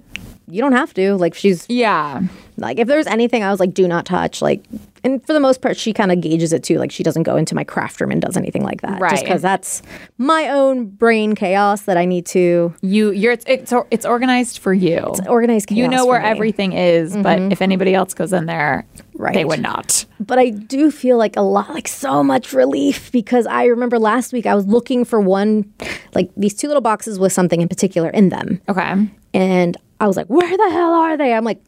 you 0.49 0.61
don't 0.61 0.73
have 0.73 0.93
to. 0.95 1.15
Like 1.17 1.35
she's 1.35 1.65
Yeah. 1.69 2.21
like 2.57 2.79
if 2.79 2.89
there's 2.89 3.07
anything 3.07 3.43
I 3.45 3.51
was 3.51 3.61
like, 3.61 3.73
do 3.73 3.87
not 3.87 4.05
touch. 4.05 4.43
Like 4.43 4.63
and 5.05 5.25
for 5.27 5.33
the 5.33 5.41
most 5.41 5.61
part, 5.61 5.77
she 5.77 5.93
kind 5.93 6.13
of 6.13 6.21
gauges 6.21 6.53
it 6.53 6.63
too. 6.63 6.79
Like 6.79 6.91
she 6.91 7.03
doesn't 7.03 7.25
go 7.25 7.37
into 7.37 7.55
my 7.55 7.65
craft 7.65 8.01
room 8.01 8.11
and 8.11 8.21
does 8.23 8.37
anything 8.37 8.63
like 8.63 8.81
that. 8.83 9.01
right? 9.01 9.11
Just 9.11 9.25
because 9.25 9.43
that's 9.43 9.83
my 10.19 10.49
own 10.49 10.87
brain 10.87 11.35
chaos 11.35 11.83
that 11.83 11.97
I 11.97 12.05
need 12.05 12.27
to 12.27 12.75
You 12.81 13.11
you're 13.11 13.33
it's 13.33 13.45
it's, 13.49 13.73
it's 13.91 14.07
organized 14.07 14.59
for 14.59 14.73
you. 14.73 14.99
organize 15.29 15.67
chaos. 15.67 15.79
you 15.79 15.89
know 15.89 16.07
where. 16.07 16.21
Mm-hmm. 16.21 16.31
everything 16.33 16.73
is, 16.73 17.17
but 17.17 17.41
if 17.53 17.61
anybody 17.61 17.95
else 17.95 18.15
goes 18.15 18.33
in 18.33 18.47
there, 18.47 18.87
right. 19.15 19.35
they 19.35 19.45
would 19.45 19.61
not. 19.61 20.05
but 20.21 20.39
I 20.39 20.51
do 20.51 20.91
feel 20.91 21.17
like 21.19 21.37
a 21.37 21.41
lot, 21.41 21.71
like 21.71 21.89
so 21.89 22.23
much 22.23 22.53
relief 22.53 23.11
because 23.11 23.47
I 23.47 23.65
remember 23.65 23.99
last 23.99 24.33
week 24.33 24.47
I 24.47 24.55
was 24.55 24.67
looking 24.67 25.05
for 25.05 25.21
one, 25.21 25.73
like 26.15 26.31
these 26.37 26.55
two 26.55 26.69
little 26.69 26.81
boxes 26.81 27.19
with 27.19 27.33
something 27.33 27.61
in 27.61 27.69
particular 27.69 28.09
in 28.11 28.29
them. 28.29 28.61
Okay. 28.69 29.09
And 29.35 29.77
I 30.01 30.07
was 30.07 30.17
like, 30.17 30.27
where 30.27 30.57
the 30.57 30.71
hell 30.71 30.93
are 30.93 31.17
they? 31.17 31.33
I'm 31.33 31.45
like 31.45 31.61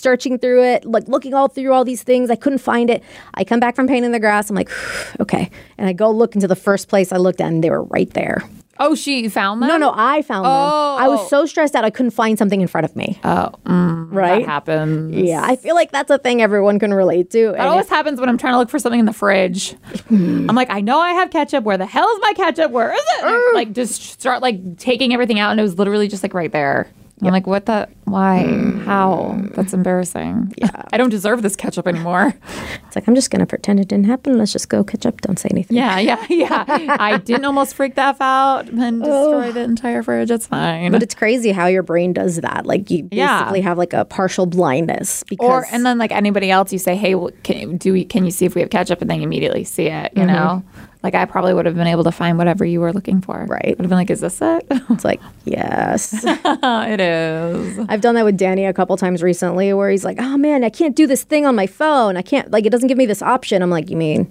searching 0.00 0.38
through 0.38 0.64
it, 0.64 0.84
like 0.84 1.06
looking 1.08 1.34
all 1.34 1.48
through 1.48 1.72
all 1.72 1.84
these 1.84 2.02
things. 2.02 2.30
I 2.30 2.36
couldn't 2.36 2.58
find 2.58 2.90
it. 2.90 3.02
I 3.34 3.44
come 3.44 3.60
back 3.60 3.76
from 3.76 3.86
Pain 3.86 4.04
in 4.04 4.12
the 4.12 4.20
Grass. 4.20 4.50
I'm 4.50 4.56
like, 4.56 4.70
okay. 5.20 5.50
And 5.78 5.88
I 5.88 5.92
go 5.92 6.10
look 6.10 6.34
into 6.34 6.48
the 6.48 6.56
first 6.56 6.88
place 6.88 7.12
I 7.12 7.16
looked 7.16 7.40
at 7.40 7.48
and 7.48 7.62
they 7.62 7.70
were 7.70 7.84
right 7.84 8.10
there. 8.10 8.42
Oh, 8.82 8.94
she 8.94 9.28
found 9.28 9.60
them. 9.60 9.68
No, 9.68 9.76
no, 9.76 9.92
I 9.94 10.22
found 10.22 10.46
them. 10.46 10.52
I 10.52 11.06
was 11.06 11.28
so 11.28 11.44
stressed 11.44 11.74
out 11.76 11.84
I 11.84 11.90
couldn't 11.90 12.12
find 12.12 12.38
something 12.38 12.62
in 12.62 12.66
front 12.66 12.86
of 12.86 12.96
me. 12.96 13.20
Oh, 13.22 13.50
mm, 13.66 14.08
right? 14.10 14.40
that 14.40 14.48
happens. 14.48 15.14
Yeah, 15.14 15.42
I 15.44 15.56
feel 15.56 15.74
like 15.74 15.92
that's 15.92 16.10
a 16.10 16.16
thing 16.16 16.40
everyone 16.40 16.78
can 16.78 16.94
relate 16.94 17.30
to. 17.32 17.48
That 17.48 17.58
And 17.60 17.68
always 17.68 17.90
happens 17.90 18.18
when 18.20 18.30
I'm 18.30 18.38
trying 18.38 18.54
to 18.54 18.58
look 18.58 18.70
for 18.70 18.78
something 18.78 18.98
in 18.98 19.04
the 19.04 19.12
fridge. 19.12 19.76
I'm 20.08 20.46
like, 20.46 20.70
I 20.70 20.80
know 20.80 20.98
I 20.98 21.12
have 21.12 21.28
ketchup. 21.30 21.62
Where 21.64 21.76
the 21.76 21.84
hell 21.84 22.08
is 22.08 22.20
my 22.22 22.32
ketchup? 22.32 22.70
Where 22.70 22.90
is 22.90 23.02
it? 23.18 23.24
And 23.24 23.54
like, 23.54 23.72
just 23.72 24.00
start 24.02 24.40
like 24.40 24.78
taking 24.78 25.12
everything 25.12 25.38
out, 25.38 25.50
and 25.50 25.60
it 25.60 25.62
was 25.62 25.78
literally 25.78 26.08
just 26.08 26.22
like 26.22 26.32
right 26.32 26.50
there. 26.50 26.88
I'm 27.22 27.32
like, 27.32 27.46
what 27.46 27.66
the? 27.66 27.88
Why? 28.04 28.44
How? 28.84 29.38
That's 29.54 29.72
embarrassing. 29.72 30.54
Yeah, 30.56 30.70
I 30.92 30.96
don't 30.96 31.10
deserve 31.10 31.42
this 31.42 31.56
ketchup 31.56 31.86
anymore. 31.86 32.34
It's 32.90 32.96
like 32.96 33.06
I'm 33.06 33.14
just 33.14 33.30
gonna 33.30 33.46
pretend 33.46 33.78
it 33.78 33.86
didn't 33.86 34.06
happen. 34.06 34.36
Let's 34.36 34.52
just 34.52 34.68
go 34.68 34.82
catch 34.82 35.06
up. 35.06 35.20
Don't 35.20 35.38
say 35.38 35.48
anything. 35.52 35.76
Yeah, 35.76 36.00
yeah, 36.00 36.26
yeah. 36.28 36.64
I 36.98 37.18
didn't 37.18 37.44
almost 37.44 37.76
freak 37.76 37.94
that 37.94 38.16
out 38.20 38.68
and 38.68 38.98
destroy 39.00 39.52
the 39.52 39.60
entire 39.60 40.02
fridge. 40.02 40.28
It's 40.32 40.48
fine. 40.48 40.90
But 40.90 41.00
it's 41.00 41.14
crazy 41.14 41.52
how 41.52 41.66
your 41.68 41.84
brain 41.84 42.12
does 42.12 42.40
that. 42.40 42.66
Like 42.66 42.90
you 42.90 43.08
Yeah. 43.12 43.42
basically 43.42 43.60
have 43.60 43.78
like 43.78 43.92
a 43.92 44.04
partial 44.04 44.46
blindness 44.46 45.22
because 45.28 45.46
or 45.48 45.66
and 45.70 45.86
then 45.86 45.98
like 45.98 46.10
anybody 46.10 46.50
else, 46.50 46.72
you 46.72 46.80
say, 46.80 46.96
"Hey, 46.96 47.14
well, 47.14 47.30
can 47.44 47.76
do 47.76 47.92
we, 47.92 48.04
can 48.04 48.24
you 48.24 48.32
see 48.32 48.44
if 48.44 48.56
we 48.56 48.60
have 48.60 48.70
ketchup?" 48.70 49.00
And 49.00 49.08
then 49.08 49.18
you 49.18 49.24
immediately 49.24 49.62
see 49.62 49.86
it. 49.86 50.12
Mm-hmm. 50.14 50.18
You 50.18 50.26
know, 50.26 50.64
like 51.02 51.14
I 51.14 51.24
probably 51.24 51.54
would 51.54 51.66
have 51.66 51.74
been 51.74 51.86
able 51.86 52.04
to 52.04 52.12
find 52.12 52.38
whatever 52.38 52.64
you 52.64 52.80
were 52.80 52.92
looking 52.92 53.20
for. 53.20 53.44
Right. 53.48 53.74
Would 53.76 53.80
have 53.80 53.88
been 53.88 53.98
like, 53.98 54.10
"Is 54.10 54.20
this 54.20 54.40
it?" 54.42 54.66
it's 54.90 55.04
like 55.04 55.20
yes. 55.44 56.24
it 56.26 57.00
is. 57.00 57.78
I've 57.88 58.00
done 58.00 58.14
that 58.16 58.24
with 58.24 58.36
Danny 58.36 58.64
a 58.66 58.72
couple 58.72 58.96
times 58.96 59.22
recently, 59.22 59.72
where 59.72 59.90
he's 59.90 60.04
like, 60.04 60.18
"Oh 60.20 60.36
man, 60.36 60.64
I 60.64 60.70
can't 60.70 60.94
do 60.96 61.06
this 61.06 61.22
thing 61.24 61.46
on 61.46 61.54
my 61.56 61.66
phone. 61.66 62.16
I 62.16 62.22
can't 62.22 62.50
like 62.50 62.66
it 62.66 62.70
doesn't 62.70 62.88
give 62.88 62.98
me 62.98 63.06
this 63.06 63.22
option." 63.22 63.62
I'm 63.62 63.70
like, 63.70 63.90
"You 63.90 63.96
mean 63.96 64.30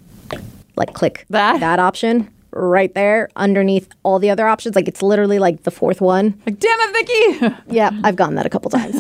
like 0.75 0.93
click 0.93 1.25
That? 1.29 1.59
that 1.59 1.79
option 1.79 2.29
right 2.51 2.93
there 2.95 3.29
underneath 3.35 3.87
all 4.03 4.17
the 4.19 4.29
other 4.29 4.47
options? 4.47 4.75
Like 4.75 4.87
it's 4.87 5.01
literally 5.01 5.39
like 5.39 5.63
the 5.63 5.71
fourth 5.71 6.01
one." 6.01 6.39
Like, 6.45 6.59
damn 6.59 6.79
it, 6.81 6.93
Vicky. 6.93 7.55
Yeah, 7.75 7.91
I've 8.03 8.15
gotten 8.15 8.35
that 8.35 8.45
a 8.45 8.49
couple 8.49 8.69
times. 8.71 8.95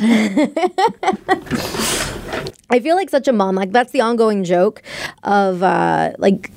I 2.71 2.79
feel 2.79 2.95
like 2.95 3.09
such 3.09 3.27
a 3.27 3.33
mom. 3.33 3.55
Like 3.55 3.71
that's 3.71 3.91
the 3.91 4.01
ongoing 4.01 4.43
joke 4.43 4.81
of 5.23 5.63
uh 5.63 6.11
like 6.17 6.51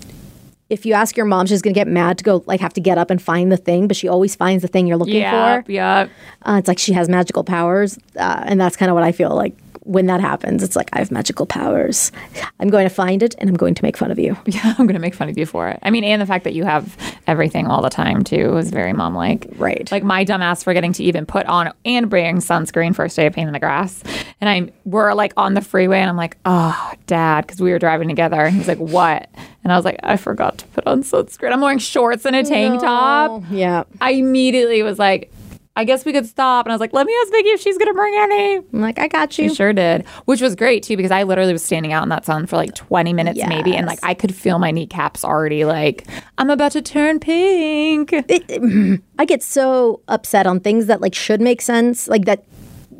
if 0.72 0.86
you 0.86 0.94
ask 0.94 1.16
your 1.16 1.26
mom, 1.26 1.46
she's 1.46 1.60
gonna 1.62 1.74
get 1.74 1.86
mad 1.86 2.18
to 2.18 2.24
go 2.24 2.42
like 2.46 2.60
have 2.60 2.72
to 2.74 2.80
get 2.80 2.96
up 2.98 3.10
and 3.10 3.20
find 3.20 3.52
the 3.52 3.56
thing, 3.56 3.86
but 3.86 3.96
she 3.96 4.08
always 4.08 4.34
finds 4.34 4.62
the 4.62 4.68
thing 4.68 4.86
you're 4.86 4.96
looking 4.96 5.16
Yep, 5.16 5.66
for. 5.66 5.72
yep. 5.72 6.10
Uh, 6.46 6.56
it's 6.58 6.66
like 6.68 6.78
she 6.78 6.92
has 6.94 7.08
magical 7.08 7.44
powers, 7.44 7.98
uh, 8.16 8.42
and 8.46 8.60
that's 8.60 8.76
kind 8.76 8.90
of 8.90 8.94
what 8.94 9.04
I 9.04 9.12
feel 9.12 9.34
like 9.34 9.54
when 9.84 10.06
that 10.06 10.20
happens. 10.20 10.62
It's 10.62 10.76
like 10.76 10.88
I 10.92 10.98
have 10.98 11.10
magical 11.10 11.46
powers. 11.46 12.12
I'm 12.60 12.68
going 12.68 12.88
to 12.88 12.94
find 12.94 13.22
it, 13.22 13.34
and 13.38 13.48
I'm 13.48 13.56
going 13.56 13.74
to 13.74 13.82
make 13.82 13.96
fun 13.96 14.10
of 14.10 14.18
you. 14.18 14.36
Yeah, 14.52 14.74
I'm 14.78 14.86
gonna 14.86 14.98
make 14.98 15.14
fun 15.14 15.30
of 15.30 15.38
you 15.38 15.46
for 15.46 15.68
it. 15.68 15.78
I 15.82 15.88
mean, 15.90 16.04
and 16.04 16.20
the 16.20 16.26
fact 16.26 16.44
that 16.44 16.52
you 16.52 16.64
have 16.64 16.94
everything 17.26 17.68
all 17.68 17.80
the 17.80 17.88
time 17.88 18.22
too 18.22 18.58
is 18.58 18.70
very 18.70 18.92
mom 18.92 19.14
like. 19.14 19.46
Right. 19.56 19.90
Like 19.90 20.02
my 20.02 20.26
dumbass 20.26 20.62
forgetting 20.62 20.92
to 20.94 21.04
even 21.04 21.24
put 21.24 21.46
on 21.46 21.72
and 21.86 22.10
bring 22.10 22.36
sunscreen 22.36 22.94
first 22.94 23.16
day 23.16 23.26
of 23.26 23.32
Pain 23.32 23.46
in 23.46 23.54
the 23.54 23.58
Grass, 23.58 24.02
and 24.42 24.50
I 24.50 24.70
we're 24.84 25.14
like 25.14 25.32
on 25.38 25.54
the 25.54 25.62
freeway, 25.62 26.00
and 26.00 26.10
I'm 26.10 26.18
like, 26.18 26.36
oh, 26.44 26.92
dad, 27.06 27.46
because 27.46 27.62
we 27.62 27.70
were 27.70 27.78
driving 27.78 28.08
together, 28.08 28.42
and 28.42 28.54
he's 28.54 28.68
like, 28.68 28.78
what? 28.78 29.30
And 29.64 29.72
I 29.72 29.76
was 29.76 29.86
like, 29.86 30.00
I 30.02 30.16
forgot 30.18 30.58
to 30.58 30.66
put 30.66 30.86
on 30.86 31.02
sunscreen. 31.02 31.52
I'm 31.52 31.60
wearing 31.62 31.78
shorts 31.78 32.26
and 32.26 32.36
a 32.36 32.42
tank 32.42 32.80
top. 32.82 33.30
Oh, 33.30 33.46
yeah. 33.50 33.84
I 34.00 34.12
immediately 34.12 34.82
was 34.82 34.98
like, 34.98 35.32
I 35.74 35.84
guess 35.84 36.04
we 36.04 36.12
could 36.12 36.26
stop. 36.26 36.66
And 36.66 36.72
I 36.72 36.74
was 36.74 36.80
like, 36.80 36.92
let 36.92 37.06
me 37.06 37.14
ask 37.22 37.32
Vicky 37.32 37.48
if 37.48 37.60
she's 37.60 37.78
gonna 37.78 37.94
bring 37.94 38.14
any. 38.16 38.56
I'm 38.56 38.80
like, 38.80 38.98
I 38.98 39.08
got 39.08 39.38
you. 39.38 39.48
She 39.48 39.54
sure 39.54 39.72
did, 39.72 40.06
which 40.26 40.40
was 40.42 40.54
great 40.54 40.82
too 40.82 40.96
because 40.96 41.10
I 41.10 41.22
literally 41.22 41.52
was 41.52 41.64
standing 41.64 41.92
out 41.92 42.02
in 42.02 42.10
that 42.10 42.24
sun 42.26 42.46
for 42.46 42.56
like 42.56 42.74
20 42.74 43.12
minutes 43.14 43.40
maybe, 43.46 43.74
and 43.74 43.86
like 43.86 43.98
I 44.02 44.12
could 44.14 44.34
feel 44.34 44.58
my 44.58 44.70
kneecaps 44.70 45.24
already 45.24 45.64
like 45.64 46.06
I'm 46.38 46.50
about 46.50 46.72
to 46.72 46.82
turn 46.82 47.20
pink. 47.20 48.12
I 49.18 49.24
get 49.24 49.42
so 49.42 50.00
upset 50.08 50.46
on 50.46 50.60
things 50.60 50.86
that 50.86 51.00
like 51.00 51.14
should 51.14 51.40
make 51.40 51.62
sense, 51.62 52.06
like 52.08 52.24
that 52.26 52.44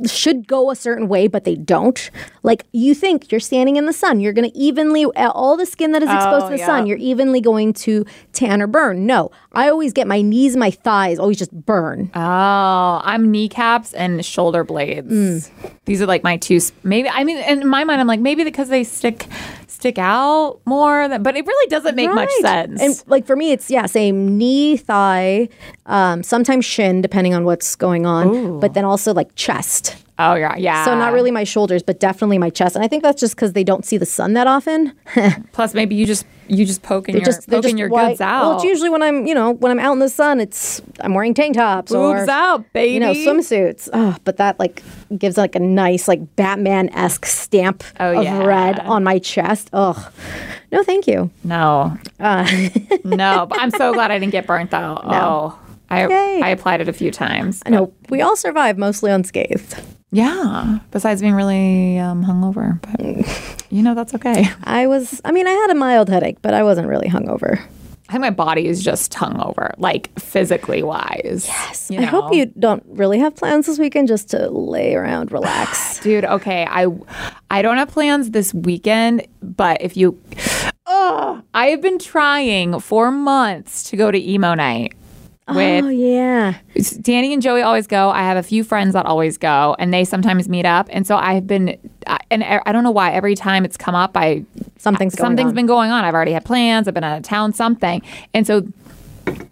should 0.07 0.49
go 0.49 0.71
a 0.71 0.75
certain 0.75 1.07
way, 1.07 1.29
but 1.29 1.45
they 1.45 1.55
don't. 1.55 2.11
Like 2.43 2.65
you 2.73 2.95
think 2.95 3.31
you're 3.31 3.41
standing 3.41 3.77
in 3.77 3.87
the 3.87 3.93
sun, 3.93 4.19
you're 4.21 4.33
going 4.33 4.51
to 4.51 4.57
evenly 4.59 5.05
all 5.05 5.57
the 5.57 5.67
skin 5.67 5.93
that 5.93 6.03
is 6.03 6.09
exposed 6.11 6.47
Oh, 6.47 6.49
to 6.49 6.55
the 6.55 6.59
yeah. 6.59 6.67
sun, 6.67 6.87
you're 6.87 6.97
evenly 6.99 7.41
going 7.41 7.73
to 7.75 8.05
tan 8.33 8.63
or 8.63 8.67
burn. 8.67 9.07
No, 9.07 9.31
I 9.55 9.69
always 9.69 9.93
get 9.93 10.07
my 10.07 10.23
knees, 10.23 10.57
my 10.57 10.71
thighs 10.71 11.19
always 11.19 11.39
just 11.39 11.53
burn. 11.53 12.11
Oh, 12.15 13.01
I'm 13.05 13.31
kneecaps 13.31 13.93
and 13.95 14.25
shoulder 14.25 14.65
blades. 14.65 15.51
These 15.85 16.01
are 16.03 16.07
like 16.07 16.23
my 16.25 16.37
two. 16.37 16.59
Maybe 16.83 17.09
I 17.09 17.25
mean, 17.25 17.39
in 17.39 17.67
my 17.69 17.85
mind, 17.85 18.01
I'm 18.01 18.07
like 18.07 18.21
maybe 18.21 18.45
because 18.45 18.69
they 18.69 18.85
stick 18.85 19.27
stick 19.69 19.99
out 19.99 20.61
more, 20.65 21.09
than, 21.09 21.23
but 21.25 21.37
it 21.37 21.45
really 21.45 21.69
doesn't 21.69 21.97
make 21.97 22.13
much 22.13 22.31
sense. 22.41 22.81
And 22.81 23.03
like 23.09 23.27
for 23.27 23.35
me, 23.35 23.51
it's 23.53 23.69
yeah, 23.71 23.87
same 23.87 24.39
knee, 24.39 24.77
thigh, 24.77 25.49
um, 25.87 26.23
sometimes 26.23 26.65
shin, 26.65 27.03
depending 27.03 27.35
on 27.35 27.45
what's 27.45 27.75
going 27.75 28.07
on, 28.07 28.61
but 28.61 28.75
then 28.75 28.85
also 28.85 29.13
like 29.13 29.35
chest. 29.35 29.97
oh 30.21 30.35
yeah, 30.35 30.55
yeah. 30.57 30.85
So 30.85 30.97
not 30.97 31.13
really 31.13 31.33
my 31.33 31.43
shoulders, 31.45 31.83
but 31.83 31.99
definitely 31.99 32.39
my 32.39 32.49
chest. 32.51 32.77
And 32.77 32.85
I 32.85 32.89
think 32.89 33.03
that's 33.03 33.21
just 33.21 33.35
because 33.35 33.55
they 33.55 33.65
don't 33.65 33.85
see 33.85 33.97
the 33.99 34.07
sun 34.07 34.35
that 34.35 34.47
often. 34.47 34.93
Plus, 35.53 35.75
maybe 35.75 35.95
you 35.97 36.07
just 36.07 36.25
you 36.53 36.65
just 36.67 36.83
poking 36.83 37.17
your 37.17 37.25
just 37.25 37.49
poking 37.49 37.63
just 37.63 37.79
your 37.79 37.89
white- 37.89 38.09
goods 38.11 38.21
out. 38.21 38.43
Well, 38.43 38.55
it's 38.57 38.65
usually 38.65 38.91
when 38.91 39.03
I'm 39.03 39.27
you 39.27 39.35
know 39.35 39.53
when 39.53 39.73
I'm 39.73 39.79
out 39.79 39.93
in 39.93 39.99
the 40.01 40.09
sun, 40.09 40.39
it's 40.41 40.81
I'm 41.01 41.15
wearing 41.15 41.35
tank 41.35 41.57
tops 41.57 41.91
boobs 41.93 42.29
or 42.29 42.31
out, 42.31 42.71
baby. 42.73 42.93
you 42.95 43.01
know 43.01 43.13
swimsuits. 43.13 43.89
Oh, 43.93 44.17
but 44.25 44.37
that 44.37 44.59
like 44.59 44.83
gives 45.17 45.37
like 45.37 45.55
a 45.55 45.61
nice 45.61 46.09
like 46.09 46.37
Batman 46.37 46.89
esque 46.91 47.27
stamp 47.27 47.83
Oh, 47.99 48.19
of 48.19 48.25
yeah. 48.25 48.43
red 48.45 48.79
on 48.81 49.03
my 49.05 49.19
chest. 49.19 49.71
Ugh, 49.73 50.13
no, 50.71 50.83
thank 50.83 51.07
you. 51.07 51.31
No. 51.45 51.97
Uh. 52.21 52.45
no, 53.05 53.47
but 53.49 53.59
I'm 53.61 53.71
so 53.71 53.93
glad 53.93 54.11
I 54.11 54.19
didn't 54.19 54.33
get 54.33 54.47
burnt 54.47 54.73
out. 54.75 55.03
Oh, 55.05 55.59
I 55.93 56.09
Yay. 56.09 56.41
I 56.43 56.49
applied 56.49 56.81
it 56.81 56.89
a 56.89 56.93
few 56.93 57.11
times. 57.11 57.63
I 57.67 57.71
know 57.71 57.93
we 58.09 58.23
all 58.23 58.35
survived 58.35 58.79
mostly 58.79 59.11
unscathed. 59.11 59.79
Yeah. 60.11 60.79
Besides 60.91 61.21
being 61.21 61.35
really 61.35 61.99
um, 61.99 62.25
hungover, 62.25 62.81
but 62.81 63.67
you 63.71 63.83
know 63.83 63.95
that's 63.95 64.15
okay. 64.15 64.49
I 64.65 64.87
was. 64.87 65.21
I 65.25 65.33
mean, 65.33 65.47
I 65.47 65.53
had 65.53 65.71
a 65.71 65.75
mild 65.75 66.09
headache, 66.09 66.39
but 66.41 66.55
I 66.55 66.63
wasn't 66.63 66.89
really 66.89 67.09
hungover. 67.09 67.61
I 68.09 68.13
think 68.13 68.23
my 68.23 68.31
body 68.31 68.67
is 68.67 68.83
just 68.83 69.13
hungover, 69.13 69.75
like 69.79 70.19
physically 70.19 70.83
wise. 70.83 71.47
Yes. 71.47 71.91
I 71.91 72.03
hope 72.03 72.35
you 72.35 72.47
don't 72.59 72.83
really 72.89 73.19
have 73.19 73.35
plans 73.37 73.67
this 73.67 73.79
weekend, 73.79 74.09
just 74.09 74.31
to 74.31 74.49
lay 74.51 74.95
around, 74.95 75.31
relax. 75.33 76.01
dude. 76.01 76.25
Okay, 76.25 76.67
I 76.69 76.87
I 77.51 77.61
don't 77.61 77.77
have 77.77 77.89
plans 77.89 78.31
this 78.31 78.55
weekend, 78.55 79.27
but 79.43 79.81
if 79.83 79.97
you, 79.97 80.19
oh, 80.87 81.43
I 81.55 81.67
have 81.69 81.83
been 81.83 81.99
trying 81.99 82.81
for 82.81 83.11
months 83.11 83.85
to 83.91 83.97
go 83.97 84.11
to 84.11 84.19
emo 84.19 84.55
night. 84.55 84.95
With 85.49 85.85
oh 85.85 85.89
yeah. 85.89 86.55
Danny 87.01 87.33
and 87.33 87.43
Joey 87.43 87.63
always 87.63 87.87
go. 87.87 88.11
I 88.11 88.23
have 88.23 88.37
a 88.37 88.43
few 88.45 88.63
friends 88.63 88.93
that 88.95 89.07
always 89.07 89.37
go, 89.37 89.75
and 89.79 89.93
they 89.93 90.05
sometimes 90.05 90.49
meet 90.49 90.65
up. 90.65 90.87
And 90.91 91.05
so 91.07 91.17
I've 91.17 91.47
been, 91.47 91.77
I- 92.07 92.19
and 92.31 92.45
I 92.45 92.71
don't 92.73 92.85
know 92.85 92.93
why. 92.93 93.11
Every 93.13 93.35
time 93.35 93.65
it's 93.65 93.77
come 93.77 93.95
up, 93.97 94.17
I 94.17 94.45
Something's 94.79 95.15
going 95.17 95.27
something's 95.31 95.49
on. 95.51 95.55
been 95.55 95.67
going 95.67 95.91
on. 95.91 96.05
I've 96.05 96.15
already 96.15 96.33
had 96.33 96.45
plans. 96.45 96.87
I've 96.89 96.95
been 96.95 97.05
out 97.05 97.17
of 97.19 97.25
town. 97.25 97.53
Something, 97.53 98.03
and 98.33 98.47
so 98.47 98.63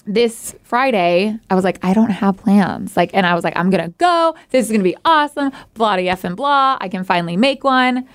this 0.07 0.55
Friday, 0.63 1.37
I 1.51 1.55
was 1.55 1.65
like, 1.65 1.79
I 1.85 1.93
don't 1.93 2.11
have 2.11 2.37
plans. 2.37 2.97
Like, 2.97 3.11
and 3.13 3.27
I 3.27 3.35
was 3.35 3.45
like, 3.45 3.57
I'm 3.57 3.69
gonna 3.71 3.91
go. 3.99 4.35
This 4.51 4.67
is 4.67 4.73
gonna 4.73 4.85
be 4.85 4.97
awesome. 5.05 5.51
Blah 5.75 5.97
de 5.97 6.09
f 6.09 6.23
and 6.25 6.37
blah. 6.37 6.79
I 6.81 6.89
can 6.89 7.03
finally 7.05 7.37
make 7.37 7.65
one. 7.65 8.07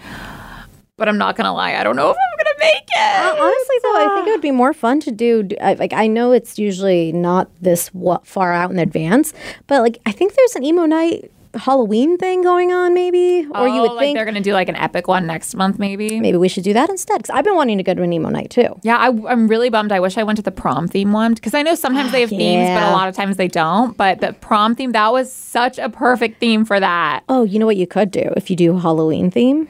But 0.98 1.10
I'm 1.10 1.18
not 1.18 1.36
gonna 1.36 1.54
lie. 1.54 1.76
I 1.76 1.84
don't 1.84 1.98
know 1.98 2.10
if 2.10 2.16
I'm 2.16 2.38
gonna 2.38 2.56
make 2.60 2.88
it. 2.88 2.98
Uh, 2.98 3.36
honestly, 3.44 3.76
though, 3.84 3.98
I 3.98 4.16
think 4.16 4.28
it 4.30 4.32
would 4.32 4.42
be 4.42 4.52
more 4.52 4.74
fun 4.74 5.02
to 5.02 5.12
do. 5.12 5.44
do- 5.44 5.58
uh, 5.60 5.76
Like, 5.78 5.92
I 5.92 6.08
know 6.08 6.32
it's 6.32 6.58
usually 6.58 7.12
not 7.12 7.50
this 7.62 7.92
far 8.24 8.54
out 8.54 8.72
in 8.72 8.80
advance, 8.80 9.34
but 9.68 9.82
like, 9.82 9.98
I 10.06 10.12
think 10.14 10.36
there's 10.36 10.56
an 10.56 10.64
emo 10.64 10.86
night 10.86 11.30
Halloween 11.56 12.18
thing 12.18 12.42
going 12.44 12.74
on, 12.74 12.94
maybe, 12.94 13.48
or 13.56 13.66
you 13.68 13.76
Oh, 13.76 13.82
would 13.84 13.92
like 13.92 14.00
think 14.00 14.18
they're 14.18 14.26
gonna 14.26 14.42
do 14.42 14.52
like 14.54 14.68
an 14.70 14.76
epic 14.78 15.08
one 15.10 15.26
next 15.26 15.54
month, 15.56 15.80
maybe. 15.80 16.20
maybe 16.20 16.38
we 16.38 16.48
should 16.50 16.64
do 16.66 16.74
that 16.74 16.90
instead. 16.90 17.18
Because 17.18 17.30
I've 17.30 17.44
been 17.46 17.56
wanting 17.56 17.78
to 17.78 17.84
go 17.84 17.94
to 17.94 18.02
an 18.02 18.12
emo 18.14 18.30
night 18.30 18.50
too. 18.50 18.78
Yeah, 18.84 18.98
I, 18.98 19.08
I'm 19.32 19.48
really 19.50 19.70
bummed. 19.70 19.92
I 19.94 20.00
wish 20.02 20.18
I 20.18 20.24
went 20.24 20.36
to 20.38 20.44
the 20.44 20.52
prom 20.52 20.88
theme 20.88 21.12
one 21.14 21.34
because 21.34 21.54
I 21.54 21.62
know 21.62 21.76
sometimes 21.76 22.12
they 22.14 22.22
have 22.22 22.30
themes, 22.42 22.70
but 22.70 22.84
a 22.84 22.92
lot 22.92 23.08
of 23.10 23.16
times 23.16 23.36
they 23.38 23.48
don't. 23.50 23.96
But 23.98 24.20
the 24.22 24.32
prom 24.34 24.76
theme, 24.76 24.92
that 24.94 25.12
was 25.14 25.32
such 25.32 25.78
a 25.78 25.90
perfect 25.90 26.40
theme 26.42 26.64
for 26.66 26.78
that. 26.80 27.24
Oh, 27.30 27.44
you 27.44 27.58
know 27.60 27.66
what 27.66 27.78
you 27.78 27.88
could 27.88 28.12
do 28.12 28.32
if 28.38 28.50
you 28.50 28.56
do 28.58 28.78
Halloween 28.78 29.30
theme? 29.32 29.70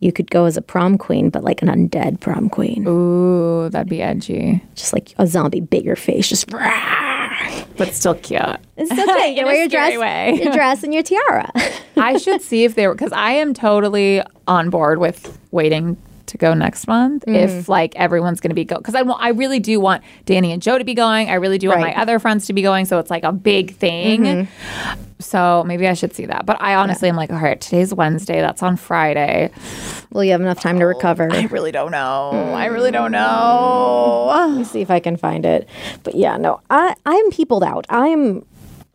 You 0.00 0.12
could 0.12 0.30
go 0.30 0.44
as 0.44 0.56
a 0.56 0.62
prom 0.62 0.98
queen, 0.98 1.30
but 1.30 1.42
like 1.42 1.62
an 1.62 1.68
undead 1.68 2.20
prom 2.20 2.50
queen, 2.50 2.86
Ooh, 2.86 3.68
that'd 3.70 3.88
be 3.88 4.02
edgy, 4.02 4.62
just 4.74 4.92
like 4.92 5.14
a 5.18 5.26
zombie, 5.26 5.60
bigger 5.60 5.96
face, 5.96 6.28
just. 6.28 6.50
but 6.50 7.88
still 7.94 8.14
cute. 8.14 8.42
It's 8.76 8.90
still 8.90 9.10
okay. 9.10 9.30
You 9.34 9.40
In 9.40 9.46
wear 9.46 9.56
your 9.56 9.68
dress, 9.68 9.96
way. 9.98 10.40
your 10.42 10.52
dress, 10.52 10.82
and 10.82 10.92
your 10.94 11.02
tiara. 11.02 11.50
I 11.96 12.18
should 12.18 12.42
see 12.42 12.64
if 12.64 12.74
they 12.74 12.86
were 12.86 12.94
because 12.94 13.12
I 13.12 13.32
am 13.32 13.54
totally 13.54 14.22
on 14.46 14.70
board 14.70 14.98
with 14.98 15.38
waiting 15.50 15.96
to 16.28 16.38
go 16.38 16.54
next 16.54 16.86
month 16.86 17.24
Mm. 17.26 17.34
if 17.34 17.68
like 17.68 17.94
everyone's 17.96 18.40
going 18.40 18.50
to 18.50 18.54
be 18.54 18.64
go 18.64 18.76
because 18.76 18.94
I 18.94 19.02
want 19.02 19.22
I 19.22 19.30
really 19.30 19.60
do 19.60 19.80
want 19.80 20.02
Danny 20.24 20.52
and 20.52 20.60
Joe 20.62 20.78
to 20.78 20.84
be 20.84 20.94
going. 20.94 21.30
I 21.30 21.34
really 21.34 21.58
do 21.58 21.68
want 21.68 21.82
Right. 21.82 21.94
my 21.96 22.02
other 22.02 22.18
friends 22.18 22.46
to 22.46 22.52
be 22.52 22.62
going. 22.62 22.84
So 22.86 22.98
it's 22.98 23.10
like 23.10 23.24
a 23.24 23.32
big 23.32 23.74
thing. 23.76 24.22
Mm-hmm. 24.22 25.02
So 25.18 25.64
maybe 25.66 25.88
I 25.88 25.94
should 25.94 26.14
see 26.14 26.26
that. 26.26 26.44
But 26.44 26.60
I 26.60 26.74
honestly 26.74 27.08
am 27.08 27.16
like, 27.16 27.30
all 27.30 27.38
right, 27.38 27.58
today's 27.60 27.94
Wednesday. 27.94 28.40
That's 28.40 28.62
on 28.62 28.76
Friday. 28.76 29.50
Will 30.12 30.22
you 30.24 30.32
have 30.32 30.42
enough 30.42 30.60
time 30.60 30.78
to 30.78 30.84
recover? 30.84 31.32
I 31.32 31.44
really 31.46 31.72
don't 31.72 31.90
know. 31.90 32.30
I 32.54 32.66
really 32.66 32.90
don't 32.90 33.12
know. 33.12 34.26
Let 34.28 34.58
me 34.58 34.64
see 34.64 34.82
if 34.82 34.90
I 34.90 35.00
can 35.00 35.16
find 35.16 35.46
it. 35.46 35.68
But 36.02 36.14
yeah, 36.16 36.36
no, 36.36 36.60
I 36.70 36.94
I'm 37.06 37.30
peopled 37.30 37.64
out. 37.64 37.86
I'm 37.88 38.44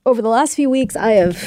over 0.06 0.22
the 0.22 0.30
last 0.30 0.56
few 0.56 0.70
weeks. 0.70 0.96
I 0.96 1.12
have 1.14 1.38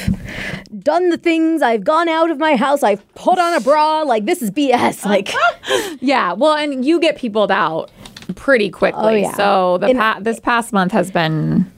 done 0.83 1.09
the 1.09 1.17
things. 1.17 1.61
I've 1.61 1.83
gone 1.83 2.07
out 2.07 2.29
of 2.31 2.37
my 2.39 2.55
house. 2.55 2.83
I've 2.83 3.05
put 3.15 3.37
on 3.39 3.53
a 3.53 3.59
bra. 3.61 4.01
Like 4.03 4.25
this 4.25 4.41
is 4.41 4.51
BS. 4.51 5.05
Like 5.05 5.33
Yeah. 6.01 6.33
Well, 6.33 6.53
and 6.55 6.85
you 6.85 6.99
get 6.99 7.17
peopled 7.17 7.51
out 7.51 7.91
pretty 8.35 8.69
quickly. 8.69 9.01
Oh, 9.03 9.09
yeah. 9.09 9.33
So 9.35 9.77
the 9.79 9.93
pa- 9.93 10.19
this 10.21 10.39
past 10.39 10.73
month 10.73 10.91
has 10.93 11.11
been 11.11 11.71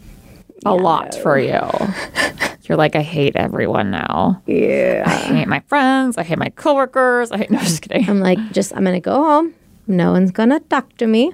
a 0.66 0.74
lot 0.76 1.16
for 1.16 1.38
you. 1.40 1.60
You're 2.63 2.78
like, 2.78 2.96
I 2.98 3.02
hate 3.02 3.36
everyone 3.38 3.92
now. 3.92 4.42
yeah. 4.46 5.04
I 5.06 5.10
hate 5.36 5.48
my 5.48 5.62
friends. 5.62 6.18
I 6.18 6.24
hate 6.24 6.38
my 6.38 6.50
coworkers. 6.50 7.32
I 7.32 7.38
hate. 7.38 7.50
No, 7.52 7.60
just 7.60 7.82
kidding. 7.82 8.10
I'm 8.10 8.20
like, 8.20 8.40
just 8.52 8.76
I'm 8.76 8.84
gonna 8.84 9.00
go 9.00 9.24
home. 9.24 9.54
No 9.88 10.12
one's 10.12 10.32
gonna 10.32 10.60
talk 10.60 10.96
to 10.98 11.08
me. 11.08 11.32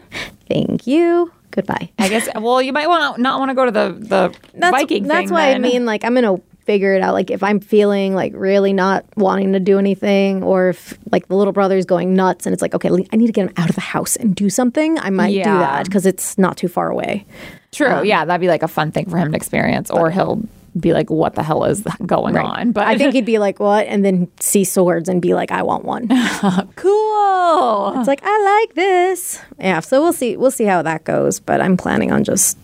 Thank 0.47 0.85
you. 0.85 1.31
Goodbye. 1.53 1.91
I 1.99 2.09
guess. 2.09 2.27
Well, 2.35 2.61
you 2.61 2.73
might 2.73 2.87
want 2.87 3.19
not 3.19 3.39
want 3.39 3.49
to 3.49 3.55
go 3.55 3.65
to 3.65 3.71
the 3.71 3.95
the 3.97 4.35
That's 4.55 4.71
Viking. 4.71 5.07
that's 5.07 5.31
why 5.31 5.51
then. 5.51 5.55
I 5.55 5.59
mean, 5.59 5.85
like, 5.85 6.03
I'm 6.03 6.15
gonna 6.15 6.41
figure 6.65 6.95
it 6.95 7.01
out. 7.03 7.13
Like, 7.13 7.29
if 7.29 7.43
I'm 7.43 7.59
feeling 7.59 8.15
like 8.15 8.33
really 8.35 8.73
not 8.73 9.05
wanting 9.15 9.53
to 9.53 9.59
do 9.59 9.77
anything, 9.77 10.41
or 10.41 10.69
if 10.69 10.97
like 11.11 11.27
the 11.27 11.35
little 11.35 11.53
brother's 11.53 11.85
going 11.85 12.15
nuts, 12.15 12.47
and 12.47 12.53
it's 12.53 12.61
like, 12.63 12.73
okay, 12.73 12.89
I 12.89 13.15
need 13.15 13.27
to 13.27 13.33
get 13.33 13.47
him 13.49 13.53
out 13.57 13.69
of 13.69 13.75
the 13.75 13.81
house 13.81 14.15
and 14.15 14.35
do 14.35 14.49
something. 14.49 14.97
I 14.97 15.11
might 15.11 15.31
do 15.33 15.43
that 15.43 15.85
because 15.85 16.07
it's 16.07 16.37
not 16.39 16.57
too 16.57 16.67
far 16.67 16.89
away. 16.89 17.25
True. 17.71 17.87
Um, 17.87 18.05
yeah, 18.05 18.25
that'd 18.25 18.41
be 18.41 18.47
like 18.47 18.63
a 18.63 18.67
fun 18.67 18.91
thing 18.91 19.09
for 19.09 19.17
him 19.17 19.31
to 19.31 19.35
experience, 19.37 19.91
or 19.91 20.09
he'll 20.09 20.41
be 20.79 20.93
like, 20.93 21.09
"What 21.09 21.35
the 21.35 21.43
hell 21.43 21.63
is 21.65 21.81
going 22.05 22.37
on?" 22.37 22.71
But 22.71 22.87
I 22.87 22.97
think 22.97 23.13
he'd 23.15 23.25
be 23.25 23.39
like, 23.39 23.59
"What?" 23.59 23.87
and 23.87 24.03
then 24.03 24.27
see 24.39 24.63
swords 24.63 25.09
and 25.09 25.21
be 25.21 25.33
like, 25.33 25.51
"I 25.51 25.63
want 25.63 25.85
one." 25.85 26.07
cool. 26.75 27.93
it's 27.99 28.07
like, 28.07 28.21
"I 28.23 28.63
like 28.65 28.75
this." 28.75 29.39
Yeah, 29.59 29.79
so 29.79 30.01
we'll 30.01 30.13
see. 30.13 30.37
We'll 30.37 30.51
see 30.51 30.65
how 30.65 30.81
that 30.81 31.03
goes. 31.03 31.39
But 31.39 31.61
I'm 31.61 31.77
planning 31.77 32.11
on 32.11 32.23
just 32.23 32.57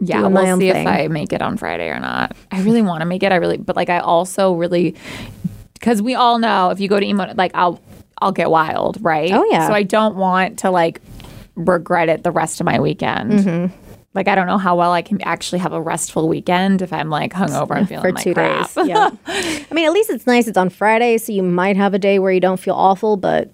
Yeah, 0.00 0.26
we'll 0.26 0.58
see 0.58 0.70
thing. 0.72 0.86
if 0.86 0.92
I 0.92 1.08
make 1.08 1.32
it 1.32 1.42
on 1.42 1.56
Friday 1.56 1.88
or 1.88 2.00
not. 2.00 2.36
I 2.50 2.62
really 2.62 2.82
want 2.82 3.00
to 3.00 3.06
make 3.06 3.22
it. 3.22 3.32
I 3.32 3.36
really, 3.36 3.56
but 3.56 3.76
like, 3.76 3.90
I 3.90 3.98
also 3.98 4.52
really 4.54 4.94
because 5.74 6.02
we 6.02 6.14
all 6.14 6.38
know 6.38 6.70
if 6.70 6.78
you 6.78 6.88
go 6.88 7.00
to 7.00 7.06
emo, 7.06 7.32
like 7.36 7.52
I'll 7.54 7.80
I'll 8.20 8.32
get 8.32 8.50
wild, 8.50 8.98
right? 9.00 9.32
Oh, 9.32 9.44
yeah. 9.50 9.66
So 9.66 9.72
I 9.72 9.82
don't 9.82 10.16
want 10.16 10.58
to 10.60 10.70
like 10.70 11.00
regret 11.54 12.08
it 12.08 12.22
the 12.22 12.30
rest 12.30 12.60
of 12.60 12.66
my 12.66 12.78
weekend. 12.80 13.32
Mm-hmm. 13.32 13.79
Like 14.12 14.26
I 14.26 14.34
don't 14.34 14.46
know 14.46 14.58
how 14.58 14.76
well 14.76 14.92
I 14.92 15.02
can 15.02 15.22
actually 15.22 15.60
have 15.60 15.72
a 15.72 15.80
restful 15.80 16.28
weekend 16.28 16.82
if 16.82 16.92
I'm 16.92 17.10
like 17.10 17.32
hungover 17.32 17.76
and 17.76 17.88
feeling 17.88 18.02
for 18.02 18.12
like 18.12 18.24
two 18.24 18.34
crap. 18.34 18.74
days. 18.74 18.86
Yeah. 18.88 19.10
I 19.26 19.66
mean, 19.72 19.86
at 19.86 19.92
least 19.92 20.10
it's 20.10 20.26
nice. 20.26 20.48
It's 20.48 20.58
on 20.58 20.68
Friday, 20.68 21.16
so 21.18 21.32
you 21.32 21.42
might 21.44 21.76
have 21.76 21.94
a 21.94 21.98
day 21.98 22.18
where 22.18 22.32
you 22.32 22.40
don't 22.40 22.58
feel 22.58 22.74
awful. 22.74 23.16
But 23.16 23.50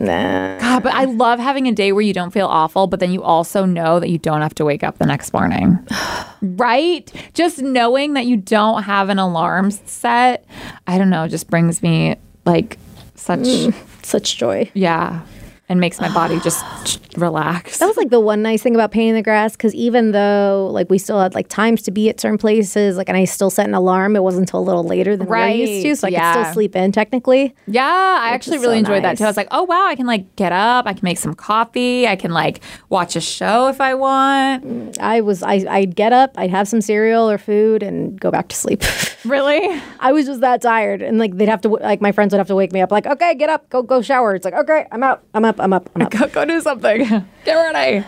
nah. 0.00 0.58
God, 0.58 0.82
but 0.82 0.94
I 0.94 1.04
love 1.04 1.38
having 1.38 1.66
a 1.66 1.72
day 1.72 1.92
where 1.92 2.00
you 2.00 2.14
don't 2.14 2.30
feel 2.30 2.46
awful, 2.46 2.86
but 2.86 3.00
then 3.00 3.12
you 3.12 3.22
also 3.22 3.66
know 3.66 4.00
that 4.00 4.08
you 4.08 4.16
don't 4.16 4.40
have 4.40 4.54
to 4.54 4.64
wake 4.64 4.82
up 4.82 4.96
the 4.96 5.04
next 5.06 5.34
morning. 5.34 5.78
right? 6.42 7.12
Just 7.34 7.58
knowing 7.60 8.14
that 8.14 8.24
you 8.24 8.38
don't 8.38 8.84
have 8.84 9.10
an 9.10 9.18
alarm 9.18 9.70
set, 9.70 10.46
I 10.86 10.96
don't 10.96 11.10
know, 11.10 11.28
just 11.28 11.50
brings 11.50 11.82
me 11.82 12.16
like 12.46 12.78
such, 13.14 13.40
mm, 13.40 13.74
such 14.02 14.38
joy. 14.38 14.70
yeah, 14.72 15.20
and 15.68 15.80
makes 15.80 16.00
my 16.00 16.12
body 16.12 16.40
just 16.40 16.64
relax. 17.16 17.78
That 17.78 17.86
was 17.86 17.96
like 17.96 18.10
the 18.10 18.20
one 18.20 18.42
nice 18.42 18.62
thing 18.62 18.74
about 18.74 18.90
Pain 18.92 19.10
in 19.10 19.14
the 19.14 19.22
Grass 19.22 19.52
because 19.52 19.74
even 19.74 20.12
though 20.12 20.68
like 20.72 20.88
we 20.90 20.98
still 20.98 21.20
had 21.20 21.34
like 21.34 21.48
times 21.48 21.82
to 21.82 21.90
be 21.90 22.08
at 22.08 22.20
certain 22.20 22.38
places, 22.38 22.96
like 22.96 23.08
and 23.08 23.16
I 23.18 23.24
still 23.24 23.50
set 23.50 23.66
an 23.66 23.74
alarm, 23.74 24.16
it 24.16 24.22
wasn't 24.22 24.42
until 24.48 24.60
a 24.60 24.66
little 24.66 24.84
later 24.84 25.16
than 25.16 25.26
what 25.26 25.38
I 25.38 25.52
used 25.52 25.82
to, 25.82 25.88
Right, 25.88 25.98
so 25.98 26.06
I 26.08 26.10
could 26.10 26.40
still 26.42 26.52
sleep 26.54 26.76
in 26.76 26.92
technically. 26.92 27.54
Yeah, 27.66 27.84
I 27.84 28.30
actually 28.30 28.58
really 28.58 28.76
so 28.76 28.80
enjoyed 28.80 29.04
that 29.04 29.18
too. 29.18 29.24
I 29.24 29.26
was 29.26 29.36
like, 29.36 29.48
oh 29.50 29.64
wow, 29.64 29.86
I 29.86 29.96
can 29.96 30.06
like 30.06 30.36
get 30.36 30.52
up, 30.52 30.86
I 30.86 30.92
can 30.92 31.04
make 31.04 31.18
some 31.18 31.34
coffee, 31.34 32.06
I 32.06 32.16
can 32.16 32.30
like 32.32 32.60
watch 32.88 33.16
a 33.16 33.20
show 33.20 33.68
if 33.68 33.80
I 33.80 33.94
want. 33.94 34.98
I 35.00 35.20
was 35.20 35.42
I 35.42 35.64
I'd 35.68 35.94
get 35.96 36.12
up, 36.12 36.32
I'd 36.36 36.50
have 36.50 36.68
some 36.68 36.80
cereal 36.80 37.28
or 37.28 37.38
food, 37.38 37.82
and 37.82 38.18
go 38.20 38.30
back 38.30 38.48
to 38.48 38.56
sleep. 38.56 38.82
Really? 39.28 39.80
I 40.00 40.12
was 40.12 40.26
just 40.26 40.40
that 40.40 40.62
tired, 40.62 41.02
and 41.02 41.18
like 41.18 41.36
they'd 41.36 41.48
have 41.48 41.60
to 41.62 41.68
like 41.68 42.00
my 42.00 42.12
friends 42.12 42.32
would 42.32 42.38
have 42.38 42.48
to 42.48 42.54
wake 42.54 42.72
me 42.72 42.80
up, 42.80 42.90
like 42.90 43.06
okay, 43.06 43.34
get 43.34 43.50
up, 43.50 43.68
go 43.68 43.82
go 43.82 44.02
shower. 44.02 44.34
It's 44.34 44.44
like 44.44 44.54
okay, 44.54 44.86
I'm 44.90 45.02
out, 45.02 45.22
I'm 45.34 45.44
up, 45.44 45.60
I'm 45.60 45.72
up, 45.72 45.90
I'm 45.94 46.02
up. 46.02 46.10
go, 46.18 46.26
go 46.28 46.44
do 46.44 46.60
something. 46.60 47.06
Get 47.44 47.54
ready. 47.54 48.04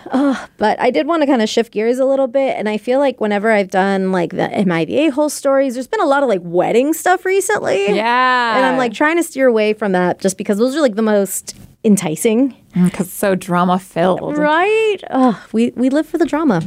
But 0.59 0.79
I 0.81 0.91
did 0.91 1.07
want 1.07 1.23
to 1.23 1.27
kind 1.27 1.41
of 1.41 1.49
shift 1.49 1.73
gears 1.73 1.99
a 1.99 2.05
little 2.05 2.27
bit. 2.27 2.57
And 2.59 2.69
I 2.69 2.77
feel 2.77 2.99
like 2.99 3.23
whenever 3.23 3.51
I've 3.51 3.71
done 3.71 4.13
like 4.13 4.33
the 4.33 4.49
MIVA 4.49 5.13
whole 5.13 5.31
stories, 5.31 5.75
there's 5.75 5.89
been 5.89 6.03
a 6.03 6.07
lot 6.07 6.23
of 6.23 6.29
like 6.29 6.43
wedding 6.43 6.93
stuff 6.93 7.25
recently. 7.25 7.87
Yeah. 7.87 8.57
And 8.57 8.67
I'm 8.67 8.77
like 8.77 8.93
trying 8.93 9.17
to 9.17 9.23
steer 9.23 9.47
away 9.47 9.73
from 9.73 9.93
that 9.93 10.19
just 10.19 10.37
because 10.37 10.59
those 10.59 10.77
are 10.77 10.83
like 10.83 10.95
the 10.95 11.03
most 11.03 11.57
enticing. 11.83 12.55
because 12.85 13.11
so 13.13 13.35
drama 13.35 13.79
filled. 13.79 14.37
Right? 14.37 14.99
Oh, 15.11 15.45
we, 15.53 15.71
we 15.77 15.89
live 15.91 16.07
for 16.07 16.19
the 16.19 16.27
drama. 16.27 16.63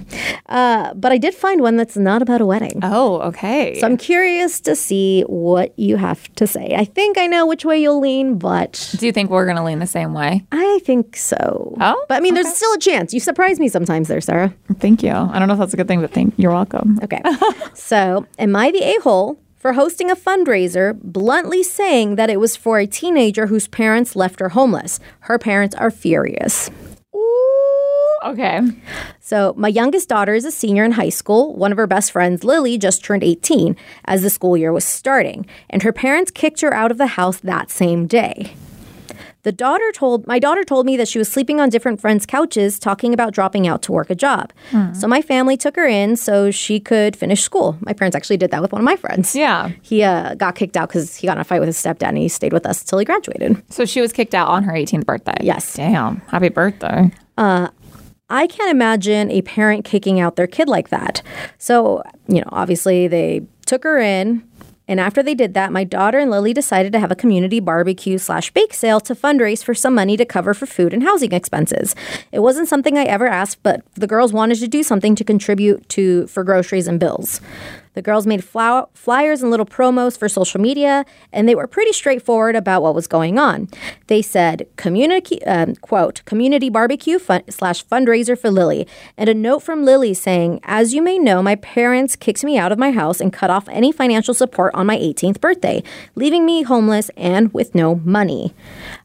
Uh, 0.48 0.94
but 0.96 1.12
I 1.12 1.18
did 1.18 1.34
find 1.34 1.62
one 1.62 1.78
that's 1.78 1.96
not 1.96 2.22
about 2.22 2.42
a 2.42 2.46
wedding. 2.46 2.80
Oh, 2.84 3.22
okay. 3.22 3.80
So 3.80 3.86
I'm 3.88 3.96
curious 3.98 4.60
to 4.62 4.76
see 4.76 5.22
what 5.22 5.78
you 5.78 5.98
have 5.98 6.34
to 6.36 6.48
say. 6.48 6.74
I 6.76 6.84
think 6.86 7.18
I 7.18 7.28
know 7.28 7.46
which 7.46 7.64
way 7.64 7.82
you'll 7.82 8.00
lean, 8.02 8.38
but 8.38 8.94
Do 8.98 9.06
you 9.06 9.12
think 9.12 9.30
we're 9.30 9.46
going 9.46 9.58
to 9.58 9.64
lean 9.64 9.80
the 9.80 9.88
same 9.88 10.14
way? 10.14 10.46
I 10.52 10.80
think 10.84 11.16
so. 11.16 11.78
Oh, 11.80 12.06
But 12.10 12.16
I 12.16 12.20
mean, 12.20 12.34
there's 12.34 12.54
still 12.54 12.74
a 12.74 12.80
chance. 12.80 13.14
You 13.14 13.20
surprise 13.20 13.60
me 13.60 13.70
sometimes 13.70 14.08
there, 14.08 14.22
Sara. 14.22 14.54
Thank 14.80 15.04
you. 15.04 15.12
I 15.12 15.40
don't 15.40 15.48
know 15.48 15.54
if 15.54 15.60
that's 15.60 15.74
a 15.74 15.78
good 15.78 15.88
thing, 15.88 16.02
but 16.02 16.12
thank 16.12 16.34
you're 16.38 16.52
welcome. 16.52 17.00
Okay. 17.04 17.22
so, 17.76 18.26
am 18.40 18.56
I 18.56 18.72
the 18.72 18.84
a 18.84 19.00
hole 19.02 19.40
for 19.64 19.72
hosting 19.72 20.12
a 20.12 20.16
fundraiser, 20.18 21.00
bluntly 21.02 21.64
saying 21.64 22.18
that 22.18 22.30
it 22.30 22.38
was 22.38 22.54
for 22.54 22.80
a 22.80 22.86
teenager 22.86 23.48
whose 23.48 23.66
parents 23.70 24.14
left 24.14 24.42
her 24.42 24.50
homeless? 24.50 25.00
Her 25.22 25.40
parents 25.40 25.74
are 25.76 25.90
furious. 25.90 26.70
Okay. 28.26 28.60
So, 29.22 29.54
my 29.56 29.70
youngest 29.70 30.10
daughter 30.10 30.34
is 30.34 30.44
a 30.44 30.52
senior 30.52 30.84
in 30.84 30.92
high 30.92 31.08
school. 31.08 31.56
One 31.56 31.72
of 31.72 31.78
her 31.78 31.88
best 31.88 32.12
friends, 32.12 32.44
Lily, 32.44 32.78
just 32.78 33.06
turned 33.06 33.24
18 33.24 33.78
as 34.04 34.22
the 34.22 34.30
school 34.30 34.58
year 34.58 34.74
was 34.74 34.84
starting, 34.84 35.46
and 35.70 35.82
her 35.84 35.94
parents 35.94 36.30
kicked 36.30 36.60
her 36.60 36.74
out 36.74 36.92
of 36.92 36.98
the 36.98 37.16
house 37.16 37.38
that 37.38 37.72
same 37.72 38.06
day. 38.06 38.56
The 39.44 39.52
daughter 39.52 39.92
told 39.94 40.26
my 40.26 40.40
daughter 40.40 40.64
told 40.64 40.86
me 40.86 40.96
that 40.98 41.08
she 41.08 41.20
was 41.20 41.30
sleeping 41.30 41.60
on 41.60 41.70
different 41.70 42.00
friends' 42.00 42.26
couches 42.26 42.80
talking 42.80 43.14
about 43.14 43.34
dropping 43.34 43.68
out 43.68 43.82
to 43.84 43.92
work 43.92 44.10
a 44.10 44.16
job. 44.16 44.54
So 44.94 45.08
my 45.08 45.22
family 45.22 45.58
took 45.58 45.76
her 45.76 45.86
in 45.86 46.16
so 46.16 46.50
she 46.50 46.80
could 46.80 47.16
finish 47.16 47.44
school. 47.44 47.78
My 47.82 47.94
parents 47.94 48.16
actually 48.16 48.38
did 48.38 48.52
that 48.52 48.62
with 48.62 48.72
one 48.72 48.82
of 48.82 48.86
my 48.86 48.96
friends. 48.96 49.36
Yeah. 49.36 49.72
He 49.82 50.02
uh, 50.04 50.36
got 50.36 50.56
kicked 50.56 50.78
out 50.78 50.90
because 50.90 51.16
he 51.18 51.28
got 51.28 51.38
in 51.38 51.42
a 51.42 51.44
fight 51.44 51.60
with 51.60 51.68
his 51.68 51.78
stepdad 51.78 52.10
and 52.10 52.18
he 52.18 52.30
stayed 52.30 52.54
with 52.54 52.66
us 52.66 52.84
till 52.84 53.00
he 53.00 53.06
graduated. 53.06 53.62
So 53.72 53.86
she 53.86 54.00
was 54.02 54.14
kicked 54.14 54.34
out 54.34 54.48
on 54.48 54.64
her 54.64 54.74
18th 54.74 55.06
birthday. 55.06 55.36
Yes. 55.42 55.74
Damn. 55.74 56.18
Happy 56.28 56.50
birthday. 56.50 57.12
I 58.30 58.48
can't 58.48 58.72
imagine 58.72 59.30
a 59.30 59.42
parent 59.42 59.86
kicking 59.86 60.20
out 60.20 60.38
their 60.38 60.48
kid 60.48 60.68
like 60.68 60.90
that. 60.90 61.22
So, 61.58 62.02
you 62.28 62.40
know, 62.40 62.50
obviously 62.52 63.08
they 63.08 63.42
took 63.66 63.84
her 63.84 64.00
in. 64.00 64.48
And 64.94 65.00
after 65.00 65.24
they 65.24 65.34
did 65.34 65.56
that, 65.56 65.72
my 65.72 65.84
daughter 65.84 66.20
and 66.20 66.30
Lily 66.30 66.54
decided 66.54 66.92
to 66.94 67.00
have 67.00 67.10
a 67.10 67.16
community 67.16 67.60
barbecue 67.60 68.20
slash 68.20 68.52
bake 68.52 68.76
sale 68.76 69.00
to 69.00 69.16
fundraise 69.16 69.64
for 69.64 69.74
some 69.74 69.96
money 69.96 70.16
to 70.18 70.24
cover 70.24 70.54
for 70.54 70.68
food 70.68 70.94
and 70.94 71.02
housing 71.02 71.32
expenses. 71.32 71.96
It 72.32 72.42
wasn't 72.42 72.68
something 72.68 72.96
I 72.96 73.06
ever 73.06 73.26
asked, 73.26 73.64
but 73.64 73.82
the 73.96 74.06
girls 74.06 74.34
wanted 74.34 74.60
to 74.60 74.68
do 74.68 74.84
something 74.84 75.16
to 75.16 75.24
contribute 75.24 75.90
to 75.90 76.28
for 76.28 76.44
groceries 76.44 76.88
and 76.88 77.00
bills. 77.00 77.42
The 77.94 78.02
girls 78.02 78.26
made 78.26 78.44
flow- 78.44 78.90
flyers 78.94 79.42
and 79.42 79.52
little 79.52 79.66
promos 79.66 80.18
for 80.18 80.28
social 80.28 80.60
media, 80.60 81.06
and 81.32 81.48
they 81.48 81.56
were 81.56 81.68
pretty 81.68 81.94
straightforward 81.94 82.56
about 82.56 82.82
what 82.82 82.96
was 82.96 83.08
going 83.08 83.38
on. 83.38 83.68
They 84.08 84.22
said, 84.22 84.66
"Community 84.78 85.44
um, 85.46 85.76
quote 85.76 86.22
community 86.26 86.70
barbecue 86.70 87.20
fun- 87.20 87.44
slash 87.50 87.86
fundraiser 87.86 88.38
for 88.38 88.50
Lily," 88.50 88.88
and 89.18 89.30
a 89.30 89.34
note 89.34 89.60
from 89.60 89.86
Lily 89.86 90.14
saying, 90.14 90.60
"As 90.64 90.94
you 90.94 91.02
may 91.02 91.20
know, 91.20 91.44
my 91.44 91.56
parents 91.56 92.16
kicked 92.16 92.44
me 92.44 92.58
out 92.58 92.72
of 92.72 92.80
my 92.80 92.92
house 92.92 93.22
and 93.22 93.32
cut 93.32 93.50
off 93.50 93.70
any 93.70 93.92
financial 93.92 94.34
support 94.34 94.74
on 94.74 94.88
my 94.88 94.98
18th 94.98 95.40
birthday, 95.40 95.84
leaving 96.16 96.46
me 96.46 96.64
homeless 96.64 97.12
and 97.16 97.54
with 97.54 97.76
no 97.76 97.96
money." 98.04 98.54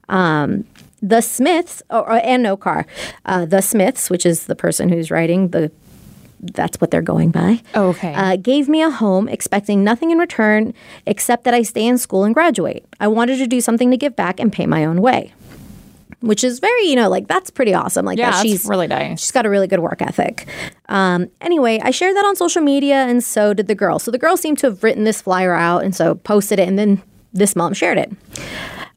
Um, 0.08 0.64
the 1.00 1.20
Smiths, 1.20 1.82
or, 1.90 2.00
or- 2.10 2.20
and 2.24 2.42
no 2.42 2.56
car. 2.56 2.86
Uh, 3.24 3.44
the 3.44 3.60
Smiths, 3.60 4.10
which 4.10 4.26
is 4.26 4.46
the 4.46 4.56
person 4.56 4.88
who's 4.88 5.10
writing 5.10 5.48
the, 5.48 5.70
that's 6.40 6.80
what 6.80 6.90
they're 6.90 7.02
going 7.02 7.30
by. 7.30 7.62
Okay. 7.74 8.14
Uh, 8.14 8.36
gave 8.36 8.68
me 8.68 8.82
a 8.82 8.90
home, 8.90 9.28
expecting 9.28 9.84
nothing 9.84 10.10
in 10.10 10.18
return 10.18 10.74
except 11.06 11.44
that 11.44 11.54
I 11.54 11.62
stay 11.62 11.86
in 11.86 11.98
school 11.98 12.24
and 12.24 12.34
graduate. 12.34 12.86
I 13.00 13.08
wanted 13.08 13.38
to 13.38 13.46
do 13.46 13.60
something 13.60 13.90
to 13.90 13.96
give 13.96 14.16
back 14.16 14.40
and 14.40 14.52
pay 14.52 14.66
my 14.66 14.84
own 14.84 15.00
way, 15.00 15.32
which 16.20 16.44
is 16.44 16.58
very, 16.58 16.84
you 16.84 16.96
know, 16.96 17.08
like 17.08 17.26
that's 17.26 17.50
pretty 17.50 17.74
awesome. 17.74 18.04
Like 18.04 18.18
yeah, 18.18 18.30
that 18.30 18.42
she's 18.42 18.66
really 18.66 18.86
nice. 18.86 19.20
She's 19.20 19.32
got 19.32 19.46
a 19.46 19.50
really 19.50 19.66
good 19.66 19.80
work 19.80 20.00
ethic. 20.00 20.46
Um, 20.88 21.30
anyway, 21.40 21.80
I 21.82 21.90
shared 21.90 22.16
that 22.16 22.24
on 22.24 22.36
social 22.36 22.62
media, 22.62 22.96
and 22.96 23.22
so 23.22 23.52
did 23.54 23.66
the 23.66 23.74
girl. 23.74 23.98
So 23.98 24.10
the 24.10 24.18
girl 24.18 24.36
seemed 24.36 24.58
to 24.58 24.68
have 24.68 24.82
written 24.82 25.04
this 25.04 25.20
flyer 25.22 25.54
out, 25.54 25.84
and 25.84 25.94
so 25.94 26.14
posted 26.14 26.58
it, 26.58 26.68
and 26.68 26.78
then 26.78 27.02
this 27.32 27.54
mom 27.56 27.74
shared 27.74 27.98
it. 27.98 28.12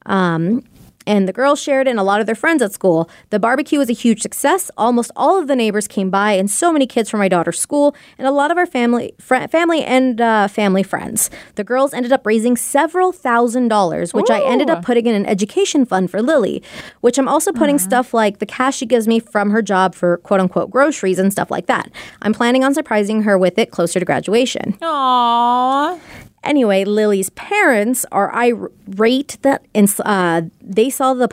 Um, 0.05 0.63
and 1.05 1.27
the 1.27 1.33
girls 1.33 1.61
shared 1.61 1.87
it, 1.87 1.91
and 1.91 1.99
a 1.99 2.03
lot 2.03 2.19
of 2.19 2.25
their 2.25 2.35
friends 2.35 2.61
at 2.61 2.73
school. 2.73 3.09
The 3.29 3.39
barbecue 3.39 3.79
was 3.79 3.89
a 3.89 3.93
huge 3.93 4.21
success. 4.21 4.69
Almost 4.77 5.11
all 5.15 5.39
of 5.39 5.47
the 5.47 5.55
neighbors 5.55 5.87
came 5.87 6.09
by, 6.09 6.33
and 6.33 6.49
so 6.49 6.71
many 6.71 6.85
kids 6.87 7.09
from 7.09 7.19
my 7.19 7.27
daughter's 7.27 7.59
school, 7.59 7.95
and 8.17 8.27
a 8.27 8.31
lot 8.31 8.51
of 8.51 8.57
our 8.57 8.65
family, 8.65 9.13
fr- 9.19 9.47
family 9.47 9.83
and 9.83 10.21
uh, 10.21 10.47
family 10.47 10.83
friends. 10.83 11.29
The 11.55 11.63
girls 11.63 11.93
ended 11.93 12.11
up 12.11 12.25
raising 12.25 12.55
several 12.55 13.11
thousand 13.11 13.67
dollars, 13.67 14.13
which 14.13 14.29
I 14.29 14.41
ended 14.43 14.69
up 14.69 14.83
putting 14.85 15.05
in 15.05 15.15
an 15.15 15.25
education 15.25 15.85
fund 15.85 16.09
for 16.11 16.21
Lily, 16.21 16.61
which 17.01 17.17
I'm 17.17 17.27
also 17.27 17.51
putting 17.51 17.79
stuff 17.79 18.13
like 18.13 18.39
the 18.39 18.45
cash 18.45 18.77
she 18.77 18.85
gives 18.85 19.07
me 19.07 19.19
from 19.19 19.51
her 19.51 19.61
job 19.61 19.95
for 19.95 20.17
quote 20.17 20.39
unquote 20.39 20.69
groceries 20.69 21.19
and 21.19 21.31
stuff 21.31 21.51
like 21.51 21.67
that. 21.67 21.91
I'm 22.21 22.33
planning 22.33 22.63
on 22.63 22.73
surprising 22.73 23.23
her 23.23 23.37
with 23.37 23.57
it 23.57 23.71
closer 23.71 23.99
to 23.99 24.05
graduation. 24.05 24.73
Aww. 24.81 25.99
Anyway, 26.43 26.83
Lily's 26.83 27.29
parents 27.31 28.05
are 28.11 28.33
irate 28.33 29.37
that 29.43 29.63
uh, 30.03 30.41
they 30.59 30.89
saw 30.89 31.13
the 31.13 31.27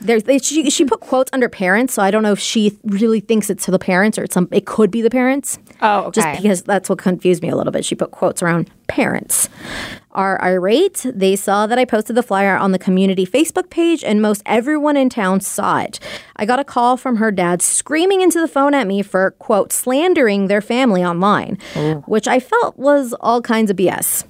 There's, 0.00 0.24
they, 0.24 0.38
she, 0.38 0.68
she 0.68 0.84
put 0.84 1.00
quotes 1.00 1.30
under 1.32 1.48
parents, 1.48 1.94
so 1.94 2.02
I 2.02 2.10
don't 2.10 2.22
know 2.22 2.32
if 2.32 2.38
she 2.38 2.78
really 2.84 3.20
thinks 3.20 3.48
it's 3.48 3.64
to 3.64 3.70
the 3.70 3.78
parents 3.78 4.18
or 4.18 4.24
it's 4.24 4.34
some 4.34 4.48
it 4.52 4.66
could 4.66 4.90
be 4.90 5.00
the 5.00 5.10
parents. 5.10 5.58
Oh, 5.80 6.04
okay. 6.04 6.20
Just 6.20 6.42
because 6.42 6.62
that's 6.62 6.88
what 6.88 6.98
confused 6.98 7.42
me 7.42 7.48
a 7.48 7.56
little 7.56 7.72
bit. 7.72 7.84
She 7.84 7.94
put 7.94 8.10
quotes 8.10 8.42
around 8.42 8.70
parents. 8.88 9.48
Are 10.12 10.42
irate. 10.42 11.04
They 11.14 11.36
saw 11.36 11.66
that 11.66 11.78
I 11.78 11.84
posted 11.84 12.16
the 12.16 12.22
flyer 12.22 12.56
on 12.56 12.72
the 12.72 12.78
community 12.78 13.26
Facebook 13.26 13.68
page, 13.68 14.02
and 14.04 14.22
most 14.22 14.42
everyone 14.46 14.96
in 14.96 15.08
town 15.08 15.40
saw 15.40 15.80
it. 15.80 15.98
I 16.36 16.46
got 16.46 16.58
a 16.58 16.64
call 16.64 16.96
from 16.96 17.16
her 17.16 17.30
dad 17.30 17.60
screaming 17.60 18.22
into 18.22 18.40
the 18.40 18.48
phone 18.48 18.74
at 18.74 18.86
me 18.86 19.02
for, 19.02 19.32
quote, 19.32 19.72
slandering 19.72 20.46
their 20.48 20.62
family 20.62 21.04
online, 21.04 21.58
oh. 21.74 21.96
which 22.06 22.28
I 22.28 22.40
felt 22.40 22.78
was 22.78 23.14
all 23.20 23.42
kinds 23.42 23.70
of 23.70 23.76
BS. 23.76 24.24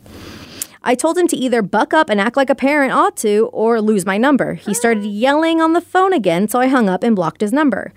I 0.86 0.94
told 0.94 1.18
him 1.18 1.26
to 1.28 1.36
either 1.36 1.62
buck 1.62 1.92
up 1.92 2.08
and 2.08 2.20
act 2.20 2.36
like 2.36 2.48
a 2.48 2.54
parent 2.54 2.92
ought 2.92 3.16
to 3.18 3.50
or 3.52 3.80
lose 3.80 4.06
my 4.06 4.18
number. 4.18 4.54
He 4.54 4.72
started 4.72 5.04
yelling 5.04 5.60
on 5.60 5.72
the 5.72 5.80
phone 5.80 6.12
again, 6.12 6.46
so 6.46 6.60
I 6.60 6.68
hung 6.68 6.88
up 6.88 7.02
and 7.02 7.16
blocked 7.16 7.40
his 7.40 7.52
number. 7.52 7.92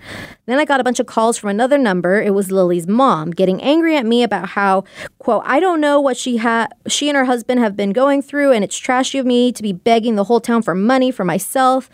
Then 0.46 0.58
I 0.58 0.64
got 0.64 0.80
a 0.80 0.84
bunch 0.84 0.98
of 0.98 1.06
calls 1.06 1.38
from 1.38 1.50
another 1.50 1.78
number. 1.78 2.20
It 2.20 2.34
was 2.34 2.50
Lily's 2.50 2.88
mom 2.88 3.30
getting 3.30 3.62
angry 3.62 3.96
at 3.96 4.04
me 4.04 4.24
about 4.24 4.50
how, 4.50 4.82
quote, 5.20 5.44
I 5.46 5.60
don't 5.60 5.80
know 5.80 6.00
what 6.00 6.16
she 6.16 6.38
had 6.38 6.72
she 6.88 7.08
and 7.08 7.16
her 7.16 7.26
husband 7.26 7.60
have 7.60 7.76
been 7.76 7.92
going 7.92 8.22
through 8.22 8.50
and 8.50 8.64
it's 8.64 8.76
trashy 8.76 9.18
of 9.18 9.24
me 9.24 9.52
to 9.52 9.62
be 9.62 9.72
begging 9.72 10.16
the 10.16 10.24
whole 10.24 10.40
town 10.40 10.62
for 10.62 10.74
money 10.74 11.12
for 11.12 11.24
myself 11.24 11.88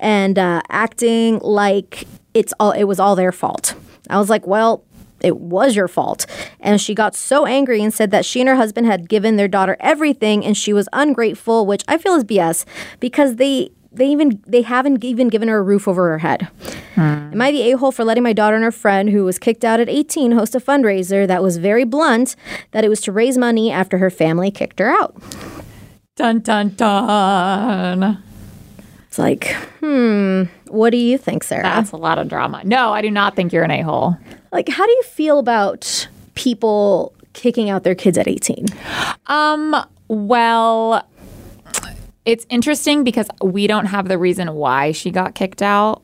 and 0.00 0.38
uh, 0.38 0.62
acting 0.70 1.40
like 1.40 2.08
it's 2.32 2.54
all 2.58 2.72
it 2.72 2.84
was 2.84 2.98
all 2.98 3.14
their 3.16 3.32
fault. 3.32 3.74
I 4.08 4.18
was 4.18 4.30
like, 4.30 4.46
well, 4.46 4.82
it 5.20 5.38
was 5.38 5.76
your 5.76 5.88
fault. 5.88 6.26
And 6.60 6.80
she 6.80 6.94
got 6.94 7.14
so 7.14 7.46
angry 7.46 7.82
and 7.82 7.92
said 7.92 8.10
that 8.10 8.24
she 8.24 8.40
and 8.40 8.48
her 8.48 8.56
husband 8.56 8.86
had 8.86 9.08
given 9.08 9.36
their 9.36 9.48
daughter 9.48 9.76
everything 9.80 10.44
and 10.44 10.56
she 10.56 10.72
was 10.72 10.88
ungrateful, 10.92 11.66
which 11.66 11.84
I 11.88 11.98
feel 11.98 12.14
is 12.14 12.24
BS 12.24 12.64
because 13.00 13.36
they 13.36 13.70
they 13.90 14.06
even 14.06 14.42
they 14.46 14.62
haven't 14.62 15.02
even 15.02 15.28
given 15.28 15.48
her 15.48 15.58
a 15.58 15.62
roof 15.62 15.88
over 15.88 16.08
her 16.10 16.18
head. 16.18 16.48
Am 16.96 17.40
I 17.40 17.50
the 17.50 17.72
a-hole 17.72 17.92
for 17.92 18.04
letting 18.04 18.22
my 18.22 18.32
daughter 18.32 18.56
and 18.56 18.64
her 18.64 18.72
friend 18.72 19.10
who 19.10 19.24
was 19.24 19.38
kicked 19.38 19.64
out 19.64 19.80
at 19.80 19.88
18 19.88 20.32
host 20.32 20.54
a 20.54 20.60
fundraiser 20.60 21.26
that 21.26 21.42
was 21.42 21.56
very 21.56 21.84
blunt 21.84 22.36
that 22.72 22.84
it 22.84 22.88
was 22.88 23.00
to 23.02 23.12
raise 23.12 23.38
money 23.38 23.70
after 23.70 23.98
her 23.98 24.10
family 24.10 24.50
kicked 24.50 24.78
her 24.78 24.88
out? 24.88 25.16
Dun 26.16 26.40
dun 26.40 26.70
dun. 26.70 28.22
It's 29.06 29.18
like, 29.18 29.52
hmm, 29.80 30.44
what 30.66 30.90
do 30.90 30.98
you 30.98 31.16
think, 31.16 31.42
Sara? 31.42 31.62
That's 31.62 31.92
a 31.92 31.96
lot 31.96 32.18
of 32.18 32.28
drama. 32.28 32.62
No, 32.64 32.92
I 32.92 33.00
do 33.00 33.10
not 33.10 33.36
think 33.36 33.52
you're 33.52 33.64
an 33.64 33.70
a 33.70 33.80
hole. 33.80 34.18
Like 34.52 34.68
how 34.68 34.84
do 34.84 34.92
you 34.92 35.02
feel 35.02 35.38
about 35.38 36.08
people 36.34 37.12
kicking 37.32 37.70
out 37.70 37.84
their 37.84 37.94
kids 37.94 38.18
at 38.18 38.28
18? 38.28 38.66
Um, 39.26 39.76
well, 40.08 41.06
it's 42.24 42.46
interesting 42.50 43.04
because 43.04 43.28
we 43.42 43.66
don't 43.66 43.86
have 43.86 44.08
the 44.08 44.18
reason 44.18 44.54
why 44.54 44.92
she 44.92 45.10
got 45.10 45.34
kicked 45.34 45.62
out. 45.62 46.02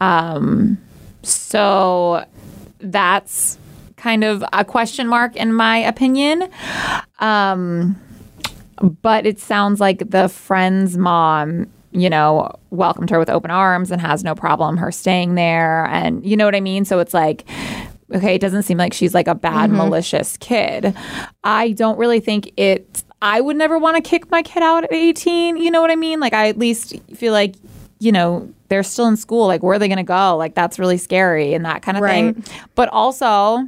Um, 0.00 0.78
so 1.22 2.24
that's 2.78 3.58
kind 3.96 4.24
of 4.24 4.42
a 4.52 4.64
question 4.64 5.06
mark 5.06 5.36
in 5.36 5.52
my 5.52 5.78
opinion. 5.78 6.48
Um, 7.18 8.00
but 9.02 9.26
it 9.26 9.38
sounds 9.38 9.80
like 9.80 10.10
the 10.10 10.28
friend's 10.28 10.96
mom 10.96 11.66
you 11.92 12.08
know 12.08 12.50
welcomed 12.70 13.10
her 13.10 13.18
with 13.18 13.28
open 13.28 13.50
arms 13.50 13.90
and 13.90 14.00
has 14.00 14.22
no 14.22 14.34
problem 14.34 14.76
her 14.76 14.92
staying 14.92 15.34
there 15.34 15.86
and 15.86 16.24
you 16.24 16.36
know 16.36 16.44
what 16.44 16.54
i 16.54 16.60
mean 16.60 16.84
so 16.84 17.00
it's 17.00 17.12
like 17.12 17.44
okay 18.12 18.34
it 18.34 18.40
doesn't 18.40 18.62
seem 18.62 18.78
like 18.78 18.92
she's 18.92 19.14
like 19.14 19.28
a 19.28 19.34
bad 19.34 19.68
mm-hmm. 19.68 19.78
malicious 19.78 20.36
kid 20.38 20.94
i 21.44 21.72
don't 21.72 21.98
really 21.98 22.20
think 22.20 22.52
it 22.56 23.04
i 23.22 23.40
would 23.40 23.56
never 23.56 23.78
want 23.78 23.96
to 23.96 24.02
kick 24.02 24.30
my 24.30 24.42
kid 24.42 24.62
out 24.62 24.84
at 24.84 24.92
18 24.92 25.56
you 25.56 25.70
know 25.70 25.80
what 25.80 25.90
i 25.90 25.96
mean 25.96 26.20
like 26.20 26.32
i 26.32 26.48
at 26.48 26.58
least 26.58 26.94
feel 27.14 27.32
like 27.32 27.54
you 27.98 28.12
know 28.12 28.52
they're 28.68 28.82
still 28.82 29.06
in 29.06 29.16
school 29.16 29.46
like 29.46 29.62
where 29.62 29.74
are 29.74 29.78
they 29.78 29.88
going 29.88 29.98
to 29.98 30.02
go 30.02 30.36
like 30.36 30.54
that's 30.54 30.78
really 30.78 30.98
scary 30.98 31.54
and 31.54 31.64
that 31.64 31.82
kind 31.82 31.96
of 31.96 32.02
Right. 32.02 32.34
thing 32.34 32.44
but 32.74 32.88
also 32.88 33.66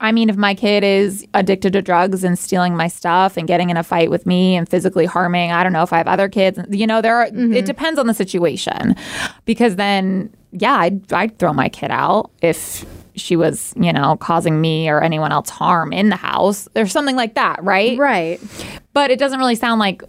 I 0.00 0.12
mean, 0.12 0.28
if 0.28 0.36
my 0.36 0.54
kid 0.54 0.84
is 0.84 1.26
addicted 1.32 1.72
to 1.72 1.82
drugs 1.82 2.22
and 2.22 2.38
stealing 2.38 2.76
my 2.76 2.88
stuff 2.88 3.36
and 3.36 3.48
getting 3.48 3.70
in 3.70 3.76
a 3.76 3.82
fight 3.82 4.10
with 4.10 4.26
me 4.26 4.54
and 4.54 4.68
physically 4.68 5.06
harming, 5.06 5.52
I 5.52 5.62
don't 5.62 5.72
know 5.72 5.82
if 5.82 5.92
I 5.92 5.98
have 5.98 6.06
other 6.06 6.28
kids. 6.28 6.58
You 6.68 6.86
know, 6.86 7.00
there 7.00 7.16
are. 7.16 7.26
It 7.26 7.34
mm-hmm. 7.34 7.64
depends 7.64 7.98
on 7.98 8.06
the 8.06 8.14
situation, 8.14 8.94
because 9.46 9.76
then, 9.76 10.32
yeah, 10.52 10.76
I'd 10.76 11.12
I'd 11.12 11.38
throw 11.38 11.52
my 11.52 11.68
kid 11.68 11.90
out 11.90 12.30
if 12.42 12.84
she 13.14 13.36
was, 13.36 13.72
you 13.76 13.92
know, 13.92 14.16
causing 14.16 14.60
me 14.60 14.88
or 14.88 15.02
anyone 15.02 15.32
else 15.32 15.48
harm 15.48 15.92
in 15.92 16.10
the 16.10 16.16
house. 16.16 16.68
or 16.76 16.86
something 16.86 17.16
like 17.16 17.34
that, 17.34 17.62
right? 17.64 17.98
Right. 17.98 18.40
But 18.92 19.10
it 19.10 19.18
doesn't 19.18 19.38
really 19.38 19.54
sound 19.54 19.80
like 19.80 20.02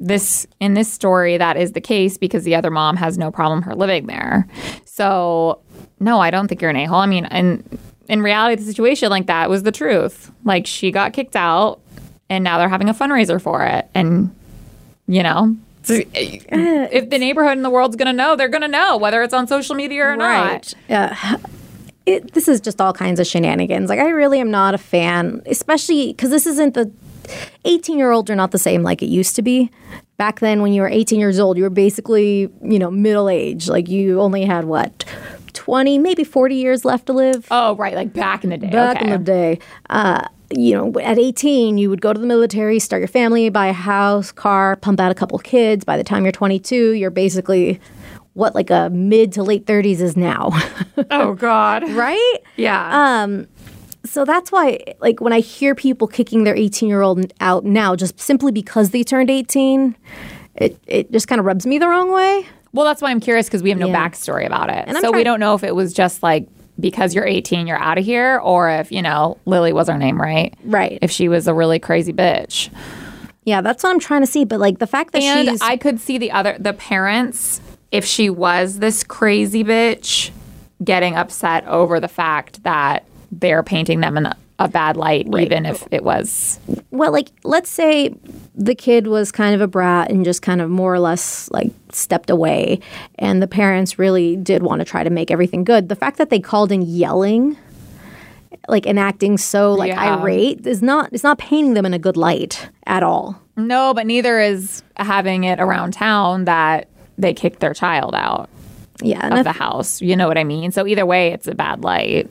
this 0.00 0.46
in 0.60 0.74
this 0.74 0.90
story 0.90 1.36
that 1.36 1.56
is 1.56 1.72
the 1.72 1.80
case 1.80 2.16
because 2.16 2.44
the 2.44 2.54
other 2.54 2.70
mom 2.70 2.96
has 2.96 3.18
no 3.18 3.30
problem 3.32 3.62
her 3.62 3.74
living 3.74 4.06
there. 4.06 4.46
So 4.84 5.60
no, 6.00 6.20
I 6.20 6.30
don't 6.30 6.46
think 6.48 6.60
you're 6.60 6.70
an 6.70 6.76
a-hole. 6.76 7.00
I 7.00 7.06
mean, 7.06 7.24
and 7.26 7.78
in 8.08 8.22
reality, 8.22 8.54
the 8.62 8.66
situation 8.66 9.10
like 9.10 9.26
that 9.26 9.50
was 9.50 9.64
the 9.64 9.72
truth. 9.72 10.30
Like 10.44 10.66
she 10.66 10.90
got 10.90 11.12
kicked 11.12 11.36
out, 11.36 11.80
and 12.30 12.44
now 12.44 12.58
they're 12.58 12.68
having 12.68 12.88
a 12.88 12.94
fundraiser 12.94 13.40
for 13.40 13.64
it, 13.64 13.88
and 13.94 14.34
you 15.06 15.22
know. 15.22 15.56
So, 15.88 16.02
If 16.14 17.10
the 17.10 17.18
neighborhood 17.18 17.56
in 17.56 17.62
the 17.62 17.70
world's 17.70 17.96
gonna 17.96 18.12
know, 18.12 18.36
they're 18.36 18.48
gonna 18.48 18.68
know 18.68 18.96
whether 18.96 19.22
it's 19.22 19.34
on 19.34 19.46
social 19.46 19.74
media 19.74 20.04
or 20.06 20.16
not. 20.16 20.50
Right. 20.50 20.74
Yeah. 20.88 21.36
It, 22.06 22.32
this 22.32 22.48
is 22.48 22.60
just 22.60 22.80
all 22.80 22.92
kinds 22.94 23.20
of 23.20 23.26
shenanigans. 23.26 23.90
Like, 23.90 23.98
I 23.98 24.08
really 24.08 24.40
am 24.40 24.50
not 24.50 24.74
a 24.74 24.78
fan, 24.78 25.42
especially 25.46 26.08
because 26.08 26.30
this 26.30 26.46
isn't 26.46 26.72
the 26.74 26.90
18 27.66 27.98
year 27.98 28.10
olds 28.12 28.30
are 28.30 28.34
not 28.36 28.50
the 28.50 28.58
same 28.58 28.82
like 28.82 29.02
it 29.02 29.08
used 29.08 29.36
to 29.36 29.42
be. 29.42 29.70
Back 30.16 30.40
then, 30.40 30.62
when 30.62 30.72
you 30.72 30.80
were 30.82 30.88
18 30.88 31.20
years 31.20 31.38
old, 31.38 31.58
you 31.58 31.62
were 31.64 31.70
basically, 31.70 32.50
you 32.62 32.78
know, 32.78 32.90
middle 32.90 33.28
age. 33.28 33.68
Like, 33.68 33.88
you 33.88 34.20
only 34.20 34.44
had 34.46 34.64
what, 34.64 35.04
20, 35.52 35.98
maybe 35.98 36.24
40 36.24 36.54
years 36.54 36.84
left 36.84 37.06
to 37.06 37.12
live 37.12 37.46
Oh, 37.50 37.76
right, 37.76 37.94
like 37.94 38.12
back 38.14 38.42
in 38.42 38.50
the 38.50 38.56
day. 38.56 38.70
back 38.70 38.96
okay. 38.96 39.04
in 39.04 39.10
the 39.10 39.18
day. 39.18 39.58
Uh, 39.90 40.26
you 40.56 40.74
know, 40.74 40.98
at 41.00 41.18
18, 41.18 41.76
you 41.78 41.90
would 41.90 42.00
go 42.00 42.12
to 42.12 42.18
the 42.18 42.26
military, 42.26 42.78
start 42.78 43.00
your 43.00 43.08
family, 43.08 43.48
buy 43.50 43.66
a 43.66 43.72
house, 43.72 44.32
car, 44.32 44.76
pump 44.76 44.98
out 45.00 45.10
a 45.10 45.14
couple 45.14 45.38
kids. 45.38 45.84
By 45.84 45.96
the 45.96 46.04
time 46.04 46.24
you're 46.24 46.32
22, 46.32 46.92
you're 46.92 47.10
basically 47.10 47.80
what 48.34 48.54
like 48.54 48.70
a 48.70 48.88
mid 48.90 49.32
to 49.32 49.42
late 49.42 49.66
30s 49.66 50.00
is 50.00 50.16
now, 50.16 50.50
oh 51.10 51.34
God. 51.34 51.88
right? 51.90 52.34
Yeah. 52.56 53.22
Um 53.22 53.46
so 54.04 54.24
that's 54.24 54.50
why, 54.52 54.78
like, 55.00 55.20
when 55.20 55.32
I 55.34 55.40
hear 55.40 55.74
people 55.74 56.06
kicking 56.06 56.44
their 56.44 56.54
18 56.56 56.88
year 56.88 57.02
old 57.02 57.30
out 57.40 57.64
now, 57.64 57.94
just 57.96 58.18
simply 58.18 58.52
because 58.52 58.90
they 58.90 59.02
turned 59.02 59.28
18, 59.28 59.94
it, 60.54 60.78
it 60.86 61.10
just 61.12 61.28
kind 61.28 61.40
of 61.40 61.44
rubs 61.44 61.66
me 61.66 61.78
the 61.78 61.88
wrong 61.88 62.10
way. 62.10 62.46
Well, 62.72 62.86
that's 62.86 63.02
why 63.02 63.10
I'm 63.10 63.20
curious 63.20 63.48
because 63.48 63.62
we 63.62 63.70
have 63.70 63.78
no 63.78 63.88
Yeah. 63.88 64.08
backstory 64.08 64.46
about 64.46 64.70
it. 64.70 64.88
So 65.02 65.10
we 65.10 65.24
don't 65.24 65.40
know 65.40 65.54
if 65.54 65.64
it 65.64 65.74
was 65.74 65.92
just 65.92 66.22
like 66.22 66.46
because 66.80 67.14
you're 67.14 67.26
18, 67.26 67.66
you're 67.66 67.78
out 67.78 67.98
of 67.98 68.04
here, 68.04 68.38
or 68.38 68.70
if, 68.70 68.92
you 68.92 69.02
know, 69.02 69.38
Lily 69.46 69.72
was 69.72 69.88
her 69.88 69.98
name, 69.98 70.20
right? 70.20 70.54
Right. 70.64 70.98
If 71.02 71.10
she 71.10 71.28
was 71.28 71.48
a 71.48 71.54
really 71.54 71.78
crazy 71.78 72.12
bitch. 72.12 72.70
Yeah, 73.44 73.60
that's 73.60 73.82
what 73.82 73.90
I'm 73.90 73.98
trying 73.98 74.20
to 74.20 74.26
see. 74.26 74.44
But 74.44 74.60
like 74.60 74.78
the 74.78 74.86
fact 74.86 75.12
that 75.12 75.22
And 75.22 75.48
she's 75.48 75.62
I 75.62 75.76
could 75.76 76.00
see 76.00 76.18
the 76.18 76.30
other, 76.30 76.56
the 76.58 76.74
parents, 76.74 77.60
if 77.90 78.04
she 78.04 78.30
was 78.30 78.78
this 78.78 79.02
crazy 79.02 79.64
bitch, 79.64 80.30
getting 80.84 81.16
upset 81.16 81.66
over 81.66 81.98
the 81.98 82.08
fact 82.08 82.62
that 82.62 83.04
they're 83.32 83.62
painting 83.62 84.00
them 84.00 84.16
in 84.16 84.26
a, 84.26 84.36
a 84.58 84.68
bad 84.68 84.96
light, 84.96 85.26
even 85.38 85.64
if 85.66 85.86
it 85.90 86.02
was. 86.02 86.58
well, 86.90 87.12
like 87.12 87.28
let's 87.44 87.70
say 87.70 88.12
the 88.54 88.74
kid 88.74 89.06
was 89.06 89.30
kind 89.30 89.54
of 89.54 89.60
a 89.60 89.68
brat 89.68 90.10
and 90.10 90.24
just 90.24 90.42
kind 90.42 90.60
of 90.60 90.68
more 90.68 90.92
or 90.92 90.98
less 90.98 91.48
like 91.52 91.70
stepped 91.92 92.28
away, 92.30 92.80
and 93.20 93.40
the 93.40 93.46
parents 93.46 93.98
really 93.98 94.34
did 94.36 94.62
want 94.62 94.80
to 94.80 94.84
try 94.84 95.04
to 95.04 95.10
make 95.10 95.30
everything 95.30 95.62
good. 95.64 95.88
The 95.88 95.96
fact 95.96 96.18
that 96.18 96.30
they 96.30 96.40
called 96.40 96.72
in 96.72 96.82
yelling. 96.82 97.56
Like 98.66 98.86
and 98.86 98.98
acting 98.98 99.38
so 99.38 99.72
like 99.72 99.88
Yeah. 99.92 100.16
irate 100.18 100.66
is 100.66 100.82
not 100.82 101.10
it's 101.12 101.22
not 101.24 101.38
painting 101.38 101.72
them 101.74 101.86
in 101.86 101.94
a 101.94 101.98
good 101.98 102.16
light 102.18 102.68
at 102.86 103.02
all. 103.02 103.40
No, 103.56 103.94
but 103.94 104.06
neither 104.06 104.38
is 104.40 104.82
having 104.96 105.44
it 105.44 105.58
around 105.58 105.92
town 105.92 106.44
that 106.44 106.88
they 107.16 107.32
kicked 107.32 107.60
their 107.60 107.72
child 107.72 108.14
out 108.14 108.50
Yeah, 109.02 109.26
of 109.28 109.38
if- 109.38 109.44
the 109.44 109.52
house. 109.52 110.02
You 110.02 110.16
know 110.16 110.28
what 110.28 110.36
I 110.36 110.44
mean? 110.44 110.70
So 110.72 110.86
either 110.86 111.06
way, 111.06 111.32
it's 111.32 111.46
a 111.46 111.54
bad 111.54 111.82
light. 111.82 112.28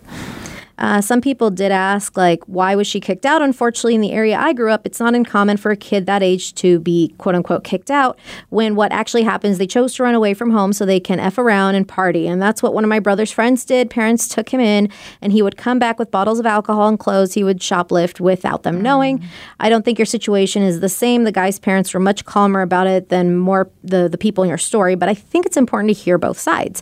Uh, 0.77 1.01
some 1.01 1.21
people 1.21 1.49
did 1.49 1.71
ask, 1.71 2.15
like, 2.15 2.43
why 2.45 2.75
was 2.75 2.85
she 2.85 2.99
kicked 2.99 3.25
out? 3.25 3.41
Unfortunately, 3.41 3.95
in 3.95 4.01
the 4.01 4.11
area 4.11 4.37
I 4.37 4.53
grew 4.53 4.71
up, 4.71 4.85
it's 4.85 4.99
not 4.99 5.15
uncommon 5.15 5.57
for 5.57 5.71
a 5.71 5.77
kid 5.77 6.05
that 6.05 6.21
age 6.21 6.53
to 6.55 6.79
be 6.79 7.13
quote 7.17 7.35
unquote 7.35 7.63
kicked 7.63 7.89
out 7.89 8.19
when 8.49 8.75
what 8.75 8.91
actually 8.91 9.23
happens, 9.23 9.57
they 9.57 9.67
chose 9.67 9.95
to 9.95 10.03
run 10.03 10.13
away 10.13 10.33
from 10.33 10.51
home 10.51 10.73
so 10.73 10.85
they 10.85 10.99
can 10.99 11.19
F 11.19 11.37
around 11.37 11.75
and 11.75 11.87
party. 11.87 12.27
And 12.27 12.41
that's 12.41 12.61
what 12.61 12.73
one 12.73 12.83
of 12.83 12.89
my 12.89 12.99
brother's 12.99 13.31
friends 13.31 13.65
did. 13.65 13.89
Parents 13.89 14.27
took 14.27 14.49
him 14.49 14.59
in, 14.59 14.89
and 15.21 15.31
he 15.31 15.41
would 15.41 15.57
come 15.57 15.79
back 15.79 15.97
with 15.97 16.11
bottles 16.11 16.39
of 16.39 16.45
alcohol 16.45 16.87
and 16.87 16.99
clothes. 16.99 17.33
He 17.33 17.43
would 17.43 17.59
shoplift 17.59 18.19
without 18.19 18.63
them 18.63 18.81
knowing. 18.81 19.23
I 19.59 19.69
don't 19.69 19.83
think 19.83 19.97
your 19.97 20.05
situation 20.05 20.61
is 20.61 20.79
the 20.79 20.89
same. 20.89 21.23
The 21.23 21.31
guy's 21.31 21.59
parents 21.59 21.93
were 21.93 21.99
much 21.99 22.25
calmer 22.25 22.61
about 22.61 22.87
it 22.87 23.09
than 23.09 23.35
more 23.35 23.69
the, 23.83 24.07
the 24.09 24.17
people 24.17 24.43
in 24.43 24.49
your 24.49 24.57
story, 24.57 24.95
but 24.95 25.09
I 25.09 25.13
think 25.13 25.45
it's 25.45 25.57
important 25.57 25.95
to 25.95 25.99
hear 25.99 26.17
both 26.17 26.37
sides. 26.37 26.81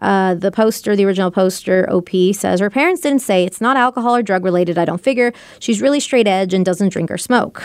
Uh, 0.00 0.34
the 0.34 0.50
poster, 0.50 0.94
the 0.96 1.04
original 1.04 1.30
poster, 1.30 1.88
OP 1.90 2.10
says 2.34 2.60
her 2.60 2.70
parents 2.70 3.00
didn't 3.00 3.20
say 3.20 3.31
it's 3.40 3.60
not 3.60 3.76
alcohol 3.76 4.14
or 4.16 4.22
drug 4.22 4.44
related. 4.44 4.78
I 4.78 4.84
don't 4.84 5.00
figure 5.00 5.32
she's 5.58 5.80
really 5.80 6.00
straight 6.00 6.26
edge 6.28 6.54
and 6.54 6.64
doesn't 6.64 6.90
drink 6.90 7.10
or 7.10 7.18
smoke. 7.18 7.62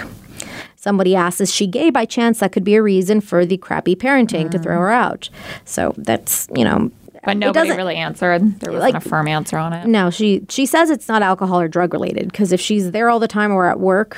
Somebody 0.76 1.16
asks, 1.16 1.42
is 1.42 1.54
she 1.54 1.68
gay 1.68 1.90
by 1.90 2.06
chance? 2.06 2.40
That 2.40 2.52
could 2.52 2.64
be 2.64 2.76
a 2.76 2.82
reason 2.82 3.20
for 3.22 3.46
the 3.46 3.58
crappy 3.58 3.96
parenting 3.96 4.50
to 4.52 4.60
throw 4.60 4.78
her 4.80 4.90
out. 4.92 5.30
So 5.66 5.94
that's, 5.98 6.48
you 6.56 6.64
know, 6.64 6.92
But 7.26 7.38
nobody 7.38 7.68
doesn't- 7.68 7.78
really 7.78 7.96
answered. 7.96 8.60
There 8.60 8.72
wasn't 8.72 8.94
like- 8.94 9.06
a 9.06 9.10
firm 9.10 9.28
answer 9.28 9.58
on 9.58 9.74
it. 9.74 9.86
No, 9.88 10.10
she 10.10 10.44
she 10.50 10.66
says 10.66 10.90
it's 10.90 11.10
not 11.10 11.22
alcohol 11.22 11.60
or 11.60 11.68
drug 11.68 11.92
related 11.94 12.32
because 12.32 12.52
if 12.54 12.62
she's 12.62 12.92
there 12.92 13.10
all 13.10 13.20
the 13.20 13.28
time 13.28 13.52
or 13.52 13.68
at 13.68 13.80
work, 13.82 14.18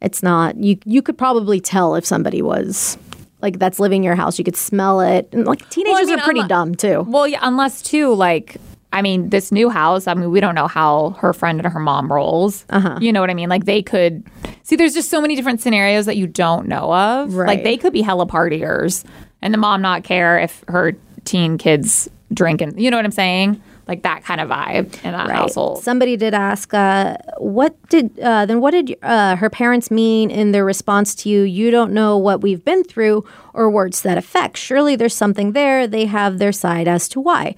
it's 0.00 0.22
not. 0.22 0.56
You 0.56 0.76
you 0.84 1.02
could 1.02 1.18
probably 1.18 1.58
tell 1.60 1.94
if 1.96 2.04
somebody 2.04 2.42
was 2.42 2.96
like 3.40 3.58
that's 3.58 3.80
living 3.80 4.02
in 4.02 4.04
your 4.04 4.14
house. 4.14 4.38
You 4.38 4.44
could 4.44 4.56
smell 4.56 5.00
it. 5.00 5.28
And 5.32 5.46
like 5.46 5.68
teenagers 5.70 6.06
mean, 6.08 6.20
are 6.20 6.22
pretty 6.22 6.40
unli- 6.42 6.48
dumb 6.48 6.74
too. 6.76 7.04
Well, 7.08 7.26
yeah, 7.26 7.40
unless 7.42 7.82
too, 7.82 8.14
like, 8.14 8.56
I 8.92 9.02
mean, 9.02 9.30
this 9.30 9.50
new 9.50 9.70
house, 9.70 10.06
I 10.06 10.14
mean, 10.14 10.30
we 10.30 10.40
don't 10.40 10.54
know 10.54 10.68
how 10.68 11.10
her 11.18 11.32
friend 11.32 11.58
and 11.58 11.72
her 11.72 11.80
mom 11.80 12.12
rolls. 12.12 12.66
Uh-huh. 12.68 12.98
You 13.00 13.12
know 13.12 13.20
what 13.20 13.30
I 13.30 13.34
mean? 13.34 13.48
Like, 13.48 13.64
they 13.64 13.82
could 13.82 14.24
see, 14.62 14.76
there's 14.76 14.94
just 14.94 15.08
so 15.08 15.20
many 15.20 15.34
different 15.34 15.60
scenarios 15.60 16.06
that 16.06 16.16
you 16.16 16.26
don't 16.26 16.68
know 16.68 16.92
of. 16.92 17.34
Right. 17.34 17.46
Like, 17.46 17.64
they 17.64 17.76
could 17.76 17.92
be 17.92 18.02
hella 18.02 18.26
partiers 18.26 19.04
and 19.40 19.54
the 19.54 19.58
mom 19.58 19.80
not 19.80 20.04
care 20.04 20.38
if 20.38 20.62
her 20.68 20.92
teen 21.24 21.56
kids 21.58 22.08
drink 22.34 22.60
and, 22.60 22.80
you 22.80 22.90
know 22.90 22.96
what 22.96 23.06
I'm 23.06 23.12
saying? 23.12 23.62
Like, 23.88 24.02
that 24.02 24.24
kind 24.24 24.40
of 24.40 24.48
vibe 24.48 24.94
in 25.04 25.12
that 25.12 25.28
household. 25.30 25.82
Somebody 25.82 26.16
did 26.16 26.34
ask, 26.34 26.72
uh, 26.72 27.16
what 27.38 27.76
did 27.88 28.18
uh, 28.20 28.46
then? 28.46 28.60
What 28.60 28.70
did 28.70 28.96
uh, 29.02 29.36
her 29.36 29.50
parents 29.50 29.90
mean 29.90 30.30
in 30.30 30.52
their 30.52 30.64
response 30.64 31.14
to 31.16 31.28
you? 31.28 31.42
You 31.42 31.70
don't 31.70 31.92
know 31.92 32.16
what 32.16 32.40
we've 32.42 32.64
been 32.64 32.84
through, 32.84 33.24
or 33.54 33.70
words 33.70 34.02
that 34.02 34.16
affect. 34.16 34.56
Surely 34.56 34.96
there's 34.96 35.14
something 35.14 35.52
there. 35.52 35.86
They 35.86 36.06
have 36.06 36.38
their 36.38 36.52
side 36.52 36.88
as 36.88 37.08
to 37.10 37.20
why. 37.20 37.54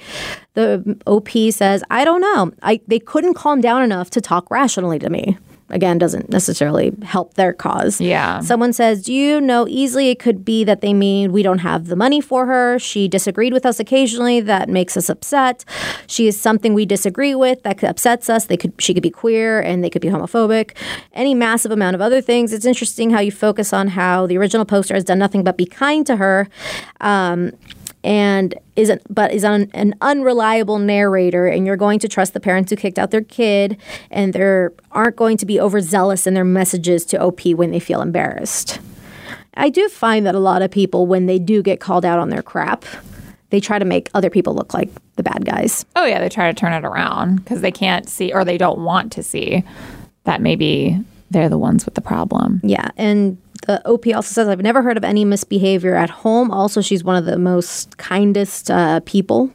The 0.54 0.98
OP 1.06 1.30
says, 1.52 1.84
I 1.90 2.04
don't 2.04 2.20
know. 2.20 2.52
I 2.62 2.80
they 2.86 2.98
couldn't 2.98 3.34
calm 3.34 3.60
down 3.60 3.82
enough 3.82 4.10
to 4.10 4.20
talk 4.20 4.50
rationally 4.50 4.98
to 5.00 5.10
me. 5.10 5.38
Again, 5.74 5.98
doesn't 5.98 6.30
necessarily 6.30 6.92
help 7.02 7.34
their 7.34 7.52
cause. 7.52 8.00
Yeah. 8.00 8.38
Someone 8.40 8.72
says, 8.72 9.02
Do 9.02 9.12
you 9.12 9.40
know 9.40 9.66
easily 9.68 10.08
it 10.08 10.20
could 10.20 10.44
be 10.44 10.62
that 10.62 10.80
they 10.80 10.94
mean 10.94 11.32
we 11.32 11.42
don't 11.42 11.58
have 11.58 11.88
the 11.88 11.96
money 11.96 12.20
for 12.20 12.46
her? 12.46 12.78
She 12.78 13.08
disagreed 13.08 13.52
with 13.52 13.66
us 13.66 13.80
occasionally. 13.80 14.40
That 14.40 14.68
makes 14.68 14.96
us 14.96 15.08
upset. 15.08 15.64
She 16.06 16.28
is 16.28 16.40
something 16.40 16.74
we 16.74 16.86
disagree 16.86 17.34
with 17.34 17.62
that 17.64 17.82
upsets 17.82 18.30
us. 18.30 18.44
They 18.46 18.56
could 18.56 18.72
she 18.78 18.94
could 18.94 19.02
be 19.02 19.10
queer 19.10 19.60
and 19.60 19.82
they 19.82 19.90
could 19.90 20.00
be 20.00 20.08
homophobic. 20.08 20.76
Any 21.12 21.34
massive 21.34 21.72
amount 21.72 21.96
of 21.96 22.00
other 22.00 22.20
things. 22.20 22.52
It's 22.52 22.64
interesting 22.64 23.10
how 23.10 23.18
you 23.18 23.32
focus 23.32 23.72
on 23.72 23.88
how 23.88 24.28
the 24.28 24.38
original 24.38 24.64
poster 24.64 24.94
has 24.94 25.02
done 25.02 25.18
nothing 25.18 25.42
but 25.42 25.56
be 25.56 25.66
kind 25.66 26.06
to 26.06 26.16
her. 26.16 26.48
Um, 27.00 27.50
and 28.04 28.54
isn't 28.76 29.02
but 29.12 29.32
is 29.32 29.42
an, 29.44 29.68
an 29.74 29.94
unreliable 30.00 30.78
narrator 30.78 31.46
and 31.46 31.66
you're 31.66 31.76
going 31.76 31.98
to 31.98 32.06
trust 32.06 32.34
the 32.34 32.40
parents 32.40 32.70
who 32.70 32.76
kicked 32.76 32.98
out 32.98 33.10
their 33.10 33.22
kid 33.22 33.76
and 34.10 34.32
they 34.34 34.68
aren't 34.92 35.16
going 35.16 35.36
to 35.38 35.46
be 35.46 35.58
overzealous 35.58 36.26
in 36.26 36.34
their 36.34 36.44
messages 36.44 37.04
to 37.06 37.20
op 37.20 37.40
when 37.46 37.70
they 37.70 37.80
feel 37.80 38.02
embarrassed 38.02 38.78
i 39.54 39.68
do 39.70 39.88
find 39.88 40.26
that 40.26 40.34
a 40.34 40.38
lot 40.40 40.60
of 40.62 40.70
people 40.70 41.06
when 41.06 41.26
they 41.26 41.38
do 41.38 41.62
get 41.62 41.80
called 41.80 42.04
out 42.04 42.18
on 42.18 42.28
their 42.28 42.42
crap 42.42 42.84
they 43.50 43.60
try 43.60 43.78
to 43.78 43.84
make 43.84 44.10
other 44.14 44.30
people 44.30 44.54
look 44.54 44.74
like 44.74 44.90
the 45.16 45.22
bad 45.22 45.44
guys 45.44 45.84
Oh, 45.96 46.04
yeah, 46.06 46.18
they 46.18 46.28
try 46.28 46.52
to 46.52 46.58
turn 46.58 46.72
it 46.72 46.84
around 46.84 47.36
because 47.36 47.60
they 47.60 47.70
can't 47.70 48.08
see 48.08 48.32
or 48.32 48.44
they 48.44 48.58
don't 48.58 48.80
want 48.80 49.12
to 49.12 49.22
see 49.22 49.62
that 50.24 50.40
maybe 50.42 50.98
they're 51.30 51.48
the 51.48 51.58
ones 51.58 51.84
with 51.84 51.94
the 51.94 52.00
problem. 52.00 52.60
yeah 52.64 52.90
and 52.96 53.38
the 53.66 53.80
op 53.88 54.06
also 54.14 54.32
says 54.32 54.48
i've 54.48 54.60
never 54.62 54.82
heard 54.82 54.96
of 54.96 55.04
any 55.04 55.24
misbehavior 55.24 55.94
at 55.94 56.10
home 56.10 56.50
also 56.50 56.80
she's 56.80 57.02
one 57.04 57.16
of 57.16 57.24
the 57.24 57.38
most 57.38 57.96
kindest 57.98 58.70
uh, 58.70 59.00
people 59.04 59.50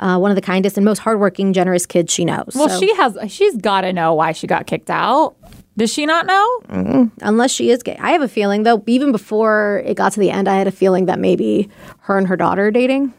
uh, 0.00 0.18
one 0.18 0.30
of 0.30 0.34
the 0.34 0.42
kindest 0.42 0.76
and 0.76 0.84
most 0.84 0.98
hardworking 0.98 1.52
generous 1.52 1.86
kids 1.86 2.12
she 2.12 2.24
knows 2.24 2.52
Well, 2.54 2.68
So- 2.68 2.80
she 2.80 2.94
has, 2.96 3.16
she's 3.28 3.56
got 3.56 3.82
to 3.82 3.92
know 3.92 4.12
why 4.14 4.32
she 4.32 4.46
got 4.46 4.66
kicked 4.66 4.90
out. 4.90 5.36
Does 5.76 5.92
she 5.92 6.04
not 6.06 6.26
know? 6.26 7.10
unless 7.22 7.50
she 7.52 7.70
is 7.70 7.82
gay. 7.82 7.96
I 8.00 8.10
have 8.12 8.20
a 8.22 8.28
feeling 8.28 8.62
though, 8.64 8.82
even 8.86 9.10
before 9.12 9.82
it 9.86 9.96
got 9.96 10.12
to 10.12 10.20
the 10.20 10.30
end, 10.30 10.48
I 10.48 10.56
had 10.56 10.66
a 10.68 10.72
feeling 10.72 11.06
that 11.06 11.18
maybe 11.18 11.68
her 12.00 12.16
and 12.18 12.26
her 12.28 12.36
daughter 12.36 12.66
are 12.66 12.70
dating. 12.70 13.12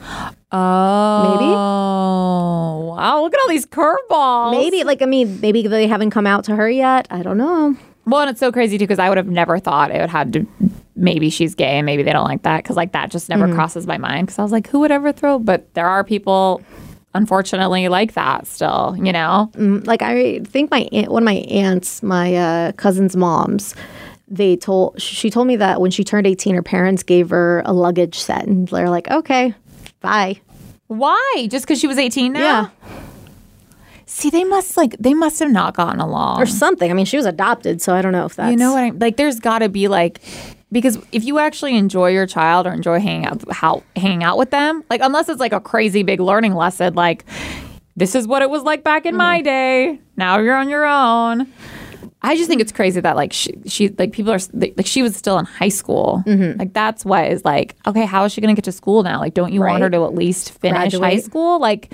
Oh, 0.50 1.28
Maybe? 1.38 1.50
wow. 2.96 3.22
Look 3.22 3.34
at 3.34 3.40
all 3.40 3.48
these 3.48 3.66
curveballs. 3.66 4.52
Maybe, 4.52 4.82
like, 4.82 5.02
I 5.02 5.04
mean, 5.04 5.40
maybe 5.42 5.66
they 5.66 5.86
haven't 5.86 6.08
come 6.10 6.26
out 6.26 6.44
to 6.44 6.56
her 6.56 6.70
yet. 6.70 7.06
I 7.10 7.22
don't 7.22 7.36
know. 7.36 7.76
Well, 8.08 8.22
and 8.22 8.30
it's 8.30 8.40
so 8.40 8.50
crazy 8.50 8.78
too 8.78 8.84
because 8.84 8.98
I 8.98 9.08
would 9.08 9.18
have 9.18 9.28
never 9.28 9.58
thought 9.58 9.90
it 9.90 10.00
would 10.00 10.10
have 10.10 10.32
to. 10.32 10.46
Maybe 10.96 11.30
she's 11.30 11.54
gay 11.54 11.76
and 11.78 11.86
maybe 11.86 12.02
they 12.02 12.12
don't 12.12 12.24
like 12.24 12.42
that 12.42 12.62
because 12.62 12.76
like 12.76 12.92
that 12.92 13.10
just 13.10 13.28
never 13.28 13.52
crosses 13.54 13.86
my 13.86 13.98
mind 13.98 14.26
because 14.26 14.38
I 14.38 14.42
was 14.42 14.50
like, 14.50 14.66
who 14.68 14.80
would 14.80 14.90
ever 14.90 15.12
throw? 15.12 15.38
But 15.38 15.72
there 15.74 15.86
are 15.86 16.02
people, 16.02 16.60
unfortunately, 17.14 17.88
like 17.88 18.14
that 18.14 18.46
still. 18.46 18.96
You 18.98 19.12
know. 19.12 19.50
Like, 19.56 20.02
I 20.02 20.40
think 20.40 20.70
my 20.70 20.88
aunt, 20.90 21.12
one 21.12 21.22
of 21.22 21.24
my 21.24 21.34
aunts, 21.34 22.02
my 22.02 22.34
uh, 22.34 22.72
cousin's 22.72 23.14
moms, 23.14 23.74
they 24.26 24.56
told 24.56 25.00
she 25.00 25.30
told 25.30 25.46
me 25.46 25.56
that 25.56 25.80
when 25.80 25.90
she 25.90 26.02
turned 26.04 26.26
18 26.26 26.54
her 26.54 26.62
parents 26.62 27.02
gave 27.02 27.30
her 27.30 27.62
a 27.64 27.72
luggage 27.72 28.18
set 28.18 28.46
and 28.46 28.68
they're 28.68 28.90
like 28.90 29.10
okay 29.10 29.54
bye 30.00 30.38
Why? 30.88 31.46
Just 31.50 31.66
because 31.66 31.78
she 31.78 31.86
was 31.86 31.98
eighteen 31.98 32.32
now? 32.32 32.40
Yeah. 32.40 32.68
See, 34.10 34.30
they 34.30 34.44
must 34.44 34.76
like 34.76 34.96
they 34.98 35.12
must 35.12 35.38
have 35.40 35.50
not 35.50 35.74
gotten 35.74 36.00
along. 36.00 36.40
or 36.40 36.46
something 36.46 36.90
i 36.90 36.94
mean 36.94 37.04
she 37.04 37.18
was 37.18 37.26
adopted 37.26 37.82
so 37.82 37.94
i 37.94 38.00
don't 38.00 38.12
know 38.12 38.24
if 38.24 38.36
that's 38.36 38.50
You 38.50 38.56
know 38.56 38.72
what 38.72 38.82
I 38.82 38.90
like? 38.90 39.16
There's 39.16 39.38
got 39.38 39.58
to 39.58 39.68
be 39.68 39.86
like 39.88 40.20
because 40.70 40.98
if 41.12 41.24
you 41.24 41.38
actually 41.38 41.76
enjoy 41.76 42.10
your 42.10 42.26
child 42.26 42.66
or 42.66 42.72
enjoy 42.72 43.00
hanging 43.00 43.26
out 43.26 43.42
how 43.52 43.82
hanging 43.96 44.22
out 44.22 44.36
with 44.38 44.50
them, 44.50 44.84
like 44.90 45.00
unless 45.02 45.28
it's 45.28 45.40
like 45.40 45.52
a 45.52 45.60
crazy 45.60 46.02
big 46.02 46.20
learning 46.20 46.54
lesson, 46.54 46.94
like 46.94 47.24
this 47.96 48.14
is 48.14 48.26
what 48.26 48.42
it 48.42 48.50
was 48.50 48.62
like 48.62 48.84
back 48.84 49.06
in 49.06 49.16
my 49.16 49.38
mm-hmm. 49.38 49.44
day. 49.44 50.00
Now 50.16 50.38
you're 50.38 50.56
on 50.56 50.68
your 50.68 50.84
own. 50.84 51.52
I 52.20 52.36
just 52.36 52.48
think 52.48 52.60
it's 52.60 52.72
crazy 52.72 53.00
that 53.00 53.16
like 53.16 53.32
she, 53.32 53.54
she 53.66 53.88
like 53.90 54.12
people 54.12 54.32
are 54.32 54.40
like 54.52 54.86
she 54.86 55.02
was 55.02 55.16
still 55.16 55.38
in 55.38 55.44
high 55.44 55.68
school. 55.68 56.22
Mm-hmm. 56.26 56.58
Like 56.58 56.72
that's 56.72 57.04
what 57.04 57.30
is 57.30 57.44
like 57.44 57.76
okay. 57.86 58.04
How 58.04 58.24
is 58.24 58.32
she 58.32 58.40
gonna 58.40 58.54
get 58.54 58.64
to 58.64 58.72
school 58.72 59.02
now? 59.02 59.20
Like 59.20 59.34
don't 59.34 59.52
you 59.52 59.60
want 59.60 59.82
her 59.82 59.90
to 59.90 60.04
at 60.04 60.14
least 60.14 60.58
finish 60.58 60.94
high 60.94 61.18
school? 61.18 61.60
Like 61.60 61.92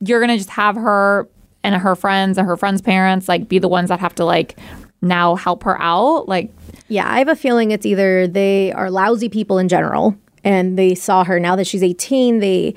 you're 0.00 0.20
gonna 0.20 0.36
just 0.36 0.50
have 0.50 0.76
her 0.76 1.28
and 1.62 1.74
her 1.74 1.96
friends 1.96 2.38
and 2.38 2.46
her 2.46 2.56
friends' 2.56 2.80
parents 2.80 3.28
like 3.28 3.48
be 3.48 3.58
the 3.58 3.68
ones 3.68 3.88
that 3.88 4.00
have 4.00 4.14
to 4.16 4.24
like 4.24 4.58
now 5.02 5.34
help 5.34 5.62
her 5.64 5.80
out. 5.80 6.28
Like 6.28 6.50
Yeah, 6.88 7.10
I 7.10 7.18
have 7.18 7.28
a 7.28 7.36
feeling 7.36 7.70
it's 7.70 7.86
either 7.86 8.26
they 8.26 8.72
are 8.72 8.90
lousy 8.90 9.28
people 9.28 9.58
in 9.58 9.68
general 9.68 10.16
and 10.44 10.78
they 10.78 10.94
saw 10.94 11.24
her 11.24 11.40
now 11.40 11.56
that 11.56 11.66
she's 11.66 11.82
18, 11.82 12.38
they 12.38 12.74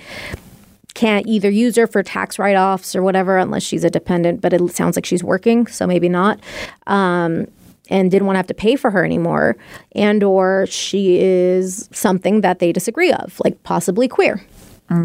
can't 0.95 1.27
either 1.27 1.49
use 1.49 1.75
her 1.75 1.87
for 1.87 2.01
tax 2.03 2.39
write 2.39 2.55
offs 2.55 2.95
or 2.95 3.03
whatever 3.03 3.37
unless 3.37 3.63
she's 3.63 3.83
a 3.83 3.89
dependent, 3.89 4.41
but 4.41 4.53
it 4.53 4.75
sounds 4.75 4.97
like 4.97 5.05
she's 5.05 5.23
working, 5.23 5.67
so 5.67 5.85
maybe 5.85 6.09
not. 6.09 6.39
Um, 6.87 7.47
and 7.91 8.11
didn't 8.11 8.25
want 8.27 8.35
to 8.35 8.39
have 8.39 8.47
to 8.47 8.53
pay 8.53 8.75
for 8.75 8.91
her 8.91 9.03
anymore 9.03 9.57
and 9.93 10.23
or 10.23 10.67
she 10.67 11.19
is 11.19 11.89
something 11.91 12.41
that 12.41 12.59
they 12.59 12.71
disagree 12.71 13.11
of 13.11 13.39
like 13.43 13.63
possibly 13.63 14.07
queer 14.07 14.43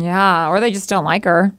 Yeah, 0.00 0.48
or 0.48 0.60
they 0.60 0.70
just 0.70 0.88
don't 0.88 1.04
like 1.04 1.24
her. 1.24 1.52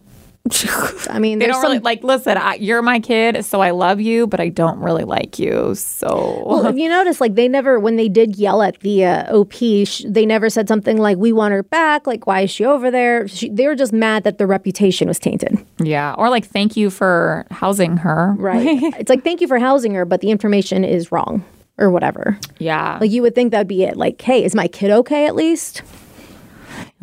I 1.10 1.18
mean, 1.20 1.40
They 1.40 1.48
don't 1.48 1.56
some 1.62 1.72
really 1.72 1.80
like. 1.80 2.04
Listen, 2.04 2.38
I, 2.38 2.56
you're 2.56 2.82
my 2.82 3.00
kid, 3.00 3.44
so 3.46 3.62
I 3.62 3.72
love 3.72 4.00
you, 4.00 4.28
but 4.28 4.40
I 4.40 4.50
don't 4.50 4.80
really 4.80 5.04
like 5.04 5.40
you. 5.40 5.74
So 5.76 6.44
Well, 6.46 6.66
if 6.68 6.76
you 6.78 6.88
notice, 6.88 7.20
like 7.20 7.36
they 7.36 7.48
never, 7.48 7.80
when 7.80 7.96
they 7.96 8.08
did 8.10 8.36
yell 8.38 8.62
at 8.62 8.80
the 8.82 9.06
uh, 9.06 9.36
OP, 9.36 9.54
sh- 9.54 10.04
they 10.08 10.26
never 10.26 10.50
said 10.50 10.68
something 10.68 10.98
like, 10.98 11.18
"We 11.18 11.34
want 11.34 11.54
her 11.54 11.64
back." 11.64 12.06
Like, 12.06 12.28
why 12.28 12.42
is 12.42 12.52
she 12.52 12.64
over 12.64 12.92
there? 12.92 13.28
She, 13.28 13.50
they 13.50 13.66
were 13.66 13.76
just 13.76 13.92
mad 13.94 14.24
that 14.24 14.38
the 14.38 14.46
reputation 14.46 15.08
was 15.08 15.18
tainted. 15.20 15.58
yeah, 15.80 16.14
or 16.18 16.30
like 16.30 16.46
thank 16.46 16.78
you 16.78 16.90
for 16.92 17.46
housing 17.50 17.98
her. 17.98 18.36
Right? 18.38 18.66
it's 19.00 19.10
like, 19.10 19.24
thank 19.24 19.42
you 19.42 19.48
for 19.48 19.58
housing 19.58 19.96
her, 19.96 20.06
but 20.06 20.22
the 20.22 20.30
information 20.30 20.84
is 20.84 21.12
wrong 21.12 21.44
or 21.78 21.90
whatever. 21.90 22.40
Yeah, 22.60 23.00
Like 23.02 23.12
you 23.12 23.22
would 23.24 23.36
think 23.36 23.52
that'd 23.52 23.68
be 23.68 23.84
it. 23.84 23.98
Like, 23.98 24.22
hey, 24.22 24.44
is 24.46 24.56
my 24.56 24.68
kid 24.68 24.92
okay 24.92 25.26
at 25.26 25.36
least? 25.36 25.82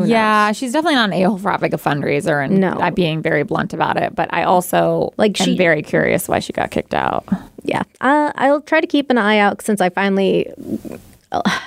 Yeah. 0.09 0.53
She's 0.53 0.73
definitely 0.73 0.97
not 0.97 1.11
an 1.11 1.15
a-hole 1.15 1.39
for 1.39 1.51
having 1.51 1.73
a 1.75 1.79
fundraiser, 1.79 2.45
and 2.45 2.59
No. 2.61 2.91
Being 2.95 3.23
very 3.23 3.43
blunt 3.43 3.73
about 3.73 3.97
it. 3.97 4.15
But 4.15 4.33
I 4.33 4.43
also 4.45 5.13
Like, 5.17 5.41
am 5.41 5.47
she- 5.47 5.57
very 5.57 5.83
curious 5.83 6.29
why 6.29 6.39
she 6.41 6.53
got 6.53 6.71
kicked 6.71 6.95
out. 6.95 7.25
Yeah, 7.65 7.83
uh, 8.01 8.33
I'll 8.35 8.61
try 8.61 8.81
to 8.81 8.87
keep 8.87 9.09
an 9.11 9.19
eye 9.19 9.39
out 9.39 9.63
since 9.63 9.81
I 9.81 9.89
finally. 9.89 10.51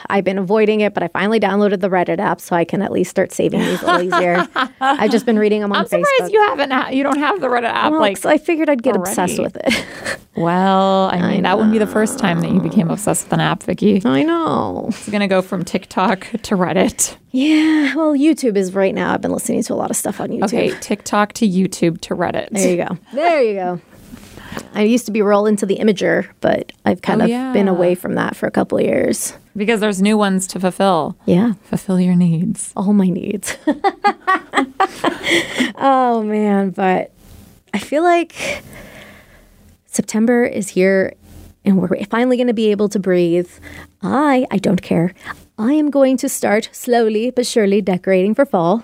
I've 0.08 0.24
been 0.24 0.38
avoiding 0.38 0.82
it, 0.82 0.94
but 0.94 1.02
I 1.04 1.08
finally 1.08 1.40
downloaded 1.40 1.80
the 1.82 1.90
Reddit 1.90 2.20
app 2.20 2.40
so 2.42 2.56
I 2.56 2.66
can 2.66 2.82
at 2.82 2.92
least 2.92 3.10
start 3.10 3.32
saving 3.32 3.62
these 3.62 3.82
a 3.82 3.86
little 3.86 4.02
easier. 4.18 4.48
I've 4.82 5.12
just 5.12 5.26
been 5.26 5.40
reading 5.40 5.62
them 5.62 5.72
on 5.72 5.80
I'm 5.80 5.86
Facebook. 5.86 6.06
surprised 6.06 6.34
you 6.34 6.42
haven't. 6.44 6.72
Ha- 6.72 6.90
you 6.90 7.04
don't 7.04 7.18
have 7.20 7.42
the 7.42 7.48
Reddit 7.48 7.64
app. 7.66 7.92
Well, 7.92 8.00
like, 8.02 8.24
I 8.26 8.38
figured 8.38 8.70
I'd 8.70 8.84
get 8.84 8.96
obsessed 8.96 9.40
with 9.40 9.58
it. 9.64 10.20
well, 10.36 11.10
I 11.12 11.22
mean, 11.32 11.44
that 11.44 11.58
wouldn't 11.58 11.74
be 11.74 11.80
the 11.80 11.88
first 11.88 12.20
time 12.20 12.42
that 12.42 12.52
you 12.52 12.60
became 12.60 12.90
obsessed 12.90 13.26
with 13.26 13.34
an 13.34 13.40
app, 13.40 13.64
Vicky. 13.64 14.02
I 14.06 14.24
know. 14.24 14.86
It's 14.90 15.10
gonna 15.10 15.28
go 15.28 15.42
from 15.42 15.64
TikTok 15.66 16.28
to 16.44 16.56
Reddit. 16.56 17.16
Yeah, 17.32 17.96
well, 17.96 18.14
YouTube 18.14 18.56
is 18.58 18.74
right 18.74 18.94
now. 18.96 19.14
I've 19.14 19.22
been 19.22 19.32
listening 19.32 19.64
to 19.64 19.74
a 19.74 19.76
lot 19.76 19.90
of 19.92 19.98
stuff 19.98 20.22
on 20.22 20.30
YouTube. 20.30 20.44
Okay, 20.44 20.72
TikTok 20.80 21.34
to 21.34 21.48
YouTube 21.48 22.00
to 22.02 22.16
Reddit. 22.16 22.50
There 22.52 22.70
you 22.72 22.78
go. 22.78 22.98
There 23.14 23.42
you 23.42 23.54
go. 23.56 23.82
I 24.74 24.84
used 24.84 25.06
to 25.08 25.12
be 25.12 25.22
real 25.22 25.46
into 25.46 25.66
the 25.66 25.78
Imgur, 25.78 26.28
but 26.40 26.72
I've 26.86 27.02
kind 27.02 27.22
Oh, 27.22 27.26
of 27.26 27.30
yeah. 27.30 27.52
been 27.52 27.68
away 27.68 27.94
from 27.96 28.16
that 28.16 28.36
for 28.38 28.46
a 28.48 28.52
couple 28.52 28.78
of 28.78 28.86
years. 28.86 29.34
Because 29.56 29.80
there's 29.80 30.02
new 30.02 30.18
ones 30.18 30.48
to 30.48 30.60
fulfill. 30.60 31.16
Yeah, 31.26 31.54
Fulfill 31.64 32.00
your 32.00 32.16
needs. 32.16 32.74
all 32.76 32.92
my 32.94 33.08
needs. 33.10 33.56
oh 35.78 36.24
man, 36.24 36.72
but 36.72 37.12
I 37.74 37.80
feel 37.80 38.04
like 38.04 38.64
September 39.86 40.44
is 40.46 40.70
here 40.70 41.14
and 41.64 41.78
we're 41.78 42.04
finally 42.06 42.38
going 42.38 42.48
to 42.48 42.54
be 42.54 42.72
able 42.72 42.90
to 42.90 43.00
breathe. 43.00 43.50
I 44.02 44.46
I 44.52 44.58
don't 44.58 44.82
care. 44.82 45.14
I 45.58 45.74
am 45.74 45.90
going 45.90 46.18
to 46.18 46.28
start 46.30 46.70
slowly 46.74 47.32
but 47.32 47.46
surely 47.48 47.82
decorating 47.82 48.36
for 48.36 48.46
fall. 48.46 48.84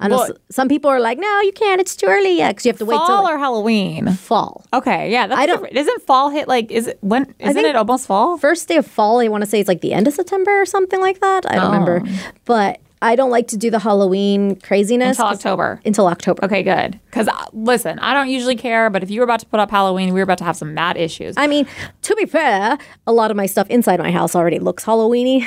I 0.00 0.08
know 0.08 0.16
Well- 0.16 0.36
some 0.50 0.68
people 0.68 0.90
are 0.90 1.00
like, 1.00 1.18
"No, 1.18 1.40
you 1.40 1.52
can't. 1.52 1.80
It's 1.80 1.94
too 1.94 2.06
early 2.06 2.36
yet 2.36 2.50
because 2.50 2.66
you 2.66 2.70
have 2.70 2.78
to 2.78 2.84
wait 2.84 2.96
till 2.96 3.06
Fall 3.06 3.24
like, 3.24 3.34
or 3.34 3.38
Halloween? 3.38 4.12
fall." 4.12 4.64
Okay, 4.72 5.10
yeah, 5.10 5.26
that's 5.26 5.40
I 5.40 5.46
don't- 5.46 5.62
different. 5.62 5.76
Isn't 5.76 6.02
fall 6.02 6.30
hit 6.30 6.48
like 6.48 6.70
is 6.70 6.88
it 6.88 6.98
when 7.00 7.34
isn't 7.38 7.64
it 7.64 7.76
almost 7.76 8.06
fall? 8.06 8.36
first 8.36 8.66
day 8.68 8.76
of 8.76 8.86
fall, 8.86 9.20
I 9.20 9.28
want 9.28 9.44
to 9.44 9.50
say 9.50 9.60
it's 9.60 9.68
like 9.68 9.82
the 9.82 9.92
end 9.92 10.08
of 10.08 10.14
September 10.14 10.60
or 10.60 10.66
something 10.66 11.00
like 11.00 11.20
that. 11.20 11.50
I 11.50 11.54
don't 11.56 11.66
oh. 11.66 11.70
remember. 11.70 12.02
But 12.44 12.80
I 13.04 13.16
don't 13.16 13.30
like 13.30 13.48
to 13.48 13.58
do 13.58 13.70
the 13.70 13.78
Halloween 13.78 14.56
craziness 14.56 15.18
Until 15.18 15.26
October. 15.26 15.80
Until 15.84 16.06
October. 16.06 16.42
Okay, 16.46 16.62
good. 16.62 16.98
Because 17.04 17.28
uh, 17.28 17.44
listen, 17.52 17.98
I 17.98 18.14
don't 18.14 18.30
usually 18.30 18.56
care, 18.56 18.88
but 18.88 19.02
if 19.02 19.10
you 19.10 19.20
were 19.20 19.24
about 19.24 19.40
to 19.40 19.46
put 19.46 19.60
up 19.60 19.70
Halloween, 19.70 20.14
we 20.14 20.20
were 20.20 20.24
about 20.24 20.38
to 20.38 20.44
have 20.44 20.56
some 20.56 20.72
mad 20.72 20.96
issues. 20.96 21.34
I 21.36 21.46
mean, 21.46 21.66
to 22.00 22.16
be 22.16 22.24
fair, 22.24 22.78
a 23.06 23.12
lot 23.12 23.30
of 23.30 23.36
my 23.36 23.44
stuff 23.44 23.68
inside 23.68 23.98
my 24.00 24.10
house 24.10 24.34
already 24.34 24.58
looks 24.58 24.86
Halloweeny, 24.86 25.42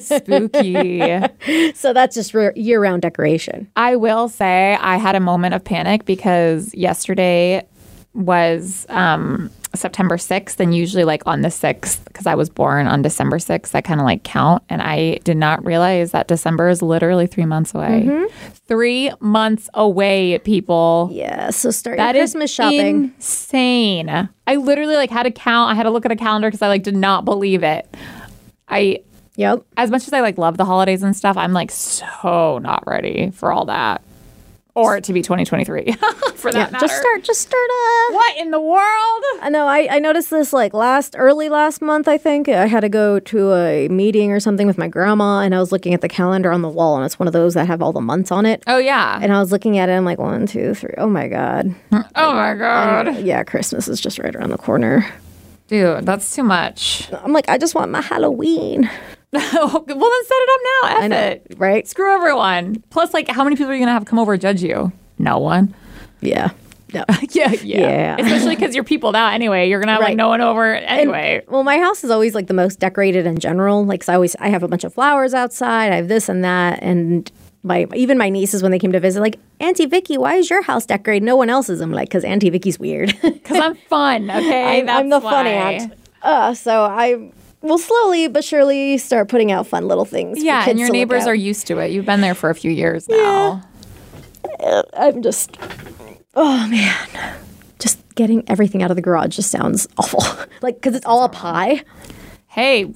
Spooky. 0.00 1.74
so 1.74 1.92
that's 1.92 2.14
just 2.14 2.32
re- 2.32 2.52
year-round 2.56 3.02
decoration. 3.02 3.70
I 3.76 3.96
will 3.96 4.30
say 4.30 4.78
I 4.80 4.96
had 4.96 5.14
a 5.14 5.20
moment 5.20 5.52
of 5.52 5.62
panic 5.62 6.06
because 6.06 6.74
yesterday 6.74 7.66
was 8.14 8.86
um, 8.88 9.50
September 9.78 10.16
6th, 10.16 10.60
and 10.60 10.74
usually, 10.74 11.04
like 11.04 11.22
on 11.26 11.42
the 11.42 11.48
6th, 11.48 12.04
because 12.04 12.26
I 12.26 12.34
was 12.34 12.48
born 12.48 12.86
on 12.86 13.02
December 13.02 13.38
6th, 13.38 13.74
I 13.74 13.80
kind 13.80 14.00
of 14.00 14.04
like 14.06 14.22
count. 14.24 14.62
And 14.68 14.80
I 14.82 15.16
did 15.24 15.36
not 15.36 15.64
realize 15.64 16.12
that 16.12 16.28
December 16.28 16.68
is 16.68 16.82
literally 16.82 17.26
three 17.26 17.44
months 17.46 17.74
away. 17.74 18.04
Mm-hmm. 18.06 18.52
Three 18.66 19.10
months 19.20 19.68
away, 19.74 20.38
people. 20.38 21.08
Yeah, 21.12 21.50
so 21.50 21.70
start 21.70 21.96
That 21.98 22.14
your 22.14 22.24
is 22.24 22.32
Christmas 22.32 22.50
shopping. 22.52 23.12
insane. 23.16 24.28
I 24.46 24.56
literally 24.56 24.96
like 24.96 25.10
had 25.10 25.24
to 25.24 25.30
count. 25.30 25.70
I 25.70 25.74
had 25.74 25.82
to 25.84 25.90
look 25.90 26.04
at 26.04 26.12
a 26.12 26.16
calendar 26.16 26.48
because 26.48 26.62
I 26.62 26.68
like 26.68 26.82
did 26.82 26.96
not 26.96 27.24
believe 27.24 27.62
it. 27.62 27.86
I 28.68 29.00
Yep. 29.36 29.64
as 29.76 29.90
much 29.90 30.06
as 30.06 30.12
I 30.12 30.20
like 30.20 30.38
love 30.38 30.56
the 30.58 30.64
holidays 30.64 31.02
and 31.02 31.14
stuff, 31.16 31.36
I'm 31.36 31.52
like 31.52 31.70
so 31.72 32.58
not 32.62 32.84
ready 32.86 33.30
for 33.30 33.50
all 33.52 33.64
that. 33.66 34.00
Or 34.76 34.96
it 34.96 35.04
to 35.04 35.12
be 35.12 35.22
2023 35.22 35.92
for 36.34 36.50
that 36.50 36.58
Yeah, 36.58 36.70
matter. 36.70 36.78
just 36.80 36.96
start. 37.00 37.22
Just 37.22 37.42
start. 37.42 37.62
Uh, 37.62 38.12
What 38.14 38.36
in 38.38 38.50
the 38.50 38.60
world? 38.60 39.22
I 39.40 39.48
know. 39.48 39.66
I, 39.68 39.86
I 39.88 39.98
noticed 40.00 40.30
this 40.30 40.52
like 40.52 40.74
last 40.74 41.14
early 41.16 41.48
last 41.48 41.80
month. 41.80 42.08
I 42.08 42.18
think 42.18 42.48
I 42.48 42.66
had 42.66 42.80
to 42.80 42.88
go 42.88 43.20
to 43.20 43.52
a 43.54 43.86
meeting 43.88 44.32
or 44.32 44.40
something 44.40 44.66
with 44.66 44.76
my 44.76 44.88
grandma, 44.88 45.40
and 45.42 45.54
I 45.54 45.60
was 45.60 45.70
looking 45.70 45.94
at 45.94 46.00
the 46.00 46.08
calendar 46.08 46.50
on 46.50 46.62
the 46.62 46.68
wall, 46.68 46.96
and 46.96 47.04
it's 47.06 47.20
one 47.20 47.28
of 47.28 47.32
those 47.32 47.54
that 47.54 47.66
have 47.68 47.82
all 47.82 47.92
the 47.92 48.00
months 48.00 48.32
on 48.32 48.46
it. 48.46 48.64
Oh 48.66 48.78
yeah. 48.78 49.18
And 49.22 49.32
I 49.32 49.38
was 49.38 49.52
looking 49.52 49.78
at 49.78 49.88
it. 49.88 49.92
I'm 49.92 50.04
like, 50.04 50.18
one, 50.18 50.44
two, 50.46 50.74
three. 50.74 50.94
Oh 50.98 51.06
my 51.08 51.28
god. 51.28 51.74
Oh 52.16 52.32
my 52.34 52.54
god. 52.54 53.18
Yeah, 53.20 53.44
Christmas 53.44 53.86
is 53.86 54.00
just 54.00 54.18
right 54.18 54.34
around 54.34 54.50
the 54.50 54.58
corner. 54.58 55.06
Dude, 55.68 56.04
that's 56.04 56.34
too 56.34 56.42
much. 56.42 57.08
I'm 57.12 57.32
like, 57.32 57.48
I 57.48 57.58
just 57.58 57.74
want 57.74 57.90
my 57.92 58.00
Halloween. 58.00 58.90
well, 59.52 59.84
then 59.86 60.24
set 60.24 60.36
it 60.36 60.50
up 60.50 60.60
now. 60.64 60.88
F 60.88 61.02
I 61.02 61.06
know, 61.08 61.16
it. 61.18 61.46
right? 61.56 61.86
Screw 61.88 62.14
everyone. 62.14 62.82
Plus, 62.90 63.12
like, 63.12 63.28
how 63.28 63.44
many 63.44 63.56
people 63.56 63.70
are 63.70 63.74
you 63.74 63.80
gonna 63.80 63.92
have 63.92 64.04
come 64.04 64.18
over 64.18 64.32
and 64.34 64.42
judge 64.42 64.62
you? 64.62 64.92
No 65.18 65.38
one. 65.38 65.74
Yeah. 66.20 66.50
No. 66.92 67.04
yeah, 67.30 67.50
yeah. 67.50 67.56
Yeah. 67.62 68.16
Especially 68.20 68.54
because 68.54 68.74
you're 68.74 68.84
people 68.84 69.10
now 69.12 69.28
anyway. 69.30 69.68
You're 69.68 69.80
gonna 69.80 69.92
have 69.92 70.00
like 70.02 70.16
no 70.16 70.28
one 70.28 70.40
over 70.40 70.74
anyway. 70.76 71.42
Well, 71.48 71.64
my 71.64 71.78
house 71.78 72.04
is 72.04 72.10
always 72.10 72.34
like 72.34 72.46
the 72.46 72.54
most 72.54 72.78
decorated 72.78 73.26
in 73.26 73.38
general. 73.38 73.84
Like, 73.84 74.00
'cause 74.00 74.08
I 74.08 74.14
always 74.14 74.36
I 74.36 74.48
have 74.48 74.62
a 74.62 74.68
bunch 74.68 74.84
of 74.84 74.94
flowers 74.94 75.34
outside. 75.34 75.92
I 75.92 75.96
have 75.96 76.06
this 76.08 76.28
and 76.28 76.44
that, 76.44 76.80
and 76.82 77.30
my 77.64 77.86
even 77.96 78.16
my 78.16 78.28
nieces 78.28 78.62
when 78.62 78.70
they 78.70 78.78
came 78.78 78.92
to 78.92 79.00
visit, 79.00 79.20
like 79.20 79.38
Auntie 79.58 79.86
Vicky, 79.86 80.16
why 80.18 80.34
is 80.36 80.48
your 80.50 80.62
house 80.62 80.86
decorated? 80.86 81.24
No 81.24 81.34
one 81.34 81.50
else's. 81.50 81.80
I'm 81.80 81.90
like, 81.90 82.08
because 82.10 82.22
Auntie 82.24 82.50
Vicky's 82.50 82.78
weird. 82.78 83.12
Because 83.22 83.58
I'm 83.58 83.74
fun. 83.74 84.30
Okay, 84.30 84.80
I'm, 84.80 84.88
I'm 84.88 85.08
the 85.10 85.20
fun 85.20 85.46
aunt. 85.46 85.92
Uh, 86.22 86.54
so 86.54 86.84
I 86.84 87.30
will 87.64 87.78
slowly 87.78 88.28
but 88.28 88.44
surely 88.44 88.98
start 88.98 89.28
putting 89.28 89.50
out 89.50 89.66
fun 89.66 89.88
little 89.88 90.04
things. 90.04 90.38
for 90.38 90.44
Yeah, 90.44 90.64
kids 90.64 90.70
and 90.72 90.78
your 90.78 90.90
neighbors 90.90 91.26
are 91.26 91.34
used 91.34 91.66
to 91.68 91.78
it. 91.78 91.90
You've 91.90 92.06
been 92.06 92.20
there 92.20 92.34
for 92.34 92.50
a 92.50 92.54
few 92.54 92.70
years 92.70 93.08
now. 93.08 93.62
Yeah. 94.60 94.82
I'm 94.96 95.22
just, 95.22 95.56
oh 96.34 96.68
man, 96.68 97.36
just 97.78 97.98
getting 98.14 98.48
everything 98.48 98.82
out 98.82 98.90
of 98.90 98.96
the 98.96 99.02
garage 99.02 99.36
just 99.36 99.50
sounds 99.50 99.88
awful. 99.98 100.22
like, 100.62 100.76
because 100.76 100.94
it's 100.94 101.06
all 101.06 101.22
up 101.22 101.34
high. 101.34 101.82
Hey, 102.54 102.86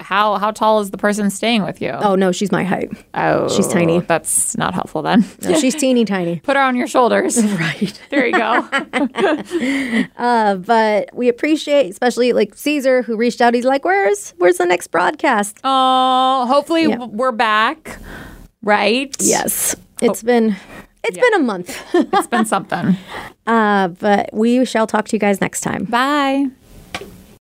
how 0.00 0.36
how 0.38 0.52
tall 0.52 0.80
is 0.80 0.90
the 0.90 0.96
person 0.96 1.28
staying 1.28 1.64
with 1.64 1.82
you? 1.82 1.90
Oh 1.90 2.14
no, 2.14 2.32
she's 2.32 2.50
my 2.50 2.64
height. 2.64 2.90
Oh, 3.12 3.46
she's 3.54 3.68
tiny. 3.68 4.00
That's 4.00 4.56
not 4.56 4.72
helpful 4.72 5.02
then. 5.02 5.22
No, 5.42 5.58
she's 5.60 5.74
teeny 5.74 6.06
tiny. 6.06 6.40
Put 6.44 6.56
her 6.56 6.62
on 6.62 6.76
your 6.76 6.86
shoulders. 6.86 7.38
Right. 7.60 8.00
There 8.10 8.26
you 8.26 8.32
go. 8.32 8.66
Uh, 10.16 10.56
but 10.56 11.10
we 11.14 11.28
appreciate, 11.28 11.90
especially 11.90 12.32
like 12.32 12.54
Caesar, 12.54 13.02
who 13.02 13.16
reached 13.16 13.40
out. 13.42 13.52
He's 13.52 13.64
like, 13.66 13.84
"Where's 13.84 14.30
where's 14.38 14.56
the 14.56 14.64
next 14.66 14.86
broadcast?" 14.88 15.58
Oh, 15.62 16.46
hopefully 16.48 16.84
Yeah. 16.86 17.04
we're 17.04 17.32
back. 17.32 17.98
Right? 18.62 19.14
Yes, 19.20 19.76
it's 20.00 20.22
been 20.22 20.56
it's 21.04 21.18
been 21.18 21.34
a 21.34 21.38
month. 21.38 21.78
It's 21.94 22.26
been 22.28 22.46
something. 22.46 22.96
uh, 23.46 23.88
but 23.88 24.30
we 24.32 24.64
shall 24.64 24.86
talk 24.86 25.06
to 25.08 25.16
you 25.16 25.20
guys 25.20 25.40
next 25.40 25.60
time. 25.60 25.84
Bye. 25.84 26.46